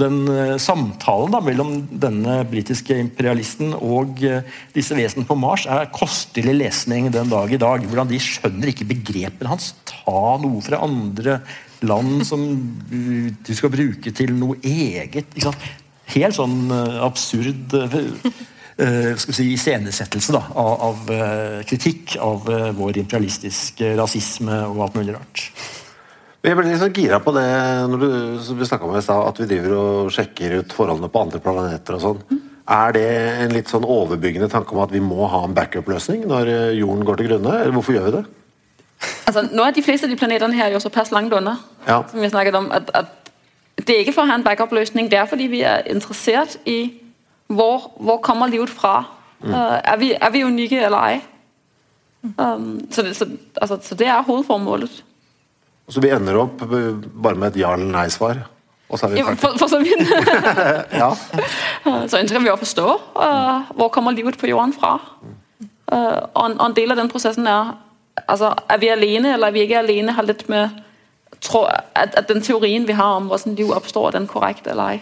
den 0.00 0.22
eh, 0.28 0.54
Samtalen 0.60 1.34
da, 1.34 1.40
mellom 1.44 1.72
denne 1.90 2.38
britiske 2.48 2.96
imperialisten 2.96 3.74
og 3.76 4.22
eh, 4.24 4.46
disse 4.72 4.96
vesenene 4.96 5.28
på 5.28 5.36
Mars 5.36 5.66
er 5.68 5.90
kostelig 5.92 6.54
lesning 6.56 7.10
den 7.12 7.32
dag 7.32 7.52
i 7.52 7.60
dag. 7.60 7.84
Hvordan 7.84 8.08
de 8.08 8.20
skjønner 8.22 8.72
ikke 8.72 8.88
begrepene 8.88 9.52
hans. 9.52 9.72
Ta 9.88 10.38
noe 10.40 10.62
fra 10.64 10.80
andre 10.84 11.42
land 11.84 12.22
som 12.24 12.46
du 12.88 13.52
skal 13.52 13.72
bruke 13.74 14.14
til 14.16 14.32
noe 14.38 14.56
eget. 14.64 15.36
Helt 16.14 16.38
sånn 16.38 16.72
eh, 16.72 16.98
absurd 17.04 17.76
uh, 17.76 18.32
skal 19.20 19.36
si, 19.36 19.50
iscenesettelse 19.52 20.32
da, 20.32 20.40
av, 20.58 20.86
av 20.88 21.10
kritikk 21.68 22.16
av 22.24 22.48
vår 22.78 23.02
imperialistiske 23.02 23.92
rasisme 24.00 24.56
og 24.70 24.86
alt 24.86 24.96
mulig 24.96 25.18
rart. 25.18 25.44
Jeg 26.42 26.58
ble 26.58 26.66
litt 26.66 26.80
sånn 26.80 26.94
gira 26.96 27.20
på 27.22 27.30
det 27.36 27.46
når 27.90 28.00
du, 28.02 28.06
vi 28.58 28.66
snakket 28.66 28.88
om 28.88 28.96
i 28.98 29.02
stad, 29.04 29.26
at 29.30 29.38
vi 29.38 29.46
driver 29.46 29.74
og 29.78 30.08
sjekker 30.10 30.56
ut 30.58 30.72
forholdene 30.74 31.10
på 31.12 31.20
andre 31.22 31.38
planeter 31.42 31.98
og 31.98 32.02
sånn. 32.02 32.40
Er 32.72 32.94
det 32.96 33.06
en 33.44 33.54
litt 33.54 33.70
sånn 33.70 33.86
overbyggende 33.86 34.48
tanke 34.50 34.74
om 34.74 34.82
at 34.82 34.90
vi 34.94 35.02
må 35.02 35.28
ha 35.30 35.44
en 35.46 35.54
backup-løsning 35.54 36.24
når 36.30 36.50
eh, 36.50 36.78
jorden 36.80 37.06
går 37.06 37.20
til 37.20 37.28
grunne? 37.30 37.52
Eller 37.60 37.74
hvorfor 37.76 37.94
gjør 37.94 38.08
vi 38.08 38.14
det? 38.16 38.22
Altså, 39.26 39.44
nå 39.50 39.64
er 39.66 39.74
de 39.74 39.84
fleste 39.86 40.06
av 40.06 40.12
de 40.14 40.18
planeterne 40.18 40.58
her 40.58 40.68
er 40.68 40.76
jo 40.76 40.82
såpass 40.82 41.10
langt 41.14 41.34
under, 41.34 41.62
Ja. 41.86 42.00
som 42.10 42.22
vi 42.22 42.30
snakket 42.30 42.58
om, 42.58 42.68
at, 42.74 42.90
at 42.94 43.30
det 43.82 43.94
er 43.94 44.02
ikke 44.02 44.14
for 44.14 44.26
å 44.26 44.30
ha 44.30 44.38
en 44.38 44.46
backup-løsning, 44.46 45.10
det 45.10 45.18
er 45.18 45.30
fordi 45.30 45.46
vi 45.50 45.62
er 45.66 45.86
interessert 45.90 46.58
i, 46.66 46.78
hvor, 47.50 47.92
hvor 47.98 48.18
kommer 48.22 48.50
livet 48.50 48.70
fra? 48.70 49.04
Mm. 49.42 49.54
Uh, 49.54 49.78
er, 49.78 49.96
vi, 49.98 50.12
er 50.14 50.34
vi 50.34 50.44
unike 50.46 50.82
eller 50.86 51.06
ei? 51.06 51.22
Um, 52.38 52.82
så, 52.90 53.02
det, 53.02 53.16
så, 53.18 53.26
altså, 53.58 53.78
så 53.82 53.98
det 53.98 54.06
er 54.06 54.22
hovedformålet. 54.26 55.02
Så 55.90 56.00
vi 56.00 56.10
ender 56.14 56.38
opp 56.38 56.62
eh, 56.62 56.90
bare 57.24 57.38
med 57.38 57.52
et 57.52 57.62
ja 57.62 57.72
eller 57.74 57.90
nei-svar? 57.90 58.44
Og 58.92 58.98
så 59.00 59.06
er 59.08 59.14
vi 59.14 59.22
Ja, 59.22 59.26
ferdig? 59.30 59.40
for, 59.40 59.56
for 59.60 59.68
så 59.72 59.78
vidt. 59.80 60.02
Ja. 60.92 61.10
Så 62.08 62.20
ønsker 62.20 62.42
vi 62.44 62.52
å 62.52 62.58
forstå, 62.60 62.88
uh, 63.16 63.70
hvor 63.78 63.88
kommer 63.94 64.12
livet 64.14 64.38
på 64.40 64.50
jorden 64.50 64.74
fra? 64.76 64.98
Uh, 65.92 66.20
og, 66.36 66.58
en, 66.60 66.74
del 66.76 66.92
av 66.92 67.00
den 67.00 67.10
prosessen 67.12 67.48
er, 67.48 67.72
altså, 68.26 68.52
er 68.68 68.82
vi 68.82 68.92
alene, 68.92 69.32
eller 69.34 69.48
er 69.50 69.56
vi 69.56 69.64
ikke 69.66 69.80
alene, 69.80 70.14
har 70.16 70.28
litt 70.28 70.44
med, 70.52 70.82
tro, 71.42 71.64
at, 71.68 72.14
at 72.20 72.28
den 72.28 72.44
teorien 72.44 72.84
vi 72.88 72.96
har 72.98 73.16
om 73.18 73.32
hvordan 73.32 73.56
liv 73.58 73.72
oppstår, 73.74 74.10
er 74.12 74.18
den 74.20 74.28
korrekt 74.30 74.68
eller 74.68 74.94
ei. 74.98 75.00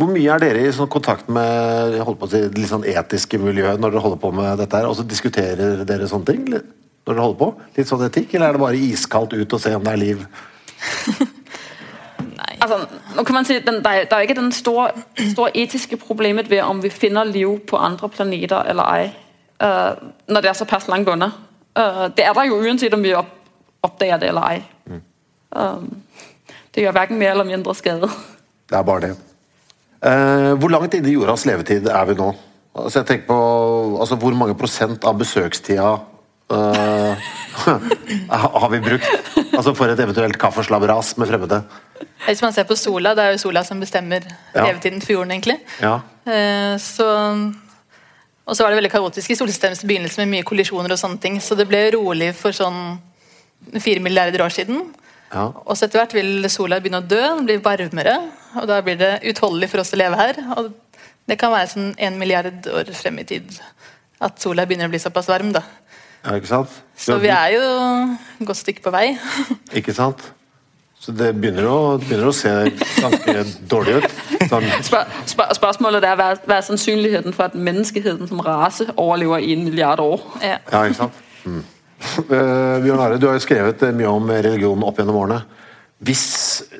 Hvor 0.00 0.08
mye 0.08 0.32
er 0.32 0.40
dere 0.40 0.64
i 0.64 0.72
sånn 0.72 0.88
kontakt 0.88 1.28
med 1.28 1.98
holdt 2.00 2.22
på 2.22 2.24
å 2.24 2.32
si, 2.32 2.38
litt 2.56 2.70
sånn 2.70 2.86
etiske 2.88 3.36
miljø 3.40 3.74
når 3.76 3.92
dere 3.92 4.00
holder 4.06 4.20
på 4.22 4.30
med 4.32 4.56
dette 4.62 4.78
her? 4.80 4.88
Og 4.88 4.96
så 4.96 5.04
diskuterer 5.04 5.82
dere 5.84 6.08
sånne 6.08 6.30
ting 6.32 6.46
litt- 6.48 6.70
når 7.06 7.14
dere 7.16 7.24
holder 7.24 7.38
på? 7.40 7.50
Litt 7.76 7.88
sånn 7.90 8.04
etikk, 8.06 8.34
eller 8.34 8.48
er 8.48 8.56
det 8.58 8.62
bare 8.62 8.80
iskaldt 8.90 9.32
ut 9.34 9.52
og 9.56 9.60
se 9.62 9.74
om 9.76 9.84
det 9.86 9.92
er 9.96 10.02
liv? 10.06 10.24
Altså, 12.60 12.76
nå 13.16 13.22
kan 13.24 13.34
man 13.38 13.46
si, 13.48 13.54
den, 13.64 13.78
der, 13.84 14.02
er- 14.02 14.04
der 14.10 14.16
er 14.16 14.26
ikke 14.26 14.34
den 14.36 14.50
store, 14.52 14.90
store 15.32 15.50
etiske 15.56 15.96
problemet 15.96 16.50
ved 16.50 16.60
om 16.60 16.82
vi 16.82 16.90
finner 16.92 17.24
liv 17.24 17.54
på 17.68 17.78
andre 17.80 18.08
planeter 18.12 18.66
eller 18.68 18.90
ei, 18.98 19.06
uh, 19.64 19.96
når 20.28 20.44
det 20.44 20.50
er 20.50 20.58
såpass 20.58 20.88
langt 20.92 21.08
unna. 21.08 21.30
Uh, 21.78 22.10
det 22.16 22.26
er 22.26 22.34
der 22.36 22.50
jo 22.50 22.58
uansett 22.60 22.94
om 22.94 23.02
vi 23.02 23.14
opp, 23.16 23.30
oppdager 23.82 24.20
det 24.20 24.28
eller 24.28 24.50
ej. 24.50 24.60
Um, 25.56 25.88
det 26.74 26.84
gjør 26.84 26.92
hverken 26.98 27.18
mer 27.18 27.32
eller 27.32 27.48
mindre 27.48 27.74
skade. 27.74 28.10
Det 28.68 28.76
er 28.76 28.84
bare 28.86 29.06
det. 29.08 29.14
Uh, 30.04 30.52
hvor 30.60 30.68
langt 30.76 30.94
inne 30.94 31.08
i 31.08 31.16
jordas 31.16 31.46
levetid 31.48 31.88
er 31.88 32.04
vi 32.12 32.18
nå? 32.20 32.28
Altså 32.76 33.00
jeg 33.00 33.06
tenker 33.08 33.26
på 33.32 33.38
altså 34.00 34.16
Hvor 34.20 34.36
mange 34.38 34.54
prosent 34.54 35.04
av 35.04 35.16
besøkstida 35.18 35.96
eh, 36.50 37.30
har 38.60 38.68
vi 38.72 38.80
brukt? 38.80 39.08
Altså 39.56 39.74
For 39.76 39.92
et 39.92 40.00
eventuelt 40.00 40.38
kaffeslabberas 40.40 41.16
med 41.20 41.28
fremmede? 41.30 41.62
Hvis 42.26 42.42
man 42.42 42.52
ser 42.56 42.64
på 42.68 42.76
sola, 42.78 43.14
det 43.16 43.24
er 43.24 43.34
jo 43.34 43.42
sola 43.42 43.62
som 43.64 43.80
bestemmer 43.80 44.24
Ja. 44.54 44.64
levetiden 44.66 45.00
for 45.02 45.12
jorden, 45.18 45.30
egentlig. 45.36 45.58
Ja. 45.82 46.00
Uh, 46.26 46.76
Så, 46.80 47.06
og 48.46 48.56
så 48.56 48.64
var 48.64 48.70
det 48.72 48.80
veldig 48.80 48.92
kaotisk 48.92 49.30
i 49.30 49.36
solsystemets 49.38 49.84
begynnelse 49.86 50.18
med 50.22 50.28
mye 50.34 50.46
kollisjoner 50.46 50.92
og 50.92 50.98
sånne 51.00 51.20
ting, 51.22 51.38
så 51.40 51.54
det 51.56 51.68
ble 51.68 51.90
rolig 51.94 52.32
for 52.34 52.52
sånn 52.56 52.98
fire 53.78 54.00
milliarder 54.00 54.42
år 54.42 54.50
siden. 54.54 54.82
ja. 55.32 55.44
Og 55.66 55.76
så 55.76 55.86
etter 55.86 56.00
hvert 56.00 56.14
vil 56.16 56.48
sola 56.50 56.80
begynne 56.80 57.02
å 57.02 57.06
dø, 57.08 57.20
den 57.20 57.46
blir 57.46 57.60
varmere, 57.62 58.16
og 58.56 58.66
da 58.66 58.80
blir 58.82 58.96
det 58.98 59.20
utholdelig 59.30 59.68
for 59.70 59.80
oss 59.84 59.92
å 59.94 60.00
leve 60.00 60.16
her. 60.18 60.40
Og 60.56 60.72
det 61.28 61.38
kan 61.38 61.52
være 61.52 61.68
sånn 61.70 61.92
en 61.98 62.18
milliard 62.18 62.66
år 62.66 62.90
frem 62.96 63.18
i 63.22 63.24
tid 63.24 63.60
at 64.20 64.40
sola 64.42 64.64
begynner 64.66 64.88
å 64.88 64.92
bli 64.92 64.98
såpass 65.00 65.28
varm, 65.30 65.52
da. 65.52 65.62
Ja, 66.24 66.34
ikke 66.36 66.50
sant? 66.50 66.74
Så 67.00 67.16
vi 67.22 67.30
er 67.32 67.54
jo 67.54 67.64
et 67.64 68.46
godt 68.46 68.60
stykke 68.60 68.84
på 68.84 68.92
vei. 68.92 69.06
Ikke 69.78 69.94
sant? 69.96 70.20
Så 71.00 71.14
det 71.16 71.30
begynner 71.40 71.64
å, 71.64 71.76
det 71.96 72.10
begynner 72.10 72.28
å 72.28 72.34
se 72.36 72.50
ganske 73.00 73.34
dårlig 73.70 74.02
ut. 74.02 74.16
Sånn, 74.50 74.66
Spør, 74.84 75.14
spør, 75.30 75.54
spørsmålet 75.56 76.04
er, 76.04 76.18
hva, 76.20 76.26
hvad 76.44 76.58
er 76.58 76.66
sannsynligheten 76.66 77.32
for, 77.32 77.48
at 77.48 77.56
menneskeheden 77.56 78.28
som 78.28 78.42
rase 78.44 78.84
overlever 79.00 79.40
i 79.40 79.54
en 79.56 79.64
milliard 79.64 80.02
år? 80.04 80.26
Ja. 80.44 80.58
ja, 80.68 80.82
ikke 80.84 80.98
sant? 81.04 81.22
Mm. 81.46 81.62
Eh, 82.00 82.76
Bjørn 82.80 83.00
Are, 83.04 83.18
du 83.20 83.26
har 83.28 83.34
jo 83.36 83.42
skrevet 83.44 83.82
eh, 83.84 83.90
mye 83.92 84.08
om 84.08 84.30
religion 84.32 84.84
opp 84.88 84.96
gjennom 85.00 85.18
årene. 85.20 85.42
Hvis 86.00 86.22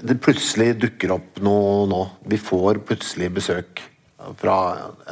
det 0.01 0.17
plutselig 0.25 0.71
dukker 0.81 1.13
opp 1.13 1.43
noe 1.45 1.85
nå, 1.91 1.99
vi 2.33 2.39
får 2.41 2.81
plutselig 2.89 3.29
besøk 3.37 3.83
fra 4.41 4.57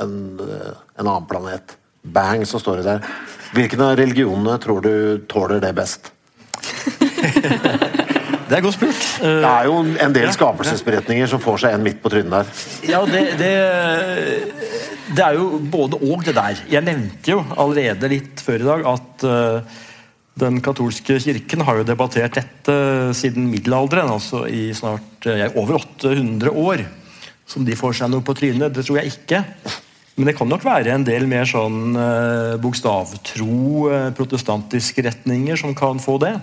en, 0.01 0.15
eh, 0.41 0.71
en 0.97 1.05
annen 1.05 1.29
planet, 1.29 1.77
bang, 2.01 2.45
så 2.49 2.61
står 2.61 2.81
det 2.81 2.87
der. 2.89 3.13
Hvilken 3.57 3.81
av 3.85 3.97
religionene 3.99 4.59
tror 4.63 4.85
du 4.85 4.95
tåler 5.31 5.63
det 5.65 5.73
best? 5.77 6.13
Det 8.49 8.57
er 8.57 8.63
godt 8.65 8.79
spurt. 8.79 9.03
Det 9.21 9.49
er 9.49 9.67
jo 9.69 9.81
en 10.01 10.15
del 10.15 10.31
skapelsesberetninger 10.33 11.29
som 11.29 11.41
får 11.43 11.59
seg 11.65 11.75
en 11.77 11.83
midt 11.85 11.99
på 12.01 12.09
trynet 12.13 12.33
der. 12.33 12.53
Ja, 12.89 13.03
det, 13.05 13.21
det, 13.37 13.51
det 15.13 15.25
er 15.25 15.37
jo 15.37 15.59
både 15.61 15.99
og 16.01 16.25
det 16.25 16.33
der. 16.39 16.63
Jeg 16.73 16.87
nevnte 16.87 17.35
jo 17.35 17.43
allerede 17.61 18.09
litt 18.09 18.41
før 18.45 18.65
i 18.65 18.69
dag 18.71 18.87
at 18.89 19.27
eh, 19.29 19.77
den 20.41 20.63
katolske 20.65 21.19
kirken 21.21 21.67
har 21.67 21.81
jo 21.81 21.89
debattert 21.91 22.39
dette 22.39 22.79
siden 23.19 23.51
middelalderen, 23.53 24.15
altså 24.17 24.47
i 24.49 24.71
snart 24.77 25.29
eh, 25.29 25.45
over 25.53 25.83
800 25.83 26.49
år. 26.55 26.87
Som 27.49 27.69
de 27.69 27.77
får 27.77 28.01
seg 28.01 28.13
noe 28.13 28.25
på 28.25 28.37
trynet, 28.37 28.73
det 28.73 28.87
tror 28.87 29.03
jeg 29.03 29.13
ikke. 29.13 29.43
Men 30.19 30.27
det 30.27 30.35
kan 30.35 30.51
nok 30.51 30.65
være 30.67 30.91
en 30.91 31.07
del 31.07 31.29
mer 31.31 31.47
sånn 31.47 31.95
eh, 31.95 32.57
bokstavtro, 32.59 33.59
eh, 33.95 34.09
protestantiske 34.19 35.05
retninger 35.07 35.61
som 35.61 35.77
kan 35.79 36.01
få 36.03 36.17
det. 36.25 36.35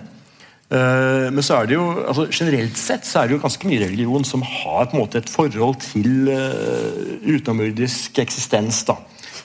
Eh, 0.72 1.26
men 1.28 1.44
så 1.44 1.60
er 1.60 1.68
det 1.68 1.76
jo, 1.76 1.84
altså 2.08 2.24
generelt 2.32 2.80
sett 2.80 3.04
så 3.06 3.20
er 3.20 3.28
det 3.28 3.36
jo 3.36 3.42
ganske 3.44 3.68
mye 3.68 3.84
religion 3.84 4.24
som 4.26 4.42
har 4.42 4.88
på 4.88 4.96
en 4.96 5.02
måte 5.04 5.20
et 5.20 5.30
forhold 5.30 5.76
til 5.84 6.30
eh, 6.32 7.20
utenomjordisk 7.28 8.18
eksistens. 8.24 8.80
da. 8.88 8.96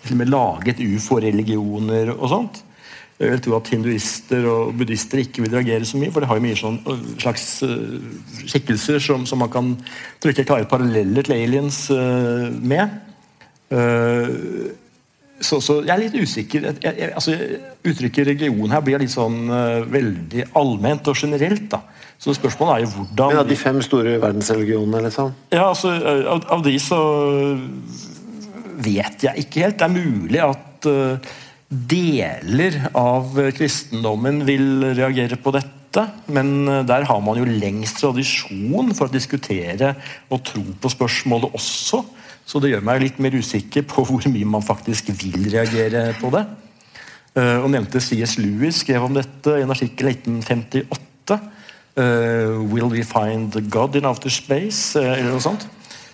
Til 0.02 0.16
og 0.16 0.22
med 0.24 0.32
laget 0.32 0.80
ufo-religioner 0.80 2.16
og 2.16 2.28
sånt. 2.32 2.64
Jeg 3.22 3.36
vil 3.36 3.44
tro 3.46 3.60
at 3.60 3.68
hinduister 3.70 4.48
og 4.50 4.72
buddhister 4.80 5.20
ikke 5.22 5.44
vil 5.44 5.54
reagere 5.54 5.86
så 5.86 6.00
mye, 6.00 6.10
for 6.10 6.24
det 6.24 6.32
har 6.32 6.40
jo 6.40 6.46
mye 6.48 6.58
sånn 6.58 6.80
uh, 6.88 7.04
slags 7.22 7.44
uh, 7.62 8.00
skikkelser 8.50 8.98
som, 8.98 9.28
som, 9.30 9.44
man 9.44 9.52
kan 9.54 9.76
trykke 10.24 10.48
klare 10.48 10.66
paralleller 10.66 11.28
til 11.28 11.36
aliens 11.36 11.84
uh, 11.94 12.50
med. 12.50 13.11
Uh, 13.72 14.72
så, 15.42 15.58
så, 15.64 15.80
jeg 15.82 15.94
er 15.96 16.02
litt 16.04 16.18
usikker. 16.20 16.68
Jeg, 16.70 16.82
jeg, 16.86 17.12
altså, 17.18 17.34
uttrykket 17.88 18.28
religion 18.30 18.74
her 18.74 18.84
blir 18.86 19.02
litt 19.02 19.14
sånn 19.14 19.48
uh, 19.50 19.82
veldig 19.90 20.52
allment 20.60 21.10
og 21.10 21.18
generelt. 21.18 21.66
da. 21.72 21.82
Så 22.22 22.36
spørsmålet 22.38 22.76
er 22.76 22.84
jo 22.84 22.92
hvordan 23.00 23.34
Men 23.34 23.42
av 23.42 23.50
de 23.50 23.58
fem 23.58 23.80
store 23.82 24.20
verdensreligionene, 24.22 25.02
liksom? 25.08 25.32
Ja, 25.50 25.72
altså, 25.72 25.96
av, 25.96 26.46
av, 26.54 26.62
de 26.68 26.76
så 26.84 27.02
vet 28.86 29.26
jeg 29.26 29.48
ikke 29.48 29.66
helt. 29.66 29.80
Det 29.80 29.88
er 29.88 29.96
mulig 29.96 30.44
at 30.46 30.90
uh, 30.92 31.34
deler 31.72 32.78
av 32.94 33.34
kristendommen 33.58 34.44
vil 34.46 34.92
reagere 34.92 35.40
på 35.42 35.56
dette. 35.56 36.06
Men 36.32 36.70
der 36.88 37.04
har 37.04 37.18
man 37.20 37.36
jo 37.36 37.44
lengst 37.44 37.98
tradisjon 38.00 38.94
for 38.96 39.10
å 39.10 39.12
diskutere 39.12 39.96
og 40.32 40.46
tro 40.48 40.62
på 40.80 40.92
spørsmålet 40.94 41.58
også. 41.58 42.06
Så 42.52 42.60
det 42.60 42.74
gjør 42.74 42.84
meg 42.84 43.00
litt 43.00 43.20
mer 43.24 43.32
usikker 43.32 43.86
på 43.88 44.04
hvor 44.04 44.26
mye 44.28 44.48
man 44.50 44.66
faktisk 44.66 45.14
vil 45.22 45.46
reagere 45.54 46.10
på 46.20 46.34
det. 46.34 46.44
Uh, 47.32 47.64
og 47.64 47.70
nevnte 47.72 48.02
C.S. 48.04 48.36
Lewis 48.42 48.82
skrev 48.84 49.06
om 49.06 49.14
dette 49.16 49.54
i 49.56 49.64
en 49.64 49.72
artikkel 49.72 50.10
1958. 50.12 51.38
Uh, 51.96 52.60
'Will 52.68 52.92
we 52.92 53.06
find 53.08 53.56
God 53.72 53.96
in 53.96 54.08
outer 54.10 54.32
space?' 54.32 55.00
Uh, 55.00 55.14
eller 55.14 55.32
noe 55.32 55.44
sånt. 55.44 55.70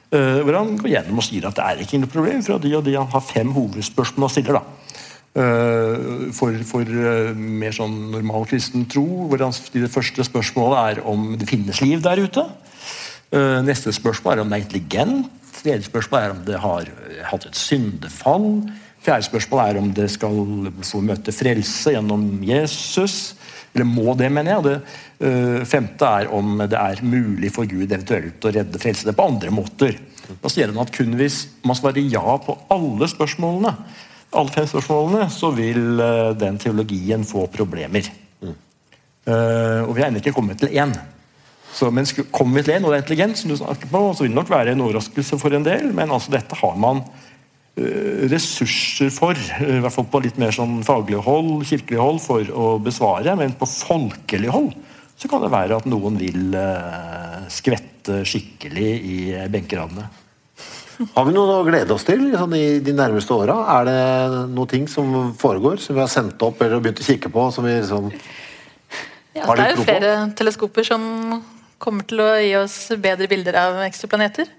Hvor 0.07 0.55
han 0.55 0.77
går 0.79 0.87
gjennom 0.87 1.17
og 1.19 1.25
sier 1.25 1.45
at 1.49 1.57
det 1.57 1.63
er 1.65 1.79
ikke 1.83 1.97
noe 1.99 2.07
problem, 2.07 2.37
fra 2.39 2.55
de 2.63 2.69
og 2.77 2.85
de 2.85 2.93
han 2.95 3.09
har 3.11 3.23
fem 3.27 3.49
hovedspørsmål 3.51 4.29
og 4.29 4.31
stiller. 4.31 4.55
da. 4.55 6.29
For, 6.37 6.55
for 6.63 6.93
mer 7.35 7.75
sånn 7.75 7.97
normal 8.13 8.47
kristen 8.47 8.85
tro, 8.87 9.03
hvor 9.27 9.43
han 9.43 9.51
det 9.73 9.91
første 9.91 10.23
spørsmålet 10.23 10.77
er 10.79 11.01
om 11.11 11.33
det 11.35 11.49
finnes 11.51 11.83
liv 11.83 11.99
der 12.05 12.23
ute. 12.23 12.45
neste 13.67 13.91
spørsmål 13.91 14.37
er 14.37 14.43
om 14.45 14.47
det 14.47 14.61
er 14.61 14.63
intelligent. 14.63 15.27
Tredje 15.57 15.87
spørsmål 15.87 16.21
er 16.21 16.35
om 16.35 16.43
det 16.45 16.59
har 16.61 16.89
hatt 17.31 17.47
et 17.47 17.57
syndefall. 17.57 18.47
Fjerde 19.03 19.27
spørsmål 19.27 19.61
er 19.63 19.79
om 19.79 19.89
det 19.95 20.09
skal 20.13 20.39
få 20.85 21.01
møte 21.05 21.33
frelse 21.35 21.93
gjennom 21.95 22.27
Jesus. 22.45 23.35
Eller 23.73 23.87
må 23.89 24.13
det, 24.17 24.29
mener 24.33 24.55
jeg. 24.55 24.65
Det 24.65 24.75
uh, 25.27 25.65
femte 25.69 26.11
er 26.21 26.31
om 26.33 26.61
det 26.63 26.77
er 26.77 27.03
mulig 27.05 27.51
for 27.53 27.69
Gud 27.69 27.87
eventuelt 27.87 28.45
å 28.45 28.53
redde 28.53 28.81
frelse 28.81 29.07
det 29.07 29.15
på 29.17 29.27
andre 29.29 29.53
måter. 29.53 29.97
Da 30.41 30.51
sier 30.51 30.71
han 30.71 30.81
at 30.81 30.93
kun 30.95 31.15
hvis 31.19 31.43
man 31.65 31.77
svarer 31.77 32.03
ja 32.03 32.37
på 32.43 32.57
alle 32.73 33.07
spørsmålene, 33.09 33.73
alle 34.37 34.51
fem 34.51 34.65
spørsmålene, 34.67 35.27
så 35.31 35.53
vil 35.55 36.01
uh, 36.01 36.33
den 36.37 36.57
teologien 36.61 37.23
få 37.27 37.45
problemer. 37.53 38.09
Mm. 38.41 38.57
Uh, 39.27 39.85
og 39.87 39.93
vi 39.93 40.01
har 40.03 40.09
ennå 40.09 40.23
ikke 40.23 40.35
kommet 40.35 40.59
til 40.61 40.73
én. 40.73 40.95
Så, 41.77 41.91
men 41.93 42.07
kommer 42.33 42.57
vi 42.57 42.65
til 42.65 42.77
en, 42.77 42.87
og 42.87 42.93
det 42.93 42.97
er 42.97 43.03
intelligent, 43.03 43.37
som 43.37 43.51
du 43.51 43.57
snakker 43.59 43.89
på, 43.91 44.01
så 44.15 44.25
vil 44.25 44.31
det 44.33 44.39
nok 44.39 44.49
være 44.49 44.73
en 44.73 44.83
overraskelse 44.87 45.37
for 45.37 45.53
en 45.53 45.65
del, 45.65 45.91
men 45.93 46.13
altså 46.13 46.33
dette 46.33 46.57
har 46.57 46.77
man 46.81 47.03
uh, 47.05 48.21
ressurser 48.31 49.11
for, 49.13 49.37
uh, 49.37 49.75
i 49.75 49.81
hvert 49.83 49.93
fall 49.93 50.07
på 50.09 50.23
litt 50.25 50.39
mer 50.41 50.55
sånn 50.55 50.79
faglig 50.87 51.19
hold, 51.21 51.67
kirkelig 51.69 51.99
hold, 52.01 52.21
for 52.23 52.49
å 52.49 52.69
besvare. 52.81 53.35
Men 53.37 53.53
på 53.59 53.69
folkelig 53.69 54.49
hold 54.53 54.71
så 55.17 55.29
kan 55.29 55.43
det 55.45 55.53
være 55.53 55.77
at 55.77 55.85
noen 55.89 56.17
vil 56.17 56.55
uh, 56.57 57.45
skvette 57.53 58.23
skikkelig 58.25 58.89
i 58.97 59.17
benkeradene. 59.53 60.07
Har 61.13 61.27
vi 61.27 61.33
noe 61.35 61.59
å 61.59 61.65
glede 61.65 61.93
oss 61.93 62.07
til 62.07 62.23
sånn, 62.33 62.55
i 62.57 62.79
de 62.81 62.95
nærmeste 62.97 63.35
åra? 63.35 63.59
Er 63.75 63.85
det 63.85 64.39
noe 64.49 64.69
ting 64.69 64.87
som 64.89 65.35
foregår, 65.37 65.77
som 65.83 65.93
vi 65.93 66.01
har 66.01 66.09
sendt 66.09 66.41
opp 66.41 66.63
eller 66.65 66.81
begynt 66.81 67.03
å 67.03 67.05
kikke 67.05 67.29
på? 67.33 67.43
som 67.53 67.67
vi 67.69 67.75
liksom 67.75 68.09
ja, 69.37 69.45
Det 69.45 69.67
er 69.67 69.75
jo 69.75 69.85
flere 69.85 70.15
teleskoper 70.39 70.89
som 70.89 71.05
kommer 71.81 72.07
til 72.07 72.21
å 72.23 72.29
gi 72.41 72.53
oss 72.59 72.77
bedre 73.01 73.29
bilder 73.29 73.57
av 73.61 73.81
ekstraplaneter. 73.85 74.49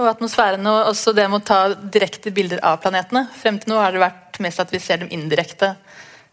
Og 0.00 0.08
atmosfæren 0.08 0.64
og 0.70 0.92
også 0.92 1.12
det 1.16 1.26
med 1.28 1.42
å 1.42 1.48
ta 1.50 1.60
direkte 1.74 2.32
bilder 2.32 2.62
av 2.64 2.78
planetene. 2.80 3.26
Frem 3.36 3.58
til 3.60 3.72
nå 3.72 3.80
har 3.80 3.92
det 3.92 4.02
vært 4.02 4.38
mest 4.40 4.62
at 4.62 4.72
vi 4.72 4.80
ser 4.80 5.02
dem 5.02 5.10
indirekte 5.12 5.74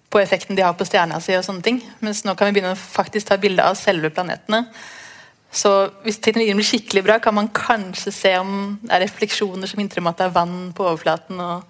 på 0.07 0.21
effekten 0.21 0.55
de 0.55 0.63
har 0.63 0.77
på 0.77 0.87
stjerna 0.87 1.19
si. 1.19 1.35
og 1.35 1.43
sånne 1.43 1.65
ting. 1.65 1.81
Mens 1.99 2.23
nå 2.23 2.35
kan 2.37 2.47
vi 2.47 2.57
begynne 2.57 2.77
å 2.77 2.79
faktisk 2.79 3.27
ta 3.27 3.37
bilde 3.41 3.65
av 3.65 3.75
selve 3.75 4.11
planetene. 4.13 4.63
Så 5.51 5.71
hvis 6.03 6.19
teknologien 6.23 6.59
blir 6.59 6.67
skikkelig 6.67 7.03
bra, 7.03 7.19
kan 7.23 7.35
man 7.35 7.51
kanskje 7.55 8.13
se 8.13 8.33
om 8.39 8.77
det 8.83 8.93
er 8.93 9.05
refleksjoner 9.05 9.69
som 9.69 9.79
hindrer 9.81 10.09
at 10.11 10.19
det 10.19 10.27
er 10.27 10.35
vann 10.35 10.57
på 10.75 10.85
overflaten. 10.85 11.39
og 11.39 11.63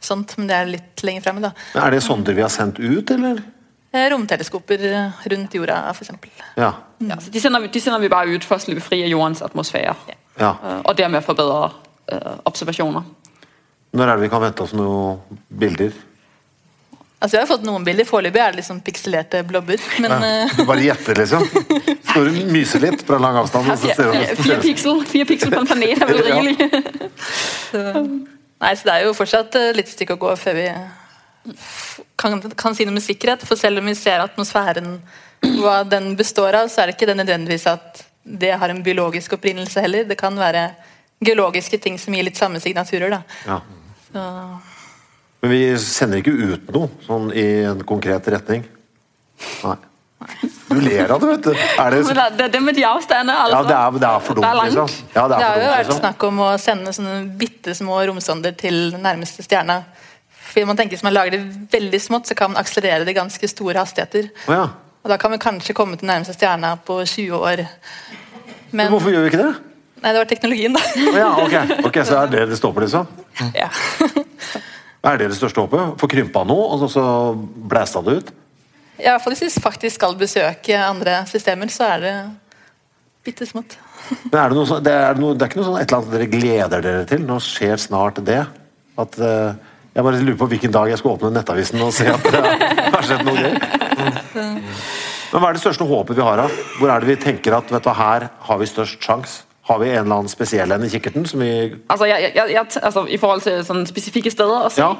sånt, 0.00 0.36
Men 0.38 0.46
det 0.46 0.56
er 0.56 0.66
litt 0.66 1.02
lenger 1.02 1.22
fremme. 1.22 1.40
da. 1.40 1.52
Er 1.74 1.90
det 1.90 2.02
sonder 2.02 2.34
vi 2.34 2.42
har 2.42 2.50
sendt 2.50 2.78
ut, 2.78 3.10
eller? 3.10 3.42
Eh, 3.92 4.10
romteleskoper 4.10 4.82
rundt 5.30 5.54
jorda, 5.54 5.90
f.eks. 5.90 6.10
Ja. 6.56 6.72
Ja, 6.98 7.18
de 7.32 7.40
sender, 7.40 7.68
de 7.72 7.80
sender 7.80 8.02
vi 8.02 8.10
bare 8.10 8.34
ut 8.34 8.44
for 8.44 8.58
å 8.58 8.62
slippe 8.62 8.82
fri 8.84 9.02
av 9.04 9.12
jordens 9.12 9.42
atmosfære. 9.46 9.94
Ja. 10.36 10.50
Uh, 10.60 10.80
og 10.82 10.96
dermed 10.98 11.24
forbedre 11.24 11.70
uh, 12.12 12.34
observasjoner. 12.48 13.06
Når 13.96 14.10
er 14.10 14.18
det 14.18 14.26
vi 14.26 14.32
kan 14.32 14.42
vente 14.42 14.64
oss 14.64 14.74
noen 14.76 15.40
bilder? 15.48 15.94
Altså, 17.16 17.38
Jeg 17.38 17.46
har 17.46 17.48
fått 17.48 17.64
noen 17.64 17.86
bilder. 17.86 18.04
Foreløpig 18.08 18.42
er 18.42 18.52
det 18.52 18.60
liksom 18.60 18.82
pikselerte 18.84 19.40
blobber. 19.48 19.80
Men, 20.04 20.12
ja. 20.20 20.50
Du 20.52 20.66
bare 20.68 20.84
gjetter, 20.84 21.16
liksom? 21.22 21.46
Står 22.10 22.28
du 22.28 22.42
myser 22.52 22.84
litt 22.84 23.06
fra 23.06 23.20
lang 23.22 23.38
avstand? 23.40 23.70
Ja, 23.70 23.78
fire, 23.96 24.36
fire, 24.42 24.60
piksel, 24.64 25.00
fire 25.08 25.28
piksel 25.30 25.54
på 25.54 25.62
en 25.62 25.70
planet 25.70 26.02
er 26.02 26.10
vel 26.10 26.22
rigelig. 26.26 26.68
så, 27.70 27.86
nei, 28.04 28.76
så 28.76 28.90
det 28.90 28.94
er 28.98 29.06
jo 29.06 29.16
fortsatt 29.16 29.58
litt 29.78 29.88
stykke 29.94 30.18
å 30.18 30.24
gå 30.26 30.36
før 30.42 30.60
vi 30.60 30.68
kan, 32.16 32.40
kan, 32.56 32.74
si 32.76 32.86
noe 32.86 32.96
med 32.96 33.04
sikkerhet. 33.04 33.44
For 33.46 33.58
selv 33.60 33.82
om 33.82 33.88
vi 33.90 33.96
ser 33.98 34.24
atmosfæren, 34.24 34.98
hva 35.60 35.80
den 35.88 36.14
består 36.18 36.62
av, 36.62 36.70
så 36.72 36.82
er 36.82 36.90
det 36.90 36.96
ikke 36.96 37.10
det 37.10 37.18
nødvendigvis 37.20 37.66
at 37.70 38.04
det 38.26 38.54
har 38.58 38.72
en 38.72 38.82
biologisk 38.82 39.36
opprinnelse 39.38 39.82
heller. 39.84 40.06
Det 40.08 40.18
kan 40.18 40.36
være 40.38 40.68
geologiske 41.24 41.78
ting 41.82 41.98
som 42.00 42.14
gir 42.14 42.26
litt 42.26 42.38
samme 42.38 42.60
signaturer. 42.60 43.18
Da. 43.18 43.22
Ja. 43.46 43.60
Men 45.40 45.52
vi 45.52 45.60
sender 45.80 46.22
ikke 46.22 46.34
ut 46.34 46.72
noe 46.74 46.88
sånn 47.06 47.30
i 47.36 47.46
en 47.68 47.84
konkret 47.86 48.26
retning? 48.32 48.64
Nei. 49.62 49.76
Du 50.66 50.80
ler 50.80 51.10
av 51.12 51.20
det, 51.20 51.26
vet 51.28 51.44
du. 51.44 51.50
Er 51.78 51.94
det... 51.94 52.28
det, 52.38 52.46
det 52.54 52.60
med 52.64 52.74
de 52.74 52.84
avstandene, 52.88 53.36
altså. 53.36 53.58
Ja, 53.58 53.68
det 53.68 53.76
er, 53.76 53.98
det 54.00 54.08
er 54.08 54.24
for 54.24 54.38
dumt, 54.38 54.60
liksom. 54.64 54.94
Ja, 55.12 55.26
det, 55.28 55.36
det, 55.36 55.44
har 55.44 55.60
jo 55.60 55.68
vært 55.70 55.82
liksom. 55.84 56.00
snakk 56.00 56.24
om 56.26 56.40
å 56.42 56.48
sende 56.60 56.94
sånne 56.96 57.16
bitte 57.38 57.74
små 57.76 58.00
romsonder 58.08 58.56
til 58.58 58.96
nærmeste 58.96 59.44
stjerne. 59.46 59.82
Fordi 60.56 60.64
man 60.64 60.78
tenker 60.78 60.96
Hvis 60.96 61.04
man 61.04 61.12
lager 61.12 61.36
det 61.36 61.68
veldig 61.68 61.98
smått, 62.00 62.30
så 62.30 62.34
kan 62.34 62.54
man 62.54 62.62
akselerere 62.62 63.04
det 63.04 63.12
i 63.12 63.18
ganske 63.18 63.48
store 63.52 63.76
hastigheter. 63.76 64.30
Oh, 64.48 64.54
ja. 64.54 64.62
Og 65.04 65.10
Da 65.12 65.18
kan 65.20 65.34
vi 65.34 65.38
kanskje 65.38 65.74
komme 65.76 65.98
til 66.00 66.08
nærmeste 66.08 66.32
stjerna 66.32 66.78
på 66.80 66.96
20 67.04 67.36
år. 67.36 67.66
Men, 68.72 68.88
hvorfor 68.88 69.12
gjør 69.12 69.26
vi 69.26 69.34
ikke 69.34 69.42
det? 69.42 69.50
Nei, 70.00 70.14
det 70.14 70.22
var 70.22 70.30
teknologien, 70.30 70.72
da. 70.72 70.80
Oh, 71.10 71.18
ja, 71.20 71.28
okay. 71.44 71.76
ok, 71.84 72.00
Så 72.08 72.16
er 72.22 72.32
det 72.32 72.46
det 72.48 72.56
står 72.56 72.72
på, 72.72 72.80
liksom? 72.86 73.06
Ja. 73.52 73.68
er 75.12 75.20
det 75.20 75.28
det 75.28 75.36
største 75.36 75.60
håpet? 75.60 76.00
Få 76.00 76.08
krympa 76.08 76.46
noe, 76.48 76.72
og 76.72 76.88
så 76.90 77.04
blæsta 77.36 78.00
det 78.08 78.16
ut? 78.16 78.34
Ja, 78.96 79.18
for 79.20 79.36
Hvis 79.36 79.44
vi 79.44 79.62
faktisk 79.68 80.00
skal 80.00 80.16
besøke 80.16 80.80
andre 80.80 81.20
systemer, 81.28 81.68
så 81.68 81.92
er 81.92 82.04
det 82.06 82.16
bitte 83.28 83.44
smått. 83.44 83.76
Men 84.32 84.40
er 84.40 84.48
det, 84.48 84.56
noe, 84.56 84.80
det, 84.80 84.98
er 85.04 85.20
noe, 85.20 85.36
det 85.36 85.44
er 85.44 85.52
ikke 85.52 85.60
noe 85.60 85.70
sånn 85.70 85.80
et 85.84 85.90
eller 85.90 86.00
annet 86.00 86.16
dere 86.16 86.32
gleder 86.32 86.90
dere 86.90 87.08
til? 87.12 87.24
Nå 87.28 87.40
skjer 87.44 87.76
snart 87.76 88.24
det? 88.24 88.44
At 88.96 89.18
uh, 89.20 89.74
jeg 89.96 90.04
bare 90.04 90.20
lurer 90.20 90.36
på 90.36 90.48
hvilken 90.50 90.72
dag 90.74 90.90
jeg 90.92 91.00
skal 91.00 91.14
åpne 91.14 91.32
Nettavisen 91.32 91.80
og 91.80 91.92
se 91.96 92.04
at 92.12 92.26
det 92.28 92.40
har 92.92 93.06
skjedd 93.06 93.22
noe 93.24 93.36
gøy. 93.40 93.54
Men 95.32 95.42
hva 95.42 95.48
er 95.48 95.56
det 95.56 95.62
største 95.62 95.86
håpet 95.88 96.18
vi 96.18 96.24
har? 96.24 96.42
da? 96.42 96.46
Hvor 96.76 96.92
er 96.92 97.00
det 97.00 97.08
vi 97.08 97.16
tenker 97.22 97.56
at 97.56 97.72
vet 97.72 97.84
du, 97.84 97.92
her 97.96 98.28
har 98.48 98.60
vi 98.60 98.68
størst 98.68 99.00
sjanse? 99.02 99.46
Har 99.66 99.80
vi 99.80 99.88
en 99.88 100.04
eller 100.04 100.20
annen 100.20 100.30
spesiell 100.30 100.70
en 100.70 100.84
i 100.84 100.90
kikkerten? 100.92 101.24
som 101.26 101.40
vi... 101.40 101.50
Altså, 101.88 102.06
jeg, 102.06 102.30
jeg, 102.36 102.52
jeg, 102.52 102.66
altså, 102.82 103.06
I 103.08 103.16
forhold 103.18 103.40
til 103.42 103.64
sånne 103.66 103.88
spesifikke 103.88 104.30
steder 104.30 104.68
å 104.68 104.70
si. 104.70 104.84
Ja. 104.84 104.92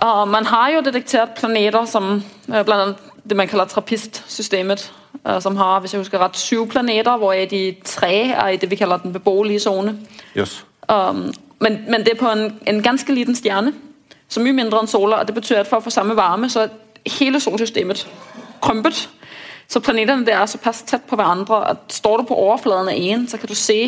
Uh, 0.00 0.24
man 0.26 0.48
har 0.50 0.72
jo 0.74 0.82
detektert 0.82 1.36
planeter 1.38 1.86
som 1.86 2.16
uh, 2.50 2.62
blant 2.66 2.80
annet 2.80 3.10
det 3.24 3.36
man 3.38 3.48
kaller 3.48 3.70
trappistsystemet. 3.70 4.88
Uh, 5.22 5.38
som 5.40 5.56
har 5.60 5.78
hvis 5.84 5.94
jeg 5.94 6.02
husker 6.02 6.24
rett, 6.24 6.40
syv 6.40 6.66
planeter, 6.72 7.14
hvorav 7.20 7.46
de 7.52 7.62
tre 7.86 8.16
er 8.32 8.56
i 8.56 8.58
det 8.58 8.72
vi 8.72 8.80
kaller 8.80 9.04
den 9.04 9.14
beboelige 9.14 9.62
sone. 9.68 10.00
Yes. 10.34 10.64
Um, 10.88 11.28
men, 11.60 11.84
men, 11.88 12.04
det 12.04 12.14
er 12.14 12.20
på 12.20 12.30
en, 12.30 12.48
en, 12.66 12.80
ganske 12.82 13.12
liten 13.14 13.36
stjerne. 13.36 13.72
Så 14.28 14.42
mye 14.42 14.56
mindre 14.56 14.80
enn 14.82 14.90
sola. 14.90 15.20
og 15.20 15.28
Det 15.28 15.36
betyr 15.36 15.62
at 15.62 15.70
for 15.70 15.82
å 15.82 15.84
få 15.84 15.92
samme 15.94 16.16
varme, 16.18 16.50
så 16.50 16.64
er 16.64 17.12
hele 17.18 17.40
solsystemet 17.40 18.06
krympet. 18.64 19.04
Så 19.70 19.80
planetene 19.80 20.26
der 20.26 20.42
er 20.42 20.50
såpass 20.50 20.82
tett 20.88 21.06
på 21.08 21.16
hverandre 21.16 21.62
at 21.70 21.86
står 21.92 22.22
du 22.22 22.28
på 22.28 22.38
overflaten 22.38 22.90
av 22.92 22.98
én, 22.98 23.24
så 23.30 23.40
kan 23.40 23.48
du 23.48 23.56
se 23.56 23.78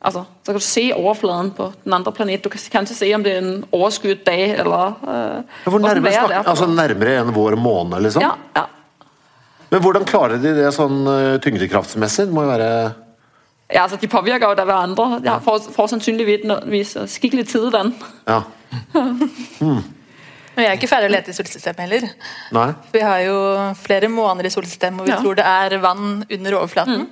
altså, 0.00 0.24
så 0.42 0.50
kan 0.50 0.58
du 0.58 0.66
se 0.66 0.86
overflaten 0.94 1.52
på 1.56 1.68
den 1.84 1.94
andre 1.98 2.12
planeten. 2.12 2.46
Du 2.46 2.50
kan 2.52 2.64
kanskje 2.72 2.98
se 2.98 3.12
om 3.14 3.22
det 3.22 3.36
er 3.36 3.44
en 3.44 3.64
overskudd 3.70 4.24
dag 4.26 4.58
eller 4.64 4.96
uh, 5.02 5.60
Hvor 5.66 5.82
nærme, 5.82 6.12
snakker, 6.12 6.42
altså 6.42 6.66
Nærmere 6.70 7.20
enn 7.22 7.34
vår 7.34 7.58
måne, 7.60 8.00
liksom? 8.02 8.24
Ja, 8.24 8.34
ja. 8.56 8.66
Men 9.70 9.82
hvordan 9.82 10.06
klarer 10.06 10.38
de 10.38 10.52
det 10.54 10.68
sånn 10.74 11.00
eh, 11.10 11.36
tyngdekraftsmessig? 11.42 12.28
Det 12.28 12.34
må 12.34 12.44
jo 12.44 12.52
være 12.52 12.68
Ja, 13.72 13.82
altså 13.82 13.96
De 14.00 14.06
påvirker 14.08 14.46
jo 14.48 14.54
da 14.54 14.64
hverandre. 14.64 15.20
Jeg 15.24 15.42
får, 15.42 15.70
får 15.74 15.88
sannsynligvis 15.94 16.92
skikkelig 17.10 17.48
tidevann. 17.50 17.94
Ja. 18.28 18.42
Men 20.56 20.64
vi 20.64 20.68
er 20.70 20.76
ikke 20.78 20.88
ferdig 20.88 21.10
å 21.10 21.12
lete 21.12 21.32
i 21.32 21.36
solsystemet 21.36 21.82
heller. 21.84 22.06
Nei? 22.56 22.68
Vi 22.94 23.00
har 23.04 23.18
jo 23.26 23.34
flere 23.76 24.08
måneder 24.08 24.48
i 24.48 24.54
solsystemet 24.54 25.02
hvor 25.02 25.08
vi 25.10 25.12
Ja. 25.12 25.18
tror 25.20 25.36
det 25.36 25.44
er 25.44 25.76
vann 25.82 26.24
under 26.30 26.56
overflaten. 26.60 27.08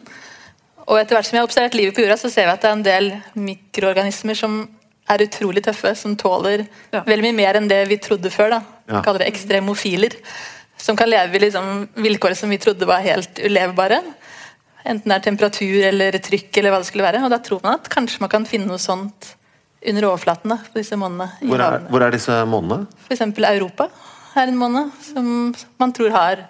Og 0.87 0.99
etter 1.01 1.17
hvert 1.17 1.27
som 1.29 1.37
vi 1.37 1.41
har 1.43 1.49
observert 1.49 1.75
livet 1.77 1.95
på 1.97 2.05
jorda, 2.05 2.17
så 2.21 2.31
ser 2.33 2.47
vi 2.47 2.53
at 2.55 2.63
det 2.63 2.71
er 2.71 2.73
en 2.79 2.83
del 2.87 3.11
mikroorganismer 3.37 4.35
som 4.37 4.57
er 5.11 5.19
utrolig 5.27 5.63
tøffe, 5.65 5.95
som 5.97 6.17
tåler 6.17 6.67
Ja. 6.93 7.03
veldig 7.05 7.23
mye 7.33 7.37
mer 7.37 7.55
enn 7.57 7.69
det 7.69 7.89
vi 7.89 7.97
trodde 7.99 8.31
før. 8.31 8.51
da. 8.51 8.61
Vi 8.89 9.03
kaller 9.05 9.19
det 9.19 9.29
ekstremofiler. 9.35 10.13
Som 10.79 10.97
kan 10.97 11.09
leve 11.09 11.35
i 11.37 11.39
liksom 11.39 11.89
vilkår 11.97 12.35
som 12.37 12.49
vi 12.51 12.59
trodde 12.59 12.87
var 12.87 13.01
helt 13.01 13.39
ulevbare. 13.39 14.03
Enten 14.85 15.09
det 15.09 15.16
er 15.16 15.24
temperatur 15.24 15.87
eller 15.89 16.18
trykk 16.20 16.61
eller 16.61 16.74
hva 16.74 16.82
det 16.82 16.89
skulle 16.91 17.07
være. 17.07 17.22
Og 17.24 17.32
da 17.32 17.41
tror 17.45 17.62
man 17.64 17.78
at 17.78 17.89
kanskje 17.93 18.20
man 18.24 18.32
kan 18.32 18.45
finne 18.49 18.68
noe 18.68 18.82
sånt 18.82 19.35
under 19.85 20.09
overflaten 20.09 20.53
da, 20.53 20.59
på 20.64 20.80
disse 20.80 20.97
månedene. 21.01 21.49
Hvor 21.49 21.61
er, 21.61 21.78
hvor 21.93 22.05
er 22.05 22.14
disse 22.14 22.37
månedene? 22.49 22.89
F.eks. 23.07 23.24
Europa 23.51 23.89
er 24.41 24.51
en 24.51 24.61
måned 24.61 24.93
som 25.05 25.26
man 25.80 25.93
tror 25.97 26.12
har 26.14 26.45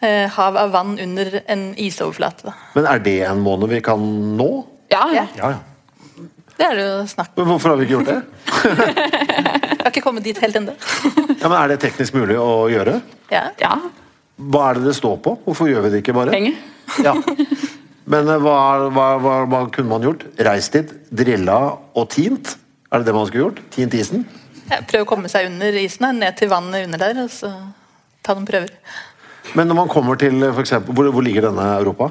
eh, 0.00 0.26
hav 0.34 0.58
av 0.58 0.74
vann 0.74 0.98
under 1.02 1.40
en 1.46 1.70
isoverflate. 1.78 2.46
Da. 2.50 2.54
Men 2.76 2.88
er 2.90 3.02
det 3.06 3.16
en 3.28 3.42
måned 3.44 3.70
vi 3.74 3.82
kan 3.84 4.06
nå? 4.38 4.50
Ja, 4.90 5.06
ja. 5.14 5.26
Ja. 5.38 5.54
Ja. 5.54 6.26
Det 6.60 6.66
er 6.66 6.76
det 6.76 6.82
jo 6.84 6.96
snakk 7.08 7.30
om. 7.32 7.38
Men 7.40 7.48
Hvorfor 7.54 7.72
har 7.72 7.78
vi 7.80 7.86
ikke 7.86 7.96
gjort 7.96 8.10
det? 8.10 8.18
Jeg 9.80 9.84
har 9.86 9.94
ikke 9.94 10.02
kommet 10.04 10.26
dit 10.26 10.38
helt 10.42 10.58
ennå. 10.60 10.74
Ja, 11.40 11.48
men 11.48 11.56
Er 11.56 11.70
det 11.72 11.78
teknisk 11.80 12.18
mulig 12.18 12.36
å 12.36 12.66
gjøre? 12.68 12.98
Ja. 13.32 13.46
ja. 13.62 13.78
Hva 14.36 14.66
er 14.68 14.80
det 14.80 14.90
det 14.90 14.96
står 14.98 15.16
på? 15.24 15.38
Hvorfor 15.46 15.70
gjør 15.70 15.86
vi 15.86 15.94
det 15.94 16.02
ikke 16.02 16.12
bare? 16.18 16.34
Penge. 16.34 16.52
Ja. 17.04 17.14
Men 18.10 18.28
eh, 18.28 18.40
hva, 18.42 18.56
hva, 18.90 19.06
hva, 19.22 19.34
hva 19.50 19.60
kunne 19.74 19.92
man 19.92 20.04
gjort? 20.06 20.24
Reist 20.42 20.74
dit, 20.76 20.94
drilla 21.14 21.58
og 21.94 22.08
tint? 22.12 22.56
Er 22.90 23.02
det 23.02 23.10
det 23.10 23.14
man 23.14 23.28
skulle 23.28 23.44
gjort? 23.48 23.60
Tint 23.74 23.94
isen? 23.94 24.24
Ja, 24.70 24.80
Prøve 24.86 25.04
å 25.04 25.10
komme 25.12 25.30
seg 25.30 25.46
under 25.50 25.76
isen, 25.78 26.08
ned 26.18 26.38
til 26.38 26.50
vannet 26.50 26.88
under 26.88 27.02
der, 27.02 27.22
og 27.24 27.30
så 27.34 27.52
ta 28.26 28.34
noen 28.34 28.48
prøver. 28.48 28.74
Men 29.56 29.70
når 29.70 29.78
man 29.82 29.92
kommer 29.92 30.18
til 30.20 30.42
eh, 30.42 30.52
for 30.54 30.64
eksempel, 30.64 30.96
hvor, 30.96 31.10
hvor 31.14 31.26
ligger 31.26 31.48
denne 31.48 31.68
Europa? 31.78 32.10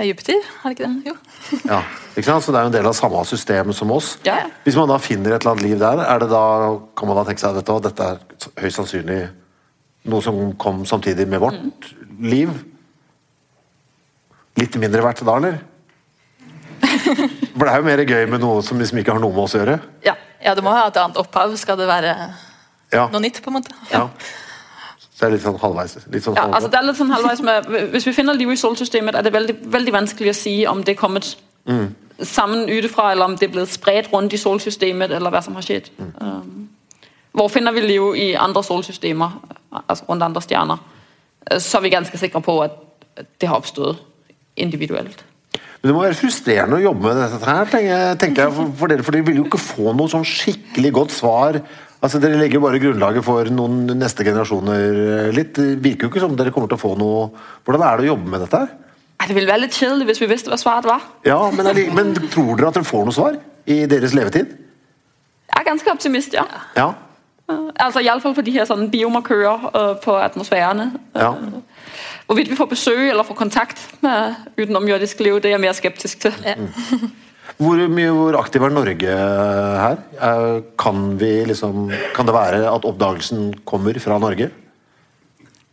Ja, 0.00 0.06
Jupiter, 0.08 0.38
er 0.40 0.70
det 0.72 0.78
ikke 0.78 0.86
det? 0.88 1.10
Jo. 1.10 1.58
Ja, 1.68 1.82
ikke 2.14 2.24
sant? 2.30 2.46
Så 2.46 2.54
Det 2.54 2.60
er 2.60 2.64
jo 2.64 2.70
en 2.70 2.76
del 2.78 2.86
av 2.88 2.94
samme 2.96 3.20
system 3.28 3.74
som 3.76 3.90
oss. 3.92 4.14
Ja, 4.24 4.38
ja. 4.46 4.48
Hvis 4.64 4.78
man 4.78 4.88
da 4.88 4.96
finner 5.02 5.34
et 5.34 5.42
eller 5.42 5.52
annet 5.58 5.66
liv 5.66 5.82
der, 5.82 6.00
er 6.06 6.22
det 6.22 6.30
da, 6.32 6.44
kan 6.96 7.10
man 7.10 7.18
da 7.20 7.26
tenke 7.28 7.42
seg 7.42 7.58
at 7.58 7.60
dette, 7.60 7.76
dette 7.90 8.06
er 8.06 8.62
høyst 8.64 8.80
sannsynlig 8.80 9.18
noe 10.08 10.24
som 10.24 10.38
kom 10.62 10.86
samtidig 10.88 11.26
med 11.28 11.42
vårt 11.42 11.90
liv? 12.22 12.54
Litt 14.58 14.76
mindre 14.82 15.02
verdt 15.04 15.22
da, 15.26 15.36
eller? 15.36 15.58
For 17.54 17.64
det 17.66 17.72
er 17.72 17.76
jo 17.82 17.86
mer 17.86 18.02
gøy 18.08 18.26
med 18.30 18.40
noe 18.42 18.62
som 18.64 18.80
liksom 18.80 18.98
ikke 19.02 19.14
har 19.14 19.20
noe 19.22 19.34
med 19.34 19.44
oss 19.44 19.54
å 19.54 19.60
gjøre. 19.62 19.78
Ja. 20.06 20.16
Ja, 20.40 20.54
det 20.56 20.62
må 20.64 20.72
ha 20.72 20.86
et 20.88 20.96
annet 20.96 21.18
opphav, 21.20 21.52
skal 21.60 21.76
det 21.76 21.86
være 21.90 22.14
Ja, 22.94 23.04
noe 23.12 23.20
nytt, 23.20 23.42
på 23.44 23.50
en 23.52 23.58
måte. 23.58 23.74
ja. 23.92 24.06
Så 24.98 25.26
det 25.26 25.28
er 25.28 25.32
litt 25.34 25.42
sånn 25.44 25.58
halvveis. 25.60 25.94
Litt 26.08 26.24
sånn 26.24 26.34
Ja, 26.38 26.46
halvveis. 26.46 26.54
altså 26.56 26.68
det 26.72 26.78
er 26.78 26.86
litt 26.86 26.96
sånn 26.96 27.10
halvveis 27.12 27.42
med, 27.44 27.66
Hvis 27.92 28.06
vi 28.08 28.12
finner 28.16 28.32
livet 28.34 28.56
i 28.56 28.60
solsystemet, 28.62 29.14
er 29.14 29.22
det 29.26 29.32
veldig, 29.34 29.56
veldig 29.72 29.92
vanskelig 29.92 30.30
å 30.32 30.36
si 30.38 30.54
om 30.66 30.80
det 30.82 30.94
er 30.94 31.00
kommet 31.00 31.28
sammen 32.24 32.64
utenfra, 32.70 33.10
eller 33.12 33.24
om 33.28 33.36
det 33.36 33.48
er 33.50 33.52
blitt 33.52 33.68
spredt 33.72 34.08
rundt 34.12 34.32
i 34.32 34.40
solsystemet, 34.40 35.12
eller 35.12 35.30
hva 35.30 35.42
som 35.44 35.54
har 35.54 35.62
skjedd. 35.62 35.90
Um, 36.20 36.70
hvor 37.36 37.48
finner 37.52 37.72
vi 37.76 37.80
liv 37.84 38.08
i 38.16 38.34
andre 38.34 38.62
solsystemer, 38.64 39.30
altså 39.86 40.04
rundt 40.08 40.22
andre 40.22 40.40
stjerner, 40.40 40.78
eh, 41.50 41.58
så 41.60 41.78
er 41.78 41.82
vi 41.82 41.90
ganske 41.92 42.18
sikre 42.18 42.40
på 42.40 42.56
at 42.64 42.78
det 43.40 43.48
har 43.48 43.60
oppstått 43.60 44.00
individuelt. 44.62 45.24
Men 45.80 45.88
det 45.88 45.94
må 45.96 46.02
være 46.04 46.18
frustrerende 46.18 46.76
å 46.76 46.82
jobbe 46.82 47.06
med 47.06 47.16
dette 47.16 47.38
her, 47.48 47.70
tenker, 48.20 48.42
jeg, 48.44 48.52
for, 48.52 48.72
for 48.76 48.92
dere. 48.92 49.04
For 49.06 49.16
dere 49.16 49.26
vil 49.30 49.40
jo 49.40 49.46
ikke 49.46 49.60
få 49.62 49.94
noe 49.96 50.12
sånn 50.12 50.26
skikkelig 50.28 50.90
godt 50.98 51.14
svar. 51.16 51.56
Altså, 52.00 52.20
Dere 52.20 52.36
legger 52.40 52.56
jo 52.56 52.64
bare 52.64 52.80
grunnlaget 52.80 53.24
for 53.24 53.48
noen 53.52 53.88
neste 54.00 54.24
generasjoner 54.24 55.00
eh, 55.16 55.32
litt. 55.36 55.54
Det 55.56 55.80
virker 55.84 56.06
jo 56.06 56.12
ikke 56.12 56.22
som 56.22 56.36
dere 56.36 56.52
kommer 56.52 56.68
til 56.70 56.78
å 56.78 56.80
få 56.80 56.94
noe 57.00 57.26
Hvordan 57.64 57.84
er 57.84 57.98
det 58.00 58.06
å 58.06 58.10
jobbe 58.14 58.32
med 58.32 58.44
dette 58.44 58.60
her? 58.62 58.70
Det 59.20 59.36
ville 59.36 59.52
være 59.52 59.66
litt 59.66 59.76
kjedelig 59.76 60.06
hvis 60.08 60.22
vi 60.22 60.28
visste 60.30 60.52
hva 60.52 60.56
svaret 60.60 60.88
var. 60.88 61.04
Ja, 61.28 61.38
men, 61.52 61.68
men 61.96 62.14
tror 62.32 62.54
dere 62.56 62.70
at 62.70 62.78
dere 62.78 62.88
får 62.88 63.04
noe 63.04 63.16
svar 63.16 63.36
i 63.68 63.82
deres 63.88 64.16
levetid? 64.16 64.54
Jeg 65.50 65.60
er 65.60 65.66
ganske 65.66 65.92
optimist, 65.92 66.36
ja. 66.36 66.46
Ja. 66.76 66.88
Altså 67.82 68.00
Iallfall 68.00 68.36
på 68.36 68.44
de 68.46 68.54
her 68.54 68.68
sånne 68.68 68.88
biomarkører 68.92 69.68
uh, 69.74 69.92
på 70.00 70.16
atmosfærene. 70.20 70.92
ja. 71.16 71.34
Hvorvidt 72.30 72.52
vi 72.52 72.56
får 72.60 72.68
besøk 72.70 73.00
eller 73.08 73.26
får 73.26 73.34
kontakt 73.34 73.80
med 74.06 74.36
utenomjordisk 74.54 75.18
liv, 75.26 75.40
det 75.42 75.50
er 75.50 75.56
jeg 75.56 75.62
mer 75.64 75.74
skeptisk 75.74 76.20
til. 76.22 76.36
Hvor 77.58 77.80
mye 77.90 78.12
hvor 78.14 78.36
aktiv 78.38 78.62
er 78.62 78.70
Norge 78.72 79.14
her? 79.82 79.98
Kan, 80.78 81.00
vi 81.18 81.32
liksom, 81.50 81.90
kan 82.14 82.28
det 82.28 82.34
være 82.36 82.60
at 82.70 82.86
oppdagelsen 82.86 83.50
kommer 83.66 83.98
fra 83.98 84.20
Norge? 84.22 84.46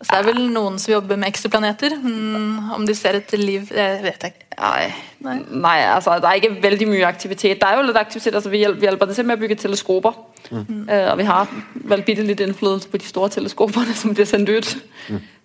Så 0.01 0.11
det 0.11 0.17
er 0.17 0.25
vel 0.27 0.43
noen 0.53 0.75
som 0.77 0.91
jobber 0.91 1.17
med 1.17 1.29
ekstraplaneter. 1.31 1.95
Mm, 1.97 2.73
om 2.75 2.83
de 2.85 2.93
ser 2.97 3.17
etter 3.17 3.39
liv, 3.41 3.69
det 3.69 3.85
vet 4.03 4.25
jeg 4.25 4.33
ikke. 4.35 4.57
Nei. 4.57 5.37
Nei, 5.53 5.77
altså 5.89 6.19
det 6.21 6.29
er 6.29 6.41
ikke 6.41 6.59
veldig 6.61 6.89
mye 6.89 7.07
aktivitet. 7.07 7.61
Det 7.61 7.69
er 7.69 7.79
jo 7.79 7.85
litt 7.87 7.97
aktivitet, 7.97 8.35
altså 8.37 8.51
Vi 8.53 8.61
hjelper 8.61 9.13
til 9.13 9.25
med 9.25 9.39
å 9.39 9.41
bygge 9.41 9.57
teleskoper. 9.63 10.19
Uh, 10.51 11.09
og 11.11 11.17
vi 11.19 11.25
har 11.27 11.49
vel 11.89 12.05
bitte 12.05 12.25
litt 12.25 12.43
innflytelse 12.45 12.91
på 12.91 13.01
de 13.01 13.09
store 13.09 13.33
teleskopene 13.39 13.97
som 14.01 14.13
blir 14.17 14.29
sendt 14.29 14.53
ut. 14.53 14.69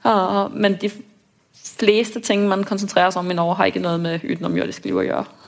Uh, 0.02 0.48
men 0.54 0.76
de 0.82 0.90
fleste 1.62 2.22
ting 2.24 2.44
man 2.50 2.66
konsentrerer 2.66 3.12
seg 3.14 3.22
om 3.22 3.30
i 3.30 3.38
Norge, 3.38 3.58
har 3.60 3.70
ikke 3.70 3.84
noe 3.84 4.00
med 4.02 4.26
utenomjordisk 4.26 4.88
liv 4.88 5.00
å 5.02 5.06
gjøre. 5.06 5.38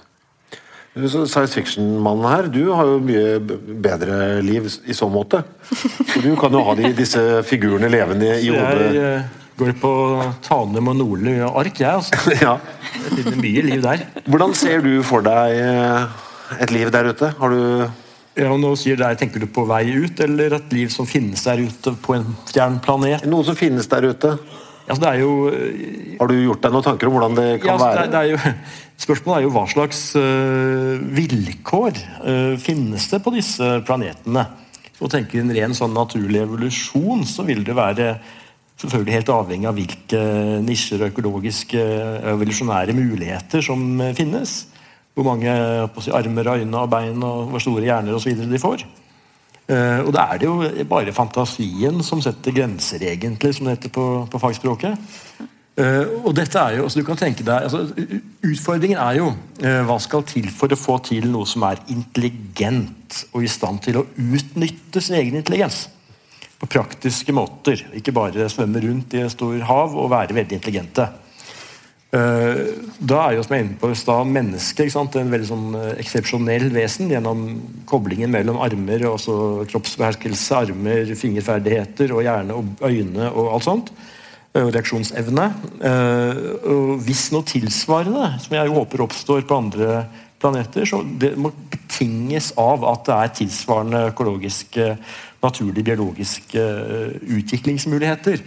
Så 0.94 1.24
Science 1.26 1.56
fiction-mannen 1.56 2.26
her, 2.30 2.46
du 2.54 2.68
har 2.70 2.86
jo 2.86 3.00
mye 3.02 3.38
bedre 3.82 4.18
liv 4.46 4.68
i 4.86 4.94
så 4.94 5.08
måte. 5.10 5.40
Så 5.66 6.22
du 6.22 6.36
kan 6.38 6.54
jo 6.54 6.60
ha 6.68 6.76
de, 6.78 6.92
disse 6.94 7.22
figurene 7.48 7.90
levende 7.90 8.36
i 8.38 8.52
hodet. 8.54 8.92
jeg 8.94 9.00
eh, 9.02 9.32
går 9.58 9.72
på 9.82 9.90
Tanum 10.46 10.92
og 10.92 10.96
Nordli 11.00 11.34
ark, 11.48 11.80
jeg. 11.82 11.98
altså. 11.98 12.14
Ja. 12.46 12.54
Det 12.94 13.24
finner 13.24 13.42
mye 13.42 13.66
liv 13.66 13.82
der. 13.82 14.06
Hvordan 14.30 14.54
ser 14.54 14.86
du 14.86 14.92
for 15.02 15.26
deg 15.26 15.58
eh, 15.64 16.62
et 16.62 16.70
liv 16.70 16.94
der 16.94 17.10
ute? 17.10 17.32
Har 17.42 17.50
du 17.50 17.90
Ja, 18.34 18.50
og 18.50 18.58
nå 18.58 18.72
sier 18.78 18.98
deg, 18.98 19.14
Tenker 19.20 19.42
du 19.42 19.46
på 19.50 19.62
vei 19.68 19.86
ut, 19.94 20.18
eller 20.24 20.56
et 20.58 20.72
liv 20.74 20.90
som 20.90 21.06
finnes 21.06 21.42
der 21.46 21.62
ute 21.62 21.94
på 22.02 22.16
en 22.16 22.26
fjern 22.50 22.80
planet? 22.82 23.26
noe 23.30 23.46
som 23.46 23.58
finnes 23.58 23.86
der 23.90 24.08
ute? 24.10 24.34
Altså, 24.84 25.00
det 25.00 25.10
er 25.10 25.20
jo 25.22 25.30
eh, 25.48 26.16
Har 26.18 26.28
du 26.28 26.34
gjort 26.36 26.64
deg 26.64 26.74
noen 26.74 26.84
tanker 26.84 27.08
om 27.08 27.14
hvordan 27.16 27.38
det 27.38 27.46
kan 27.62 27.72
ja, 27.72 27.78
være? 27.80 28.02
det, 28.02 28.10
det 28.12 28.20
er 28.20 28.32
jo, 28.34 28.54
Spørsmålet 29.04 29.38
er 29.38 29.46
jo 29.46 29.54
hva 29.54 29.64
slags 29.70 30.02
uh, 30.18 31.00
vilkår 31.16 31.96
uh, 32.26 32.54
finnes 32.62 33.08
det 33.10 33.18
på 33.24 33.32
disse 33.34 33.70
planetene. 33.86 34.44
Så 34.94 35.10
tenker 35.10 35.42
en 35.42 35.50
ren 35.56 35.74
sånn 35.74 35.96
naturlig 35.96 36.44
evolusjon, 36.44 37.24
så 37.26 37.42
vil 37.46 37.64
det 37.66 37.74
være 37.74 38.12
selvfølgelig 38.78 39.16
helt 39.16 39.32
avhengig 39.34 39.68
av 39.70 39.80
hvilke 39.80 40.20
nisjer 40.62 41.02
og 41.02 41.10
økologiske 41.10 41.82
evolusjonære 42.34 42.94
muligheter 42.94 43.66
som 43.66 43.82
finnes. 44.14 44.54
Hvor 45.14 45.26
mange 45.28 45.54
si, 46.02 46.10
armer, 46.10 46.52
øyne 46.56 46.82
og 46.82 46.90
bein 46.90 47.22
og 47.22 47.50
hvor 47.52 47.62
store 47.62 47.86
hjerner 47.86 48.16
osv. 48.16 48.34
de 48.50 48.58
får. 48.58 48.84
Uh, 49.64 50.04
og 50.04 50.10
da 50.12 50.26
er 50.28 50.40
det 50.42 50.48
jo 50.48 50.84
bare 50.90 51.12
fantasien 51.16 52.02
som 52.04 52.20
setter 52.20 52.52
grenser, 52.52 53.00
egentlig, 53.00 53.54
som 53.56 53.64
det 53.64 53.78
heter 53.78 53.92
på, 53.94 54.04
på 54.28 54.40
fagspråket. 54.42 54.98
Uh, 55.74 56.26
og 56.28 56.34
dette 56.36 56.60
er 56.60 56.76
jo, 56.76 56.84
altså 56.84 57.00
du 57.00 57.06
kan 57.06 57.18
tenke 57.18 57.46
deg, 57.46 57.64
altså, 57.66 57.80
Utfordringen 58.44 59.00
er 59.00 59.16
jo 59.22 59.30
uh, 59.32 59.80
hva 59.88 59.96
skal 60.02 60.26
til 60.28 60.50
for 60.52 60.70
å 60.70 60.78
få 60.78 60.98
til 61.08 61.30
noe 61.32 61.48
som 61.48 61.64
er 61.66 61.80
intelligent 61.94 63.24
og 63.32 63.46
i 63.46 63.50
stand 63.50 63.80
til 63.86 64.02
å 64.02 64.04
utnytte 64.12 65.00
sin 65.02 65.16
egen 65.22 65.40
intelligens. 65.40 65.86
På 66.60 66.68
praktiske 66.70 67.32
måter. 67.34 67.86
Ikke 67.96 68.14
bare 68.14 68.50
svømme 68.52 68.84
rundt 68.84 69.16
i 69.16 69.24
et 69.24 69.32
stort 69.32 69.64
hav 69.66 69.96
og 69.96 70.12
være 70.12 70.36
veldig 70.36 70.60
intelligente. 70.60 71.08
Eh, 72.14 72.58
Da 73.04 73.20
er 73.26 73.36
jo 73.36 73.42
som 73.44 73.56
jeg 73.56 73.64
inne 73.64 73.78
på 73.80 73.90
i 73.90 73.98
stad, 73.98 74.28
mennesket 74.30 74.94
en 75.18 75.32
veldig 75.32 75.48
sånn 75.48 75.74
eh, 75.80 75.94
eksepsjonell 76.02 76.68
vesen 76.74 77.10
gjennom 77.10 77.44
koblingen 77.90 78.30
mellom 78.30 78.60
armer 78.62 79.02
og 79.08 79.16
også 79.18 79.66
kroppsbeherskelse, 79.72 80.60
armer, 80.62 81.10
fingerferdigheter 81.18 82.14
og 82.14 82.22
hjerne 82.22 82.54
og 82.54 82.84
øyne 82.86 83.30
og 83.32 83.54
alt 83.56 83.66
sånt. 83.66 83.94
Og 84.54 84.70
reaksjonsevne. 84.70 85.48
Eh, 85.82 86.42
Og 86.70 87.02
hvis 87.02 87.32
noe 87.34 87.42
tilsvarende, 87.42 88.38
som 88.40 88.54
jeg 88.54 88.70
håper 88.70 89.02
oppstår 89.02 89.42
på 89.48 89.58
andre 89.58 90.04
planeter, 90.38 90.86
så 90.86 91.02
det 91.02 91.34
må 91.36 91.50
betinges 91.70 92.52
av 92.56 92.84
at 92.84 93.04
det 93.08 93.14
er 93.14 93.34
tilsvarende 93.40 94.04
økologiske, 94.12 94.96
naturlige, 95.42 95.84
biologiske 95.90 96.62
utviklingsmuligheter. 97.26 98.38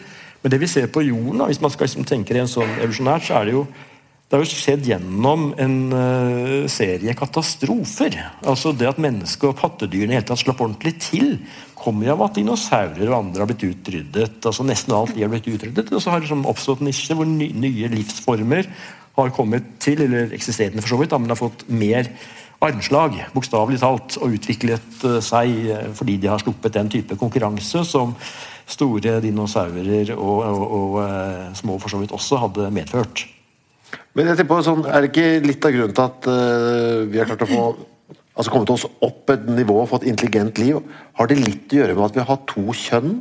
Men 0.47 0.53
det 0.53 0.61
vi 0.61 0.67
ser 0.71 0.85
på 0.87 1.01
jorden, 1.03 1.41
da, 1.41 1.49
hvis 1.49 1.59
man 1.59 1.71
skal 1.73 1.89
liksom 1.89 2.05
tenke 2.07 2.31
en 2.39 2.47
sånn 2.47 2.69
evolusjonært, 2.77 3.25
så 3.27 3.33
er 3.35 3.49
det 3.49 3.55
jo 3.57 3.65
det 3.67 4.35
har 4.37 4.43
jo 4.45 4.47
skjedd 4.59 4.87
gjennom 4.87 5.43
en 5.59 5.75
uh, 5.91 6.69
serie 6.71 7.11
katastrofer. 7.19 8.15
Altså 8.47 8.71
Det 8.71 8.87
at 8.87 9.01
mennesket 9.03 9.43
og 9.49 9.57
pattedyrene 9.59 10.21
tatt 10.23 10.39
slapp 10.39 10.63
ordentlig 10.63 10.93
til, 11.03 11.37
kommer 11.75 12.13
av 12.13 12.23
at 12.25 12.39
dinosaurer 12.39 13.11
og 13.11 13.17
andre 13.17 13.43
har 13.43 13.51
blitt 13.51 13.67
utryddet. 13.67 14.39
altså 14.39 14.63
Nesten 14.67 14.95
alt 14.95 15.15
de 15.15 15.23
har 15.25 15.31
blitt 15.31 15.51
utryddet. 15.51 15.91
Og 15.91 16.03
så 16.03 16.11
har 16.11 16.23
det 16.23 16.29
liksom 16.29 16.47
oppstått 16.47 16.83
nisjer 16.87 17.19
hvor 17.19 17.27
ny, 17.27 17.53
nye 17.59 17.91
livsformer 17.91 18.71
har 19.19 19.35
kommet 19.35 19.71
til, 19.83 20.07
eller 20.07 20.35
eksisterende 20.35 20.83
for 20.83 20.95
så 20.95 21.03
vidt, 21.03 21.15
men 21.19 21.35
har 21.35 21.43
fått 21.43 21.67
mer 21.67 22.11
armslag, 22.63 23.19
bokstavelig 23.35 23.83
talt, 23.83 24.19
og 24.23 24.39
utviklet 24.39 25.07
uh, 25.07 25.19
seg 25.23 25.55
uh, 25.71 25.87
fordi 25.95 26.19
de 26.23 26.31
har 26.31 26.43
sluppet 26.43 26.79
den 26.79 26.95
type 26.95 27.19
konkurranse 27.19 27.83
som 27.87 28.15
store 28.68 29.18
dinosaurer 29.24 30.13
og, 30.18 30.43
og, 30.43 30.78
og 30.78 31.57
små 31.57 31.78
for 31.80 31.93
så 31.93 32.01
vidt 32.01 32.15
også 32.15 32.41
hadde 32.43 32.72
medført. 32.76 33.26
Men 34.18 34.32
jeg 34.32 34.39
tenker 34.39 34.49
på 34.49 34.63
sånn, 34.65 34.84
Er 34.89 35.03
det 35.03 35.11
ikke 35.13 35.45
litt 35.45 35.65
av 35.68 35.76
grunnen 35.76 35.95
til 35.95 36.07
at 36.07 36.28
uh, 36.32 37.05
vi 37.07 37.22
har 37.22 37.30
klart 37.30 37.45
å 37.45 37.49
få 37.51 37.63
altså 38.38 38.53
kommet 38.53 38.74
oss 38.74 38.86
opp 39.05 39.34
et 39.34 39.47
nivå 39.49 39.80
og 39.84 39.89
fått 39.93 40.07
intelligent 40.09 40.59
liv? 40.61 40.80
Har 41.18 41.30
det 41.30 41.39
litt 41.41 41.74
å 41.74 41.82
gjøre 41.82 41.97
med 41.97 42.07
at 42.09 42.18
vi 42.18 42.26
har 42.30 42.39
to 42.49 42.65
kjønn 42.78 43.13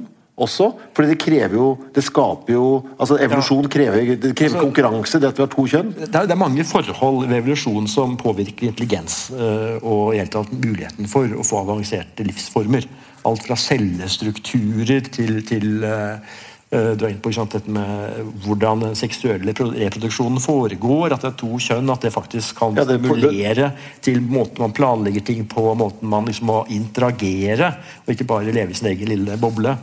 også? 0.46 0.70
Fordi 0.96 1.12
det 1.12 1.18
krever 1.20 1.56
jo 1.56 1.68
Det 1.94 2.04
skaper 2.04 2.52
jo 2.56 2.66
altså 2.96 3.18
Evolusjon 3.24 3.68
krever, 3.72 4.14
det 4.16 4.32
krever 4.32 4.56
altså, 4.56 4.64
konkurranse, 4.64 5.20
det 5.20 5.30
at 5.30 5.40
vi 5.40 5.44
har 5.44 5.52
to 5.52 5.66
kjønn? 5.72 5.92
Det 6.00 6.08
er, 6.10 6.28
det 6.28 6.36
er 6.36 6.42
mange 6.42 6.66
forhold 6.68 7.22
ved 7.26 7.38
evolusjon 7.42 7.88
som 7.92 8.16
påvirker 8.20 8.70
intelligens 8.70 9.26
uh, 9.36 9.76
og 9.82 10.14
i 10.14 10.22
hele 10.22 10.32
tatt 10.32 10.52
muligheten 10.56 11.12
for 11.12 11.28
å 11.28 11.44
få 11.46 11.60
avanserte 11.64 12.24
livsformer. 12.24 12.88
Alt 13.26 13.46
fra 13.48 13.56
cellestrukturer 13.58 15.08
til, 15.12 15.40
til 15.48 15.82
uh, 15.82 16.36
Eh, 16.66 16.92
du 16.98 17.04
er 17.06 17.12
inne 17.12 17.22
på 17.22 17.30
sant, 17.30 17.52
dette 17.54 17.70
med 17.70 18.30
hvordan 18.42 18.80
den 18.82 18.96
seksuelle 18.98 19.52
reproduksjonen 19.54 20.42
foregår. 20.42 21.14
At 21.14 21.22
det 21.22 21.30
er 21.30 21.36
to 21.42 21.58
kjønn. 21.62 21.92
At 21.92 22.06
det 22.06 22.12
faktisk 22.14 22.58
kan 22.58 22.78
ja, 22.78 22.86
stimulere 22.88 23.70
til 24.04 24.18
måten 24.24 24.64
man 24.64 24.74
planlegger 24.74 25.26
ting 25.28 25.44
på, 25.50 25.68
måten 25.78 26.10
man 26.10 26.26
liksom 26.26 26.50
må 26.50 26.62
interagere, 26.74 27.76
og 28.04 28.14
ikke 28.14 28.26
bare 28.28 28.54
leve 28.54 28.74
i 28.74 28.78
sin 28.78 28.90
egen 28.90 29.12
lille 29.14 29.38
boble. 29.40 29.76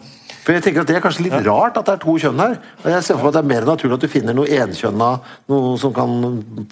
For 0.43 0.51
jeg 0.57 0.65
tenker 0.65 0.83
at 0.83 0.89
Det 0.89 0.97
er 0.97 1.03
kanskje 1.05 1.23
litt 1.23 1.37
ja. 1.37 1.43
rart 1.45 1.77
at 1.79 1.87
det 1.87 1.93
er 1.93 2.01
to 2.03 2.17
kjønn 2.19 2.41
her. 2.41 2.57
jeg 2.83 3.03
ser 3.03 3.15
for 3.15 3.23
meg 3.23 3.29
at 3.29 3.37
Det 3.37 3.43
er 3.43 3.51
mer 3.53 3.67
naturlig 3.69 3.95
at 3.95 4.03
du 4.03 4.11
finner 4.11 4.35
noe 4.35 4.57
enkjønna, 4.65 5.09
noe 5.53 5.77
som 5.79 5.93
kan 5.95 6.17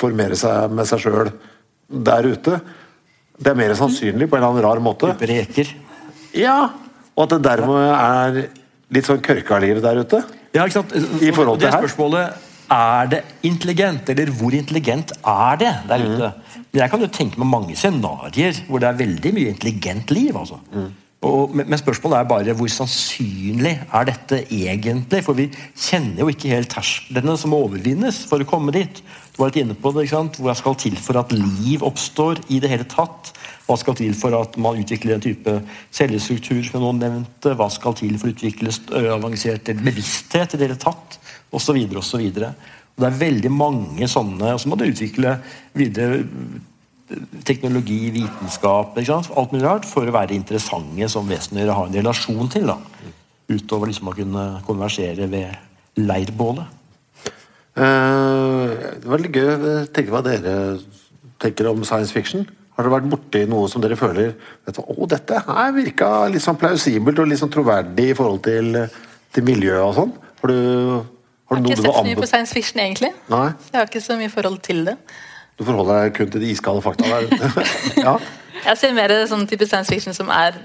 formere 0.01 0.35
seg 0.35 0.75
med 0.75 0.89
seg 0.89 1.05
sjøl 1.05 1.31
der 1.87 2.27
ute. 2.27 2.59
Det 3.39 3.53
er 3.53 3.55
mer 3.55 3.71
sannsynlig 3.79 4.27
på 4.27 4.35
en 4.35 4.43
eller 4.43 4.51
annen 4.51 4.67
rar 4.67 4.83
måte. 4.83 5.15
Reker. 5.15 5.71
Ja, 6.37 6.69
og 7.15 7.25
at 7.25 7.35
det 7.35 7.41
dermed 7.45 7.89
er 7.91 8.39
litt 8.91 9.07
sånn 9.07 9.21
kørka-liv 9.23 9.81
der 9.83 9.99
ute? 10.03 10.21
Ja, 10.55 10.65
ikke 10.65 10.81
sant? 10.81 10.95
I 10.95 11.31
forhold 11.35 11.59
til 11.59 11.69
det 11.69 11.75
spørsmålet 11.79 12.47
er 12.71 13.11
det 13.11 13.19
intelligent, 13.47 14.09
eller 14.13 14.31
hvor 14.35 14.55
intelligent 14.55 15.11
er 15.27 15.59
det 15.59 15.73
der 15.89 16.05
ute? 16.07 16.31
Mm. 16.31 16.65
Jeg 16.79 16.91
kan 16.91 17.03
jo 17.03 17.11
tenke 17.11 17.39
meg 17.41 17.49
mange 17.51 17.75
scenarioer 17.75 18.61
hvor 18.69 18.79
det 18.79 18.87
er 18.87 18.99
veldig 19.01 19.33
mye 19.35 19.51
intelligent 19.51 20.11
liv. 20.15 20.35
altså. 20.37 20.59
Mm. 20.71 20.89
Og, 21.21 21.51
men 21.53 21.77
spørsmålet 21.77 22.17
er 22.17 22.29
bare 22.29 22.53
hvor 22.57 22.71
sannsynlig 22.71 23.75
er 23.77 24.07
dette 24.09 24.39
egentlig? 24.47 25.19
For 25.25 25.37
vi 25.37 25.51
kjenner 25.51 26.23
jo 26.23 26.31
ikke 26.31 26.49
helt 26.49 26.71
tersklene 26.71 27.35
som 27.37 27.53
overvinnes 27.53 28.23
for 28.29 28.41
å 28.41 28.47
komme 28.49 28.73
dit. 28.73 29.03
Var 29.41 29.49
litt 29.49 29.63
inne 29.63 29.73
på 29.73 29.89
det, 29.89 30.03
ikke 30.05 30.17
sant? 30.19 30.35
Hva 30.37 30.53
skal 30.53 30.75
til 30.77 30.97
for 31.01 31.17
at 31.17 31.31
liv 31.33 31.81
oppstår 31.81 32.43
i 32.53 32.59
det 32.61 32.69
hele 32.69 32.85
tatt? 32.85 33.31
Hva 33.65 33.73
skal 33.79 33.95
til 33.97 34.13
for 34.13 34.35
at 34.37 34.53
man 34.61 34.77
utvikler 34.77 35.15
en 35.15 35.23
type 35.23 35.55
cellestruktur 35.89 36.59
som 36.67 36.83
noen 36.83 36.99
nevnte? 37.01 37.55
Hva 37.57 37.65
skal 37.73 37.95
til 37.97 38.19
for 38.21 38.29
å 38.29 38.35
utvikle 38.35 38.73
avansert 39.15 39.71
bevissthet 39.81 40.53
i 40.53 40.59
det 40.61 40.67
hele 40.67 40.77
tatt? 40.81 41.17
Og 41.49 41.63
så 41.63 41.73
videre 41.73 42.03
og 42.03 42.05
så 42.05 42.19
videre. 42.21 42.51
Og 42.93 43.01
det 43.01 43.09
er 43.09 43.21
veldig 43.23 43.51
mange 43.55 44.09
sånne, 44.11 44.51
og 44.53 44.61
så 44.61 44.69
må 44.69 44.77
du 44.77 44.85
utvikle 44.85 45.33
videre 45.73 46.21
teknologi, 47.47 48.11
vitenskap, 48.13 48.99
alt 49.01 49.55
mulig 49.55 49.65
rart, 49.65 49.87
for 49.89 50.05
å 50.05 50.13
være 50.15 50.37
interessante 50.37 51.09
som 51.09 51.25
vesener 51.27 51.71
å 51.71 51.79
ha 51.79 51.87
en 51.87 51.97
relasjon 51.97 52.51
til. 52.53 52.69
da. 52.69 52.77
Utover 53.49 53.89
liksom 53.89 54.11
å 54.11 54.15
kunne 54.15 54.45
konversere 54.69 55.25
ved 55.33 55.97
leirbålet. 55.97 56.77
Uh, 57.71 58.97
det 58.99 59.07
var 59.07 59.21
litt 59.21 59.37
gøy 59.37 59.47
å 59.47 59.75
tenke 59.95 60.11
hva 60.11 60.23
dere 60.25 60.55
tenker 61.41 61.69
om 61.71 61.85
science 61.87 62.11
fiction. 62.13 62.43
Har 62.75 62.85
dere 62.85 62.95
vært 62.97 63.09
borti 63.11 63.45
noe 63.49 63.69
som 63.71 63.83
dere 63.83 63.97
føler 63.99 64.33
vet 64.65 64.75
du, 64.77 64.81
oh, 64.81 65.07
dette 65.09 65.39
her 65.47 65.71
virka 65.75 66.11
litt 66.31 66.43
sånn 66.43 66.59
plausibelt 66.59 67.19
og 67.21 67.31
litt 67.31 67.41
sånn 67.41 67.51
troverdig 67.53 68.11
i 68.11 68.17
forhold 68.17 68.43
til, 68.47 68.77
til 69.35 69.47
miljøet 69.47 69.83
og 69.85 69.97
sånn? 69.97 70.13
Har 70.41 70.53
du, 70.53 70.59
har 71.51 71.59
du 71.59 71.67
jeg 71.69 71.77
har 71.77 71.77
ikke 71.77 71.81
sett 71.81 71.99
så 71.99 72.05
mye 72.07 72.21
på 72.21 72.29
science 72.31 72.57
fiction, 72.57 72.83
egentlig. 72.83 73.11
Nei? 73.31 73.47
Så 73.59 73.73
jeg 73.73 73.79
har 73.79 73.91
ikke 73.91 74.03
så 74.03 74.19
mye 74.19 74.33
forhold 74.33 74.61
til 74.67 74.85
det. 74.87 74.95
Du 75.59 75.65
forholder 75.67 76.05
deg 76.05 76.15
kun 76.17 76.31
til 76.33 76.41
de 76.41 76.53
iskalde 76.55 76.83
fakta 76.83 77.07
der. 77.11 77.27
ja. 78.07 78.15
Jeg 78.61 78.79
ser 78.81 78.95
mer 78.97 79.13
sånn 79.29 79.43
type 79.49 79.67
science 79.67 79.91
fiction 79.91 80.15
som 80.15 80.31
er 80.33 80.57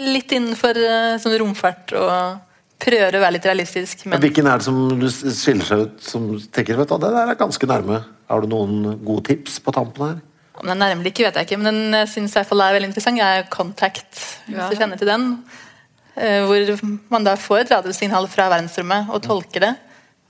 litt 0.00 0.32
innenfor 0.34 0.78
eh, 0.80 1.14
sånn 1.22 1.36
romfart 1.40 1.94
og 1.96 2.53
prøver 2.82 3.16
å 3.16 3.22
være 3.22 3.36
litt 3.36 3.48
realistisk. 3.48 4.04
Men... 4.08 4.20
Hvilken 4.22 4.48
er 4.50 4.60
det 4.60 4.66
som 4.66 4.78
du 5.00 5.08
skiller 5.10 5.68
seg 5.68 5.84
ut 5.86 6.04
som 6.04 6.28
tenker 6.54 6.78
vet 6.78 6.90
du, 6.90 6.96
det 7.00 7.12
der 7.14 7.32
er 7.32 7.40
ganske 7.40 7.68
nærme? 7.70 8.00
Har 8.30 8.44
du 8.44 8.50
noen 8.50 8.96
gode 9.04 9.26
tips 9.30 9.60
på 9.64 9.74
tampen 9.76 10.06
her? 10.06 10.22
Om 10.60 10.70
den 10.70 10.78
nærmere 10.78 11.10
ikke, 11.10 11.26
vet 11.26 11.38
jeg 11.40 11.48
ikke, 11.48 11.58
men 11.60 11.70
den 11.70 11.96
jeg 11.98 12.30
hvert 12.30 12.48
fall 12.50 12.62
er 12.62 12.76
veldig 12.76 12.90
interessant. 12.92 13.20
er 13.20 13.48
Contact, 13.50 14.20
hvis 14.46 14.58
ja. 14.58 14.68
du 14.70 14.78
kjenner 14.78 15.00
til 15.00 15.10
den. 15.10 15.30
Eh, 16.14 16.44
hvor 16.46 16.84
man 17.10 17.26
da 17.26 17.34
får 17.34 17.64
et 17.64 17.72
radiosignal 17.74 18.28
fra 18.30 18.46
verdensrommet 18.52 19.10
og 19.10 19.24
tolker 19.24 19.66
det. 19.66 19.72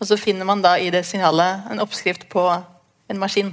Og 0.00 0.08
så 0.08 0.16
finner 0.20 0.48
man 0.48 0.64
da 0.64 0.78
i 0.80 0.88
det 0.92 1.04
signalet 1.06 1.68
en 1.72 1.82
oppskrift 1.84 2.26
på 2.32 2.46
en 2.50 3.20
maskin. 3.20 3.52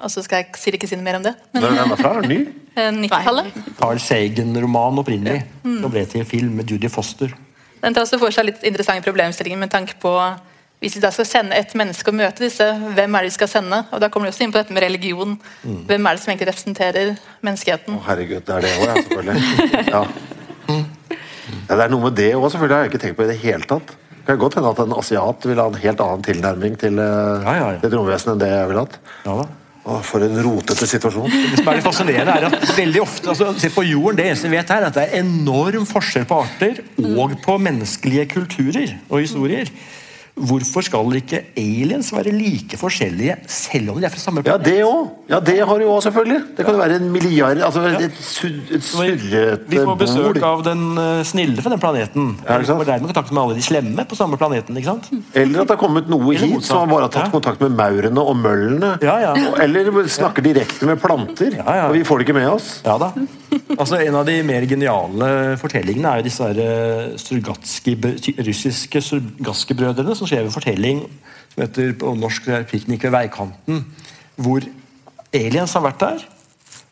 Og 0.00 0.08
så 0.12 0.22
skal 0.24 0.44
jeg 0.44 0.60
sier 0.60 0.78
ikke 0.78 0.88
si 0.88 0.96
noe 0.96 1.04
mer 1.04 1.18
om 1.18 1.26
det. 1.26 1.34
Men, 1.52 1.64
Når 1.64 1.74
er 1.74 1.90
den 1.90 2.00
fra? 2.00 2.14
Er 2.14 2.24
den 2.24 2.32
ny? 2.32 2.40
90-tallet. 3.10 3.50
Eh, 3.60 3.72
Carl 3.80 3.98
Sagen-roman 4.00 5.02
opprinnelig. 5.02 5.42
Ja. 5.42 5.68
Mm. 5.68 5.90
ble 5.90 6.04
til 6.08 6.24
film 6.24 6.54
med 6.60 6.70
Judy 6.70 6.88
Foster. 6.88 7.34
Den 7.80 7.96
tar 7.96 8.04
også 8.04 8.20
for 8.20 8.34
seg 8.34 8.48
litt 8.50 8.64
interessante 8.68 9.06
problemstillinger 9.08 9.60
med 9.60 9.72
tanke 9.72 9.96
på 10.00 10.14
hvis 10.80 10.94
vi 10.96 11.02
da 11.02 11.10
skal 11.12 11.26
sende 11.28 11.56
et 11.60 11.74
menneske 11.76 12.08
og 12.08 12.16
møte 12.16 12.40
disse, 12.40 12.64
hvem 12.96 13.16
er 13.16 13.26
det 13.26 13.28
vi 13.28 13.34
skal 13.34 13.50
sende? 13.52 13.82
Og 13.92 14.00
Da 14.00 14.08
kommer 14.08 14.28
vi 14.28 14.32
også 14.32 14.46
inn 14.46 14.52
på 14.54 14.62
dette 14.62 14.72
med 14.72 14.80
religion. 14.80 15.34
Mm. 15.60 15.82
Hvem 15.90 16.06
er 16.08 16.16
det 16.16 16.22
som 16.22 16.32
egentlig 16.32 16.48
representerer 16.48 17.10
menneskeheten? 17.44 17.98
Å, 17.98 18.04
herregud, 18.06 18.46
det 18.46 18.54
er 18.56 18.64
det 18.64 18.70
òg, 18.78 18.86
ja. 18.88 18.94
Selvfølgelig. 19.04 19.34
Ja. 19.90 20.00
ja. 20.00 20.78
Det 21.68 21.84
er 21.84 21.92
noe 21.92 22.06
med 22.06 22.16
det 22.16 22.30
òg, 22.32 22.46
selvfølgelig. 22.48 22.76
har 22.76 22.86
jeg 22.86 22.92
ikke 22.94 23.02
tenkt 23.04 23.18
på 23.20 23.26
i 23.26 23.28
det 23.28 23.38
hele 23.44 23.68
tatt. 23.68 23.92
Det 24.08 24.24
kan 24.24 24.40
godt 24.40 24.56
hende 24.56 24.72
at 24.72 24.80
en 24.86 24.96
asiat 24.96 25.48
vil 25.50 25.60
ha 25.60 25.68
en 25.68 25.80
helt 25.84 26.04
annen 26.06 26.24
tilnærming 26.24 26.80
til 26.80 26.96
uh, 26.96 27.44
ja, 27.44 27.54
ja, 27.60 27.70
til 27.82 27.96
romvesenet 27.98 28.34
enn 28.36 28.42
det 28.42 28.50
jeg 28.54 28.70
ville 28.72 28.86
hatt. 28.86 29.00
Ja 29.26 29.36
da. 29.42 29.46
Å, 29.80 30.00
for 30.04 30.20
en 30.20 30.36
rotete 30.44 30.84
situasjon. 30.84 31.30
Det 31.30 31.62
som 31.62 31.70
er 31.72 31.78
litt 31.78 31.86
fascinerende 31.86 32.34
er 32.36 32.48
at 32.50 32.74
veldig 32.76 33.00
ofte, 33.00 33.30
altså, 33.32 33.54
se 33.56 33.70
på 33.72 33.84
jorden, 33.88 34.18
Det 34.18 34.26
eneste 34.28 34.50
vi 34.50 34.58
vet 34.58 34.72
her, 34.74 34.82
er 34.84 34.90
at 34.90 34.98
det 34.98 35.06
er 35.06 35.22
enorm 35.22 35.86
forskjell 35.88 36.26
på 36.28 36.42
arter 36.44 36.82
og 37.00 37.38
på 37.40 37.56
menneskelige 37.64 38.26
kulturer 38.34 38.92
og 39.08 39.22
historier. 39.22 39.72
Hvorfor 40.40 40.84
skal 40.86 41.16
ikke 41.18 41.40
aliens 41.58 42.10
være 42.14 42.32
like 42.32 42.78
forskjellige 42.80 43.36
selv 43.50 43.90
om 43.92 43.98
de 44.00 44.06
er 44.06 44.12
fra 44.12 44.22
samme 44.22 44.44
planet? 44.44 44.66
Ja, 44.66 44.70
det 44.70 44.84
òg. 44.86 45.08
Ja, 45.30 45.40
det 45.44 45.56
har 45.58 45.82
de 45.82 45.88
òg, 45.90 45.98
selvfølgelig. 46.06 46.38
Det 46.56 46.64
kan 46.64 46.76
jo 46.76 46.80
være 46.80 46.98
en 47.00 47.10
milliard 47.12 47.60
altså 47.66 47.82
ja. 47.84 47.98
Et, 48.06 48.20
et 48.76 48.84
surrete 48.86 49.42
Vi 49.68 49.82
får 49.82 49.98
besøk 50.00 50.40
av 50.46 50.64
den 50.66 50.86
uh, 50.98 51.20
snille 51.26 51.60
fra 51.64 51.74
den 51.74 51.82
planeten. 51.82 52.30
Ja, 52.46 52.56
ikke 52.56 52.70
sant? 52.70 52.84
Og 52.84 52.88
dermed 52.88 53.12
kontakt 53.12 53.34
med 53.34 53.42
alle 53.42 53.58
de 53.58 53.66
slemme 53.66 54.06
på 54.08 54.18
samme 54.18 54.38
planeten. 54.40 54.78
ikke 54.80 54.92
sant? 54.94 55.10
Eller 55.34 55.64
at 55.64 55.68
det 55.68 55.76
har 55.76 55.82
kommet 55.82 56.08
noe 56.10 56.38
hit 56.38 56.64
som 56.66 56.88
bare 56.90 57.08
har 57.08 57.12
tatt 57.12 57.28
ja. 57.28 57.34
kontakt 57.34 57.62
med 57.64 57.76
maurene 57.76 58.24
og 58.24 58.38
møllene. 58.40 58.96
Ja, 59.04 59.18
ja. 59.28 59.36
Eller 59.60 59.92
snakker 60.08 60.44
direkte 60.44 60.88
med 60.88 61.00
planter, 61.02 61.60
og 61.66 61.94
vi 61.96 62.06
får 62.06 62.20
det 62.20 62.28
ikke 62.28 62.40
med 62.40 62.50
oss. 62.54 62.72
Ja 62.86 62.96
da. 63.00 63.12
Altså, 63.76 64.00
En 64.04 64.18
av 64.18 64.26
de 64.28 64.36
mer 64.46 64.66
geniale 64.68 65.56
fortellingene 65.60 66.10
er 66.10 66.20
jo 66.20 66.26
disse 66.26 66.46
her, 66.46 67.14
russiske 68.46 69.02
Surgatski-brødrene 69.02 70.16
som 70.16 70.28
skrev 70.28 70.46
en 70.46 70.54
fortelling 70.54 71.02
som 71.50 71.64
heter 71.64 71.94
på 71.98 72.12
norsk 72.14 72.46
'Piknik 72.68 73.02
ved 73.04 73.14
veikanten', 73.16 73.84
hvor 74.36 74.66
aliens 75.34 75.74
har 75.74 75.82
vært 75.82 76.00
der 76.00 76.26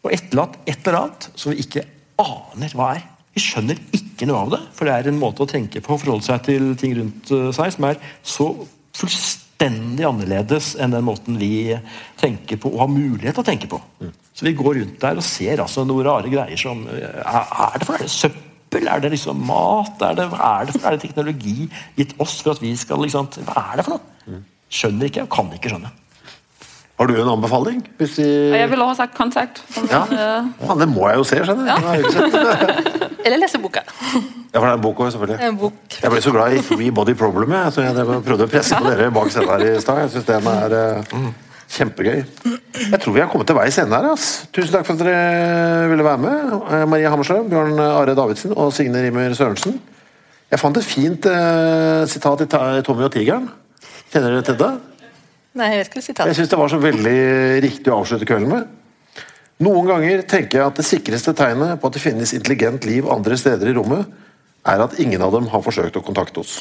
og 0.02 0.12
etterlatt 0.12 0.58
et 0.66 0.86
eller 0.86 0.98
annet 1.00 1.30
som 1.34 1.52
vi 1.52 1.62
ikke 1.62 1.84
aner 2.18 2.74
hva 2.74 2.94
er. 2.96 3.02
Vi 3.34 3.42
skjønner 3.42 3.78
ikke 3.94 4.26
noe 4.26 4.44
av 4.44 4.54
det, 4.54 4.62
for 4.74 4.88
det 4.88 4.94
er 4.94 5.10
en 5.10 5.20
måte 5.20 5.44
å 5.44 5.50
tenke 5.50 5.82
på 5.82 5.94
og 5.94 6.00
forholde 6.02 6.26
seg 6.26 6.42
til 6.46 6.72
ting 6.78 6.96
rundt 6.98 7.30
eh, 7.34 7.50
seg 7.54 7.74
som 7.74 7.86
er 7.90 8.00
så 8.22 8.48
fullstendig 8.98 9.47
annerledes 9.66 10.74
enn 10.78 10.94
den 10.94 11.06
måten 11.06 11.38
vi 11.40 11.76
tenker 12.20 12.60
på 12.60 12.70
og 12.70 12.84
har 12.84 12.92
mulighet 12.92 13.34
til 13.34 13.42
å 13.42 13.48
tenke 13.48 13.70
på. 13.70 13.80
Mm. 14.00 14.12
Så 14.34 14.46
vi 14.46 14.54
går 14.58 14.78
rundt 14.80 15.00
der 15.02 15.18
og 15.18 15.26
ser 15.26 15.62
altså 15.64 15.84
noen 15.86 16.06
rare 16.06 16.30
greier 16.30 16.60
som 16.60 16.84
eh, 16.86 17.02
Er 17.02 17.78
det 17.78 17.88
for 17.88 17.98
det 17.98 18.10
søppel? 18.12 18.86
Er 18.86 19.02
det 19.02 19.10
liksom 19.16 19.40
mat? 19.48 19.98
Er 20.02 20.14
det, 20.14 20.28
er 20.30 20.68
det, 20.68 20.82
er 20.82 20.94
det 20.94 21.02
teknologi 21.02 21.70
gitt 21.96 22.14
oss 22.22 22.38
for 22.42 22.54
at 22.54 22.62
vi 22.62 22.74
skal 22.78 23.02
liksom 23.02 23.30
Hva 23.48 23.72
er 23.72 23.80
det 23.80 23.88
for 23.88 23.98
noe? 23.98 24.42
Skjønner 24.68 25.08
ikke 25.08 25.24
og 25.24 25.32
kan 25.32 25.50
ikke 25.56 25.72
skjønne. 25.72 25.90
Har 26.98 27.06
du 27.06 27.14
en 27.14 27.28
anbefaling? 27.30 27.82
De... 28.00 28.06
Jeg 28.58 28.70
vil 28.70 28.80
også 28.82 28.88
ha 28.90 28.94
sagt 29.04 29.14
kontakt. 29.14 29.60
Ja. 29.86 30.00
ja. 30.10 30.74
det 30.80 30.88
må 30.90 31.06
jeg 31.06 31.20
jo 31.20 31.26
se, 31.30 31.36
skjønner 31.46 31.68
jeg. 31.70 32.08
Ja. 32.10 32.78
Eller 33.26 33.38
lese 33.38 33.60
boka. 33.62 33.84
Ja, 33.84 34.58
for 34.58 34.64
det 34.64 34.70
er 34.72 34.78
en 34.78 34.82
bok 34.82 35.00
også, 35.04 35.14
selvfølgelig. 35.14 35.46
En 35.46 35.58
bok. 35.60 35.98
Jeg 36.02 36.10
ble 36.10 36.22
så 36.24 36.32
glad 36.34 36.56
i 36.56 36.62
Three 36.66 36.90
Body 36.94 37.14
Problem. 37.18 37.52
Jeg, 37.54 37.74
så 37.76 37.84
jeg 37.86 38.06
prøvde 38.26 38.48
å 38.48 38.50
presse 38.50 38.78
på 38.78 38.88
dere 38.88 39.12
bak 39.14 39.30
scenen 39.30 39.52
her 39.52 39.66
i 39.68 39.84
stad. 39.84 40.00
Jeg 40.02 40.12
syns 40.16 40.26
den 40.26 40.48
er 40.50 40.74
uh, 40.74 41.28
kjempegøy. 41.76 42.24
Jeg 42.82 43.00
tror 43.04 43.14
vi 43.14 43.22
har 43.22 43.30
kommet 43.30 43.50
til 43.50 43.58
veis 43.60 43.78
ende 43.78 43.94
her. 43.94 44.10
Ass. 44.16 44.48
Tusen 44.50 44.74
takk 44.74 44.88
for 44.88 44.98
at 44.98 45.04
dere 45.04 45.86
ville 45.92 46.06
være 46.06 46.22
med. 46.24 46.56
Maria 46.64 46.90
Marie 46.94 47.14
Hammerslø, 47.14 47.44
Bjørn 47.52 47.78
Are 47.84 48.18
Davidsen 48.18 48.56
og 48.56 48.72
Signe 48.74 49.04
Rimer 49.06 49.38
Sørensen. 49.38 49.78
Jeg 50.48 50.62
fant 50.62 50.78
et 50.80 50.86
fint 50.86 51.26
eh, 51.28 52.02
sitat 52.08 52.46
i 52.46 52.50
Tommy 52.50 53.04
og 53.04 53.12
tigeren. 53.12 53.50
Kjenner 54.08 54.38
dere 54.38 54.46
til 54.48 54.56
det? 54.62 54.70
Nei, 55.58 55.72
jeg 55.74 55.80
vet 55.82 55.96
ikke 56.12 56.26
Jeg 56.28 56.38
syns 56.38 56.50
det 56.52 56.58
var 56.60 56.70
så 56.70 56.78
veldig 56.78 57.18
riktig 57.64 57.90
å 57.90 57.98
avslutte 57.98 58.28
kvelden 58.28 58.52
med. 58.52 58.68
Noen 59.66 59.88
ganger 59.88 60.22
tenker 60.30 60.60
jeg 60.60 60.70
at 60.70 60.78
det 60.78 60.86
sikreste 60.86 61.34
tegnet 61.34 61.80
på 61.82 61.90
at 61.90 61.96
det 61.96 62.02
finnes 62.02 62.34
intelligent 62.36 62.86
liv 62.86 63.08
andre 63.10 63.38
steder 63.40 63.72
i 63.72 63.74
rommet, 63.74 64.06
er 64.68 64.84
at 64.84 64.98
ingen 65.02 65.22
av 65.24 65.34
dem 65.34 65.48
har 65.50 65.64
forsøkt 65.64 65.98
å 65.98 66.04
kontakte 66.04 66.44
oss. 66.44 66.60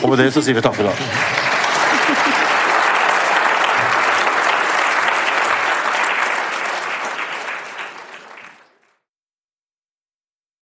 Og 0.00 0.08
med 0.08 0.22
det 0.22 0.30
så 0.32 0.44
sier 0.44 0.56
vi 0.56 0.64
takk 0.64 0.78
for 0.78 0.86
i 0.86 0.92
dag. 0.92 1.35